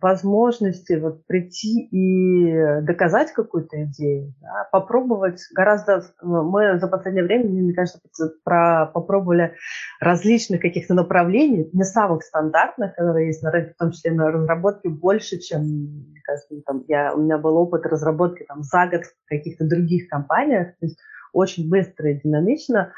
возможности 0.00 0.94
вот 0.94 1.26
прийти 1.26 1.88
и 1.90 2.80
доказать 2.82 3.32
какую-то 3.32 3.84
идею, 3.84 4.34
да, 4.40 4.68
попробовать 4.70 5.40
гораздо... 5.54 6.02
Мы 6.22 6.78
за 6.78 6.86
последнее 6.86 7.24
время, 7.24 7.48
мне 7.48 7.74
кажется, 7.74 8.00
про, 8.44 8.86
попробовали 8.86 9.54
различных 10.00 10.60
каких-то 10.60 10.94
направлений, 10.94 11.68
не 11.72 11.84
самых 11.84 12.22
стандартных, 12.22 12.94
которые 12.94 13.26
есть 13.28 13.42
на 13.42 13.50
рынке, 13.50 13.74
в 13.74 13.78
том 13.78 13.90
числе 13.90 14.12
на 14.12 14.30
разработке, 14.30 14.88
больше, 14.88 15.38
чем, 15.38 15.62
мне 15.62 16.20
кажется, 16.24 16.54
там, 16.64 16.84
я, 16.86 17.12
у 17.14 17.20
меня 17.20 17.38
был 17.38 17.56
опыт 17.56 17.84
разработки 17.86 18.44
там, 18.44 18.62
за 18.62 18.86
год 18.86 19.02
в 19.04 19.28
каких-то 19.28 19.68
других 19.68 20.08
компаниях, 20.08 20.68
то 20.78 20.86
есть 20.86 20.98
очень 21.32 21.68
быстро 21.68 22.10
и 22.10 22.20
динамично 22.20 22.92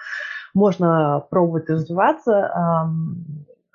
можно 0.55 1.27
пробовать 1.31 1.69
развиваться. 1.69 2.51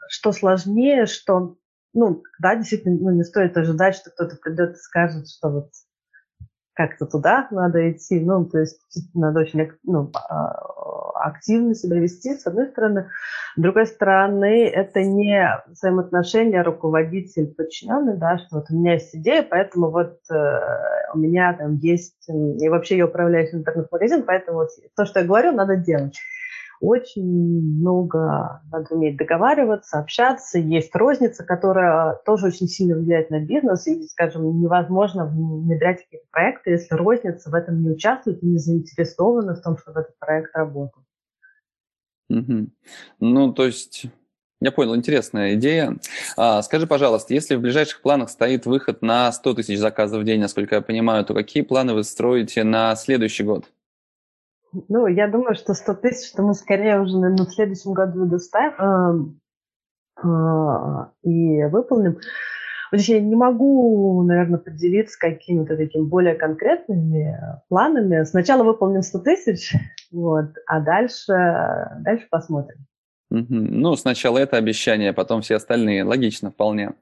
Что 0.08 0.32
сложнее, 0.32 1.08
что 1.08 1.56
ну, 1.96 2.24
да, 2.40 2.56
действительно, 2.56 2.98
ну, 3.00 3.12
не 3.12 3.24
стоит 3.24 3.58
ожидать, 3.58 3.96
что 3.96 4.12
кто-то 4.12 4.36
придет 4.36 4.76
и 4.76 4.80
скажет, 4.80 5.30
что 5.30 5.50
вот 5.50 5.70
как-то 6.74 7.06
туда 7.06 7.48
надо 7.52 7.90
идти. 7.90 8.20
Ну, 8.20 8.46
то 8.46 8.60
есть 8.60 8.80
надо 9.14 9.40
очень 9.40 9.72
ну, 9.84 10.12
а, 10.14 10.52
активно 11.16 11.74
себя 11.74 11.98
вести, 11.98 12.36
с 12.36 12.46
одной 12.46 12.68
стороны. 12.68 13.10
С 13.56 13.62
другой 13.62 13.88
стороны, 13.88 14.68
это 14.68 15.04
не 15.04 15.50
взаимоотношения 15.68 16.62
руководитель-подчиненный, 16.64 18.18
да, 18.18 18.38
что 18.40 18.58
вот 18.58 18.66
у 18.70 18.76
меня 18.76 18.96
есть 18.96 19.16
идея, 19.16 19.42
поэтому 19.50 19.90
вот 19.90 20.20
э, 20.30 20.60
у 21.14 21.18
меня 21.18 21.54
там 21.54 21.78
есть, 21.78 22.28
и 22.28 22.68
вообще 22.68 22.98
я 22.98 23.06
управляю 23.06 23.48
интернет-магазин, 23.56 24.24
поэтому 24.24 24.60
вот 24.60 24.70
то, 24.98 25.06
что 25.06 25.22
я 25.22 25.26
говорю, 25.26 25.54
надо 25.54 25.78
делать 25.78 26.20
очень 26.80 27.24
много 27.80 28.62
надо 28.72 28.96
уметь 28.96 29.18
договариваться, 29.18 30.00
общаться. 30.00 30.60
Есть 30.60 30.96
розница, 30.96 31.44
которая 31.44 32.16
тоже 32.26 32.48
очень 32.48 32.68
сильно 32.68 32.96
влияет 32.96 33.30
на 33.30 33.40
бизнес. 33.40 33.88
И, 33.88 34.04
скажем, 34.08 34.60
невозможно 34.60 35.26
внедрять 35.26 36.04
какие-то 36.04 36.28
проекты, 36.32 36.72
если 36.72 36.96
розница 36.96 37.50
в 37.50 37.54
этом 37.54 37.82
не 37.82 37.92
участвует 37.92 38.44
и 38.44 38.48
не 38.48 38.58
заинтересована 38.58 39.56
в 39.56 39.62
том, 39.62 39.78
чтобы 39.78 40.02
этот 40.02 40.18
проект 40.20 40.56
работал. 40.56 41.04
Угу. 42.30 42.68
Ну, 43.20 43.54
то 43.54 43.66
есть 43.66 44.08
я 44.62 44.72
понял, 44.72 44.96
интересная 44.96 45.54
идея. 45.56 45.98
А, 46.38 46.62
скажи, 46.62 46.88
пожалуйста, 46.88 47.34
если 47.34 47.56
в 47.56 47.62
ближайших 47.62 48.02
планах 48.02 48.30
стоит 48.30 48.66
выход 48.66 49.02
на 49.02 49.32
100 49.32 49.54
тысяч 49.56 49.78
заказов 49.78 50.22
в 50.22 50.26
день, 50.26 50.40
насколько 50.40 50.76
я 50.76 50.82
понимаю, 50.82 51.26
то 51.26 51.34
какие 51.34 51.62
планы 51.62 51.94
вы 51.94 52.04
строите 52.04 52.64
на 52.64 52.96
следующий 52.96 53.44
год? 53.44 53.66
Ну, 54.90 55.08
я 55.08 55.28
думаю, 55.28 55.56
что 55.56 55.74
100 55.74 55.94
тысяч, 55.96 56.30
что 56.30 56.44
мы 56.44 56.54
скорее 56.54 57.00
уже, 57.00 57.18
наверное, 57.18 57.46
в 57.46 57.52
следующем 57.52 57.94
году 57.94 58.26
доставим 58.26 59.40
э, 60.24 60.28
э, 60.28 61.30
и 61.30 61.64
выполним. 61.66 62.20
Я 62.92 63.20
не 63.20 63.36
могу, 63.36 64.24
наверное, 64.24 64.60
поделиться 64.60 65.18
какими-то 65.20 65.76
такими 65.76 66.04
более 66.04 66.36
конкретными 66.36 67.38
планами. 67.68 68.24
Сначала 68.24 68.64
выполним 68.64 69.02
100 69.02 69.20
тысяч, 69.20 69.74
вот, 70.12 70.52
а 70.68 70.80
дальше, 70.80 71.34
дальше 72.00 72.28
посмотрим. 72.30 72.86
Ну, 73.50 73.96
сначала 73.98 74.38
это 74.38 74.56
обещание, 74.56 75.12
потом 75.12 75.42
все 75.42 75.56
остальные. 75.56 76.06
Логично 76.06 76.52
вполне. 76.52 76.94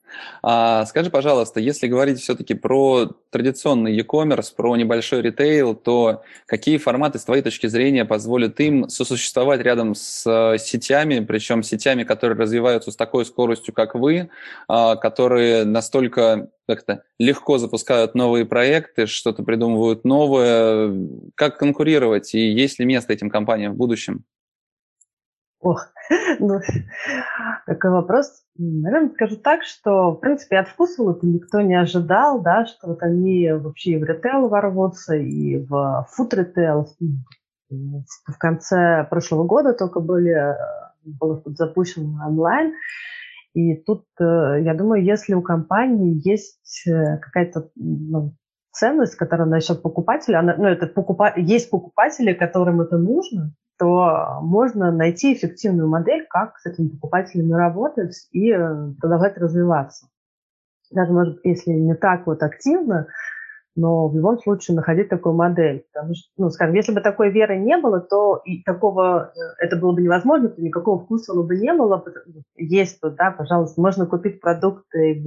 А, 0.42 0.84
скажи, 0.86 1.12
пожалуйста, 1.12 1.60
если 1.60 1.86
говорить 1.88 2.20
все-таки 2.20 2.56
про 2.56 3.10
традиционный 3.30 3.94
e-commerce, 3.96 4.54
про 4.56 4.76
небольшой 4.76 5.22
ритейл, 5.22 5.76
то 5.76 6.24
какие 6.48 6.78
форматы, 6.78 7.20
с 7.20 7.26
твоей 7.26 7.44
точки 7.44 7.68
зрения, 7.68 8.04
позволят 8.04 8.60
им 8.60 8.90
сосуществовать 8.90 9.62
рядом 9.62 9.94
с 9.94 10.26
э, 10.26 10.58
сетями, 10.58 11.20
причем 11.20 11.62
сетями, 11.62 12.04
которые 12.04 12.38
развиваются 12.38 12.92
с 12.92 12.96
такой 12.96 13.26
скоростью, 13.26 13.74
как 13.74 13.94
вы, 13.94 14.30
а, 14.68 14.96
которые 14.96 15.66
настолько 15.66 16.50
как-то 16.68 17.04
легко 17.20 17.60
запускают 17.60 18.16
новые 18.16 18.46
проекты, 18.46 19.06
что-то 19.06 19.44
придумывают 19.44 20.04
новое. 20.04 20.94
Как 21.36 21.60
конкурировать 21.60 22.34
и 22.34 22.40
есть 22.40 22.80
ли 22.80 22.86
место 22.86 23.14
этим 23.14 23.30
компаниям 23.30 23.74
в 23.74 23.78
будущем? 23.78 24.24
Ох, 25.64 25.88
ну, 26.40 26.60
такой 27.66 27.92
вопрос. 27.92 28.44
Наверное, 28.58 29.12
скажу 29.12 29.38
так, 29.38 29.64
что, 29.64 30.12
в 30.12 30.16
принципе, 30.18 30.58
от 30.58 30.68
вкусвелла 30.68 31.18
никто 31.22 31.62
не 31.62 31.76
ожидал, 31.76 32.42
да, 32.42 32.66
что 32.66 32.90
вот 32.90 33.02
они 33.02 33.50
вообще 33.50 33.92
и 33.92 33.98
в 33.98 34.04
ритейл 34.04 34.50
ворвутся, 34.50 35.16
и 35.16 35.58
в 35.66 36.06
фуд-ритейл. 36.12 36.90
В 37.70 38.38
конце 38.38 39.08
прошлого 39.10 39.46
года 39.46 39.74
только 39.74 40.02
были, 40.02 40.54
было 41.06 41.42
запущено 41.46 42.28
онлайн. 42.28 42.74
И 43.54 43.76
тут, 43.76 44.06
э, 44.20 44.62
я 44.64 44.74
думаю, 44.74 45.04
если 45.04 45.34
у 45.34 45.42
компании 45.42 46.20
есть 46.28 46.88
э, 46.88 47.20
какая-то 47.20 47.70
ну, 47.76 48.36
ценность, 48.72 49.16
которая 49.16 49.48
насчет 49.48 49.82
покупателя, 49.82 50.40
она, 50.40 50.56
ну, 50.58 50.66
это 50.66 50.88
покупа, 50.88 51.34
есть 51.38 51.70
покупатели, 51.70 52.34
которым 52.34 52.82
это 52.82 52.98
нужно, 52.98 53.54
то 53.78 54.40
можно 54.42 54.92
найти 54.92 55.34
эффективную 55.34 55.90
модель, 55.90 56.26
как 56.30 56.58
с 56.60 56.66
этими 56.66 56.90
покупателями 56.90 57.54
работать 57.54 58.28
и 58.32 58.52
э, 58.52 58.92
продолжать 59.00 59.38
развиваться. 59.38 60.08
Даже, 60.92 61.12
может, 61.12 61.40
если 61.44 61.72
не 61.72 61.96
так 61.96 62.28
вот 62.28 62.44
активно, 62.44 63.08
но 63.76 64.08
в 64.08 64.16
любом 64.16 64.40
случае 64.40 64.76
находить 64.76 65.10
такую 65.10 65.34
модель. 65.36 65.86
Потому 65.92 66.14
что, 66.14 66.30
ну, 66.38 66.50
скажем, 66.50 66.76
если 66.76 66.94
бы 66.94 67.02
такой 67.02 67.32
веры 67.32 67.58
не 67.58 67.78
было, 67.78 68.00
то 68.00 68.42
и 68.46 68.62
такого, 68.64 69.32
э, 69.36 69.40
это 69.60 69.78
было 69.78 69.94
бы 69.94 70.02
невозможно, 70.02 70.50
то 70.50 70.62
никакого 70.62 71.04
вкуса 71.04 71.34
бы 71.34 71.56
не 71.58 71.74
было. 71.74 72.04
Есть 72.56 73.02
тут, 73.02 73.16
да, 73.16 73.32
пожалуйста, 73.32 73.82
можно 73.82 74.06
купить 74.06 74.42
продукты 74.42 75.24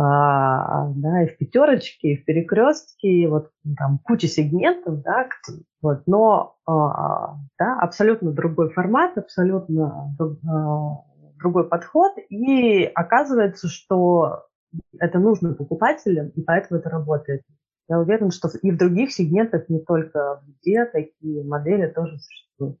а, 0.00 0.92
да, 0.94 1.24
и 1.24 1.26
в 1.26 1.36
пятерочке, 1.38 2.12
и 2.12 2.16
в 2.16 2.24
перекрестке, 2.24 3.08
и 3.08 3.26
вот 3.26 3.50
там 3.76 3.98
куча 3.98 4.28
сегментов, 4.28 5.02
да, 5.02 5.28
вот, 5.82 6.02
но 6.06 6.54
а, 6.66 7.34
да, 7.58 7.80
абсолютно 7.80 8.30
другой 8.30 8.70
формат, 8.70 9.18
абсолютно 9.18 10.14
а, 10.20 11.04
другой 11.40 11.68
подход, 11.68 12.12
и 12.28 12.84
оказывается, 12.84 13.66
что 13.66 14.44
это 15.00 15.18
нужно 15.18 15.54
покупателям, 15.54 16.28
и 16.28 16.42
поэтому 16.42 16.78
это 16.78 16.90
работает. 16.90 17.42
Я 17.88 17.98
уверена, 17.98 18.30
что 18.30 18.48
и 18.62 18.70
в 18.70 18.78
других 18.78 19.12
сегментах, 19.12 19.68
не 19.68 19.80
только 19.80 20.42
в 20.44 20.60
где 20.60 20.84
такие 20.84 21.42
модели 21.42 21.88
тоже 21.88 22.18
существуют. 22.20 22.78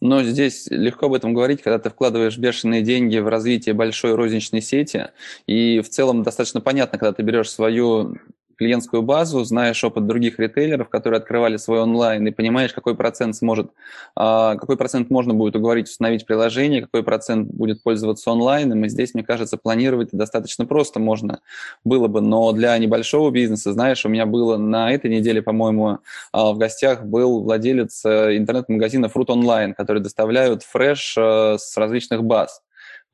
Но 0.00 0.22
здесь 0.22 0.66
легко 0.70 1.06
об 1.06 1.14
этом 1.14 1.32
говорить, 1.32 1.62
когда 1.62 1.78
ты 1.78 1.90
вкладываешь 1.90 2.36
бешеные 2.36 2.82
деньги 2.82 3.18
в 3.18 3.28
развитие 3.28 3.74
большой 3.74 4.14
розничной 4.14 4.60
сети. 4.60 5.08
И 5.46 5.80
в 5.80 5.88
целом 5.88 6.22
достаточно 6.22 6.60
понятно, 6.60 6.98
когда 6.98 7.12
ты 7.12 7.22
берешь 7.22 7.50
свою 7.50 8.16
клиентскую 8.56 9.02
базу, 9.02 9.44
знаешь 9.44 9.82
опыт 9.84 10.06
других 10.06 10.38
ритейлеров, 10.38 10.88
которые 10.88 11.18
открывали 11.18 11.56
свой 11.56 11.80
онлайн, 11.80 12.26
и 12.26 12.30
понимаешь, 12.30 12.72
какой 12.72 12.96
процент 12.96 13.36
сможет, 13.36 13.70
а, 14.14 14.56
какой 14.56 14.76
процент 14.76 15.10
можно 15.10 15.34
будет 15.34 15.56
уговорить 15.56 15.88
установить 15.88 16.26
приложение, 16.26 16.82
какой 16.82 17.02
процент 17.02 17.48
будет 17.48 17.82
пользоваться 17.82 18.30
онлайном. 18.30 18.84
И 18.84 18.88
здесь, 18.88 19.14
мне 19.14 19.22
кажется, 19.22 19.56
планировать 19.56 20.08
достаточно 20.12 20.66
просто 20.66 21.00
можно 21.00 21.40
было 21.84 22.08
бы. 22.08 22.20
Но 22.20 22.52
для 22.52 22.76
небольшого 22.78 23.30
бизнеса, 23.30 23.72
знаешь, 23.72 24.04
у 24.04 24.08
меня 24.08 24.26
было 24.26 24.56
на 24.56 24.90
этой 24.92 25.10
неделе, 25.10 25.42
по-моему, 25.42 25.98
а, 26.32 26.52
в 26.52 26.58
гостях 26.58 27.04
был 27.04 27.42
владелец 27.42 28.04
э, 28.04 28.36
интернет-магазина 28.36 29.06
Fruit 29.06 29.26
Online, 29.26 29.74
который 29.74 30.02
доставляют 30.02 30.62
фреш 30.62 31.14
э, 31.16 31.56
с 31.58 31.76
различных 31.76 32.24
баз 32.24 32.62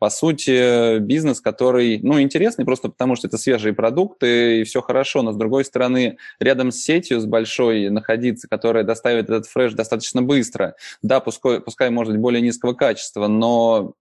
по 0.02 0.10
сути, 0.10 0.98
бизнес, 0.98 1.40
который, 1.40 2.00
ну, 2.02 2.20
интересный 2.20 2.64
просто 2.64 2.88
потому, 2.88 3.14
что 3.14 3.28
это 3.28 3.38
свежие 3.38 3.72
продукты, 3.72 4.58
и 4.58 4.64
все 4.64 4.80
хорошо, 4.80 5.22
но, 5.22 5.30
с 5.30 5.36
другой 5.36 5.64
стороны, 5.64 6.18
рядом 6.40 6.72
с 6.72 6.78
сетью, 6.78 7.20
с 7.20 7.24
большой 7.24 7.88
находиться, 7.88 8.48
которая 8.48 8.82
доставит 8.82 9.26
этот 9.26 9.46
фреш 9.46 9.74
достаточно 9.74 10.20
быстро, 10.20 10.74
да, 11.02 11.20
пускай, 11.20 11.60
пускай 11.60 11.90
может 11.90 12.14
быть 12.14 12.20
более 12.20 12.42
низкого 12.42 12.72
качества, 12.72 13.28
но 13.28 13.92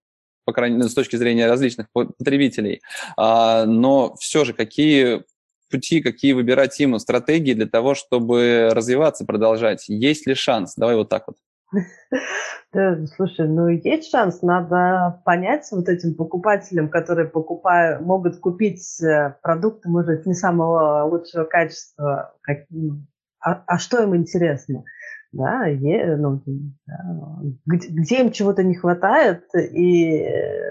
по 0.43 0.53
крайней 0.53 0.77
мере, 0.77 0.89
с 0.89 0.95
точки 0.95 1.17
зрения 1.17 1.45
различных 1.45 1.85
потребителей. 1.93 2.81
А, 3.15 3.67
но 3.67 4.15
все 4.15 4.43
же, 4.43 4.53
какие 4.53 5.21
пути, 5.69 6.01
какие 6.01 6.33
выбирать 6.33 6.79
ему 6.79 6.97
стратегии 6.97 7.53
для 7.53 7.67
того, 7.67 7.93
чтобы 7.93 8.69
развиваться, 8.71 9.23
продолжать? 9.23 9.85
Есть 9.87 10.25
ли 10.25 10.33
шанс? 10.33 10.73
Давай 10.75 10.95
вот 10.95 11.09
так 11.09 11.27
вот. 11.27 11.37
Да, 12.73 13.05
слушай, 13.15 13.47
ну 13.47 13.67
есть 13.67 14.09
шанс, 14.09 14.41
надо 14.41 15.21
понять 15.25 15.67
вот 15.71 15.89
этим 15.89 16.15
покупателям, 16.15 16.89
которые 16.89 17.27
покупают, 17.27 18.01
могут 18.01 18.37
купить 18.39 19.01
э, 19.01 19.35
продукты, 19.41 19.89
может, 19.89 20.25
не 20.25 20.33
самого 20.33 21.03
лучшего 21.03 21.43
качества, 21.43 22.33
как, 22.41 22.59
а, 23.41 23.63
а 23.67 23.77
что 23.77 24.01
им 24.01 24.15
интересно? 24.15 24.85
Да, 25.33 25.65
е, 25.65 26.15
ну, 26.17 26.41
да, 26.85 26.95
где, 27.65 27.87
где 27.89 28.21
им 28.21 28.31
чего-то 28.31 28.63
не 28.63 28.75
хватает 28.75 29.43
и 29.55 30.25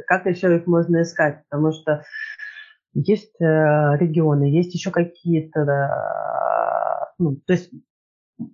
как 0.06 0.26
еще 0.26 0.56
их 0.56 0.66
можно 0.66 1.02
искать, 1.02 1.42
потому 1.48 1.72
что 1.72 2.02
есть 2.94 3.40
э, 3.40 3.44
регионы, 3.44 4.44
есть 4.44 4.74
еще 4.74 4.90
какие-то, 4.90 5.64
ну, 7.18 7.36
то 7.36 7.52
есть 7.52 7.70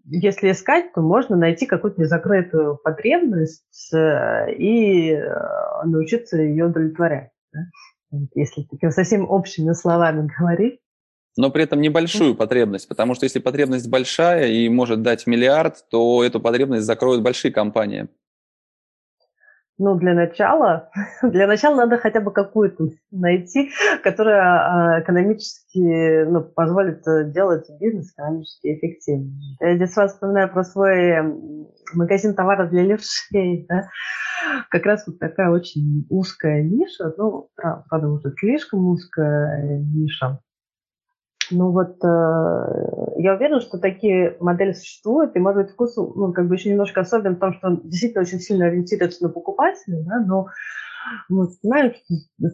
если 0.05 0.51
искать, 0.51 0.93
то 0.93 1.01
можно 1.01 1.37
найти 1.37 1.67
какую-то 1.67 2.01
незакрытую 2.01 2.77
потребность 2.83 3.93
э, 3.93 4.55
и 4.55 5.13
э, 5.13 5.85
научиться 5.85 6.41
ее 6.41 6.67
удовлетворять. 6.67 7.31
Да? 7.53 7.61
Если 8.35 8.63
такими 8.63 8.91
совсем 8.91 9.29
общими 9.29 9.73
словами 9.73 10.29
говорить. 10.39 10.81
Но 11.37 11.51
при 11.51 11.65
этом 11.65 11.81
небольшую 11.81 12.35
потребность, 12.35 12.89
потому 12.89 13.15
что 13.15 13.25
если 13.25 13.41
потребность 13.41 13.91
большая 13.91 14.47
и 14.47 14.69
может 14.71 15.03
дать 15.03 15.27
миллиард, 15.27 15.85
то 15.91 16.25
эту 16.25 16.41
потребность 16.41 16.87
закроют 16.87 17.23
большие 17.23 17.53
компании. 17.53 18.09
Ну, 19.79 19.95
для 19.97 20.15
начала, 20.15 20.91
для 21.23 21.47
начала 21.47 21.77
надо 21.77 21.99
хотя 21.99 22.21
бы 22.21 22.33
какую-то 22.33 22.89
найти, 23.11 23.71
которая 24.03 24.43
а, 24.43 25.01
экономически 25.03 26.25
ну, 26.25 26.43
позволит 26.43 27.07
э, 27.07 27.31
делать 27.31 27.67
бизнес 27.79 28.13
экономически 28.13 28.75
эффективным. 28.75 29.35
Я 29.61 29.87
вас 29.95 30.13
вспоминаю 30.13 30.51
про 30.51 30.65
свой 30.65 31.23
магазин 31.95 32.35
товаров 32.35 32.71
для 32.71 32.83
левшей. 32.83 33.67
Да? 33.69 33.89
Как 34.71 34.87
раз 34.87 35.07
вот 35.07 35.19
такая 35.19 35.51
очень 35.51 36.07
узкая 36.09 36.63
ниша, 36.63 37.13
ну, 37.17 37.49
правда, 37.57 38.09
уже 38.09 38.33
слишком 38.39 38.87
узкая 38.87 39.81
ниша. 39.81 40.41
Ну 41.51 41.71
вот 41.71 42.03
э, 42.05 43.19
я 43.19 43.35
уверена, 43.35 43.61
что 43.61 43.79
такие 43.79 44.37
модели 44.41 44.73
существуют, 44.73 45.37
и, 45.37 45.39
может 45.39 45.63
быть, 45.63 45.73
вкус 45.73 45.97
ну, 45.97 46.33
как 46.33 46.49
бы 46.49 46.55
еще 46.55 46.71
немножко 46.71 47.01
особен 47.01 47.37
в 47.37 47.39
том, 47.39 47.55
что 47.55 47.69
он 47.69 47.81
действительно 47.85 48.23
очень 48.23 48.41
сильно 48.41 48.67
ориентируется 48.67 49.23
на 49.23 49.29
покупателя, 49.29 50.03
да, 50.05 50.21
но 50.21 50.49
вот, 51.29 51.53
знаешь, 51.63 51.95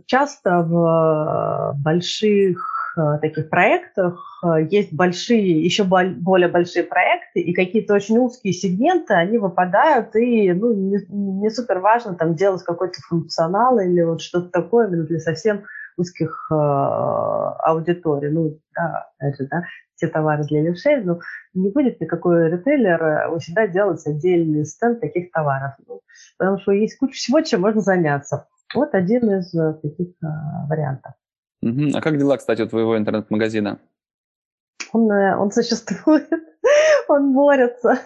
часто 0.07 0.59
в 0.61 1.75
больших 1.79 2.95
э, 2.99 3.19
таких 3.21 3.49
проектах 3.49 4.21
э, 4.45 4.67
есть 4.71 4.93
большие, 4.93 5.65
еще 5.65 5.85
более 5.85 6.49
большие 6.49 6.85
проекты, 6.85 7.41
и 7.41 7.55
какие-то 7.55 7.95
очень 7.95 8.19
узкие 8.19 8.53
сегменты, 8.53 9.15
они 9.15 9.39
выпадают, 9.39 10.15
и 10.17 10.53
ну, 10.53 10.73
не, 10.75 10.99
не 11.09 11.51
супер 11.51 11.79
важно 11.79 12.15
там 12.15 12.35
делать 12.35 12.63
какой-то 12.63 13.01
функционал 13.09 13.79
или 13.79 14.03
вот 14.03 14.21
что-то 14.21 14.51
такое 14.51 14.89
для 14.89 15.19
совсем 15.19 15.63
узких 15.97 16.49
э, 16.51 16.55
аудиторий. 16.55 18.31
Ну, 18.31 18.59
да, 18.75 19.09
опять 19.19 19.39
же, 19.39 19.49
да, 19.51 19.65
те 19.97 20.09
товары 20.09 20.45
для 20.45 20.63
левшей, 20.63 21.03
но 21.05 21.21
не 21.55 21.71
будет 21.71 22.01
никакой 22.01 22.51
ритейлер 22.51 23.31
у 23.33 23.39
себя 23.39 23.69
делать 23.69 24.05
отдельный 24.07 24.65
стенд 24.65 25.01
таких 25.01 25.31
товаров. 25.31 25.75
Ну, 25.87 26.01
потому 26.39 26.59
что 26.59 26.73
есть 26.73 26.99
куча 26.99 27.15
всего, 27.15 27.41
чем 27.41 27.61
можно 27.61 27.81
заняться. 27.81 28.49
Вот 28.75 28.95
один 28.95 29.31
из 29.39 29.55
э, 29.55 29.75
таких 29.83 30.09
э, 30.23 30.27
вариантов. 30.69 31.13
А 31.63 32.01
как 32.01 32.19
дела, 32.19 32.37
кстати, 32.37 32.63
у 32.63 32.69
твоего 32.69 32.99
интернет-магазина? 32.99 33.79
Он, 34.93 35.11
э, 35.11 35.37
он 35.37 35.51
существует, 35.53 36.29
он 37.09 37.35
борется. 37.35 38.01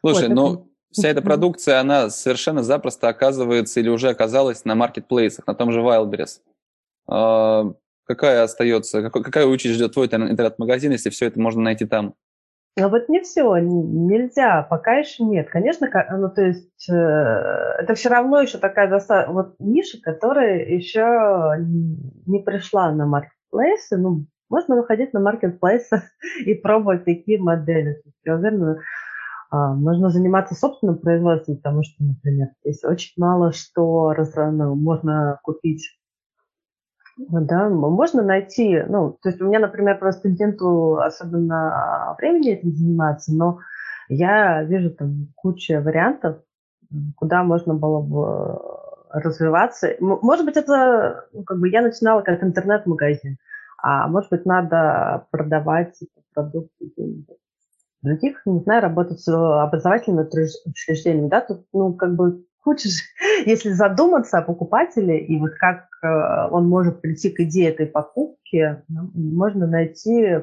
Слушай, 0.00 0.28
вот, 0.28 0.34
ну, 0.34 0.54
это... 0.54 0.64
вся 0.90 1.08
эта 1.08 1.22
продукция, 1.22 1.80
она 1.80 2.10
совершенно 2.10 2.62
запросто 2.62 3.08
оказывается 3.08 3.80
или 3.80 3.88
уже 3.88 4.08
оказалась 4.08 4.64
на 4.64 4.74
маркетплейсах, 4.74 5.46
на 5.46 5.54
том 5.54 5.72
же 5.72 5.80
Wildberries. 5.80 6.40
А, 7.08 7.72
какая 8.04 8.42
остается, 8.42 9.10
какая 9.10 9.46
участь 9.46 9.74
ждет 9.74 9.92
твой 9.92 10.06
интернет-магазин, 10.06 10.92
если 10.92 11.10
все 11.10 11.26
это 11.26 11.40
можно 11.40 11.62
найти 11.62 11.86
там? 11.86 12.14
Ну 12.78 12.90
вот 12.90 13.08
не 13.08 13.22
все, 13.22 13.56
нельзя, 13.56 14.62
пока 14.62 14.96
еще 14.96 15.24
нет. 15.24 15.48
Конечно, 15.48 15.88
ну 16.10 16.28
то 16.28 16.42
есть 16.42 16.90
э, 16.90 16.92
это 16.92 17.94
все 17.94 18.10
равно 18.10 18.42
еще 18.42 18.58
такая 18.58 18.90
доста... 18.90 19.26
вот 19.30 19.54
ниша, 19.58 19.98
которая 20.02 20.66
еще 20.66 21.54
не 21.58 22.40
пришла 22.40 22.92
на 22.92 23.06
маркетплейсы. 23.06 23.96
Ну, 23.96 24.26
можно 24.50 24.76
выходить 24.76 25.14
на 25.14 25.20
маркетплейсы 25.20 26.02
и 26.44 26.52
пробовать 26.52 27.06
такие 27.06 27.40
модели. 27.40 28.02
Я 28.24 28.34
уверена, 28.34 28.78
а, 29.50 29.72
можно 29.72 30.10
заниматься 30.10 30.54
собственным 30.54 30.98
производством, 30.98 31.56
потому 31.56 31.82
что, 31.82 32.04
например, 32.04 32.48
здесь 32.62 32.84
очень 32.84 33.14
мало 33.16 33.52
что 33.52 34.12
ну, 34.52 34.74
можно 34.74 35.40
купить 35.42 35.98
да, 37.16 37.68
можно 37.68 38.22
найти, 38.22 38.82
ну, 38.88 39.16
то 39.22 39.30
есть 39.30 39.40
у 39.40 39.46
меня, 39.46 39.58
например, 39.58 39.98
просто 39.98 40.28
студенту 40.28 40.98
особенно 40.98 42.14
времени 42.18 42.52
этим 42.52 42.72
заниматься, 42.72 43.32
но 43.34 43.58
я 44.08 44.62
вижу 44.64 44.90
там 44.90 45.28
кучу 45.34 45.80
вариантов, 45.80 46.38
куда 47.16 47.42
можно 47.42 47.74
было 47.74 48.00
бы 48.00 48.60
развиваться. 49.10 49.96
Может 50.00 50.44
быть, 50.44 50.56
это, 50.56 51.26
ну, 51.32 51.42
как 51.44 51.58
бы 51.58 51.68
я 51.70 51.80
начинала 51.80 52.20
как 52.20 52.42
интернет-магазин, 52.42 53.38
а 53.82 54.08
может 54.08 54.30
быть, 54.30 54.44
надо 54.44 55.26
продавать 55.30 55.98
продукты 56.34 56.92
других, 58.02 58.42
не 58.44 58.60
знаю, 58.60 58.82
работать 58.82 59.20
с 59.20 59.28
образовательными 59.28 60.28
учреждениями, 60.66 61.28
да, 61.28 61.40
тут, 61.40 61.66
ну, 61.72 61.94
как 61.94 62.14
бы 62.14 62.44
куча, 62.62 62.88
если 63.46 63.70
задуматься 63.70 64.38
о 64.38 64.42
покупателе 64.42 65.18
и 65.18 65.38
вот 65.38 65.52
как 65.58 65.85
он 66.02 66.68
может 66.68 67.00
прийти 67.00 67.30
к 67.30 67.40
идее 67.40 67.70
этой 67.70 67.86
покупки, 67.86 68.82
ну, 68.88 69.10
можно 69.14 69.66
найти 69.66 70.40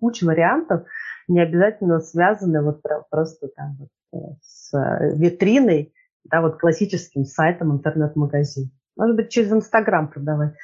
кучу 0.00 0.26
вариантов, 0.26 0.84
не 1.28 1.40
обязательно 1.40 2.00
связаны 2.00 2.62
вот 2.62 2.82
просто 3.10 3.48
там 3.48 3.76
вот 3.78 3.88
э, 4.12 4.34
с 4.42 4.72
витриной, 5.16 5.92
да, 6.24 6.40
вот 6.42 6.58
классическим 6.58 7.24
сайтом 7.24 7.72
интернет-магазин. 7.72 8.70
Может 8.96 9.16
быть, 9.16 9.30
через 9.30 9.52
Инстаграм 9.52 10.08
продавать. 10.08 10.54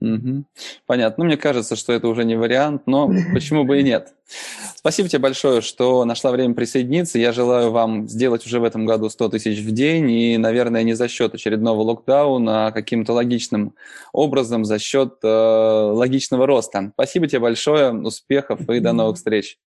Угу. 0.00 0.44
Понятно. 0.86 1.24
Ну, 1.24 1.24
мне 1.24 1.36
кажется, 1.36 1.76
что 1.76 1.92
это 1.92 2.08
уже 2.08 2.24
не 2.24 2.36
вариант, 2.36 2.82
но 2.86 3.10
почему 3.32 3.64
бы 3.64 3.80
и 3.80 3.82
нет. 3.82 4.14
Спасибо 4.86 5.08
тебе 5.08 5.18
большое, 5.18 5.62
что 5.62 6.04
нашла 6.04 6.30
время 6.30 6.54
присоединиться. 6.54 7.18
Я 7.18 7.32
желаю 7.32 7.72
вам 7.72 8.06
сделать 8.06 8.46
уже 8.46 8.60
в 8.60 8.62
этом 8.62 8.86
году 8.86 9.10
100 9.10 9.30
тысяч 9.30 9.58
в 9.58 9.72
день 9.72 10.08
и, 10.08 10.38
наверное, 10.38 10.84
не 10.84 10.94
за 10.94 11.08
счет 11.08 11.34
очередного 11.34 11.80
локдауна, 11.80 12.68
а 12.68 12.70
каким-то 12.70 13.12
логичным 13.12 13.74
образом, 14.12 14.64
за 14.64 14.78
счет 14.78 15.14
э, 15.24 15.26
логичного 15.26 16.46
роста. 16.46 16.92
Спасибо 16.94 17.26
тебе 17.26 17.40
большое, 17.40 17.92
успехов 17.94 18.60
и 18.70 18.78
до 18.78 18.92
новых 18.92 19.16
встреч. 19.16 19.58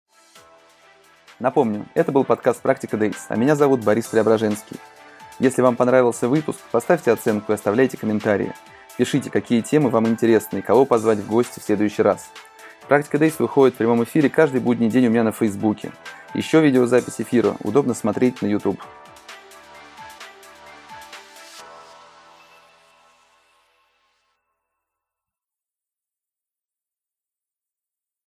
Напомню, 1.40 1.86
это 1.96 2.14
был 2.14 2.24
подкаст 2.24 2.62
«Практика 2.62 2.96
Дейс», 2.96 3.26
а 3.28 3.36
меня 3.36 3.58
зовут 3.58 3.84
Борис 3.84 4.08
Преображенский. 4.08 4.78
Если 5.38 5.62
вам 5.62 5.76
понравился 5.76 6.30
выпуск, 6.30 6.60
поставьте 6.72 7.12
оценку 7.12 7.52
и 7.52 7.56
оставляйте 7.56 7.98
комментарии– 7.98 8.54
Пишите, 9.00 9.30
какие 9.30 9.62
темы 9.62 9.90
вам 9.90 10.10
интересны 10.10 10.58
и 10.58 10.62
кого 10.62 10.84
позвать 10.84 11.20
в 11.20 11.28
гости 11.30 11.62
в 11.62 11.64
следующий 11.64 12.02
раз. 12.02 12.32
Практика 12.90 13.20
Дейс 13.20 13.38
выходит 13.38 13.76
в 13.76 13.78
прямом 13.78 14.04
эфире 14.04 14.30
каждый 14.30 14.62
будний 14.62 14.90
день 14.90 15.06
у 15.06 15.10
меня 15.12 15.24
на 15.24 15.32
Фейсбуке. 15.32 15.92
Еще 16.34 16.60
видеозапись 16.60 17.22
эфира 17.22 17.56
удобно 17.64 17.94
смотреть 17.94 18.42
на 18.42 18.48
YouTube. 18.48 18.82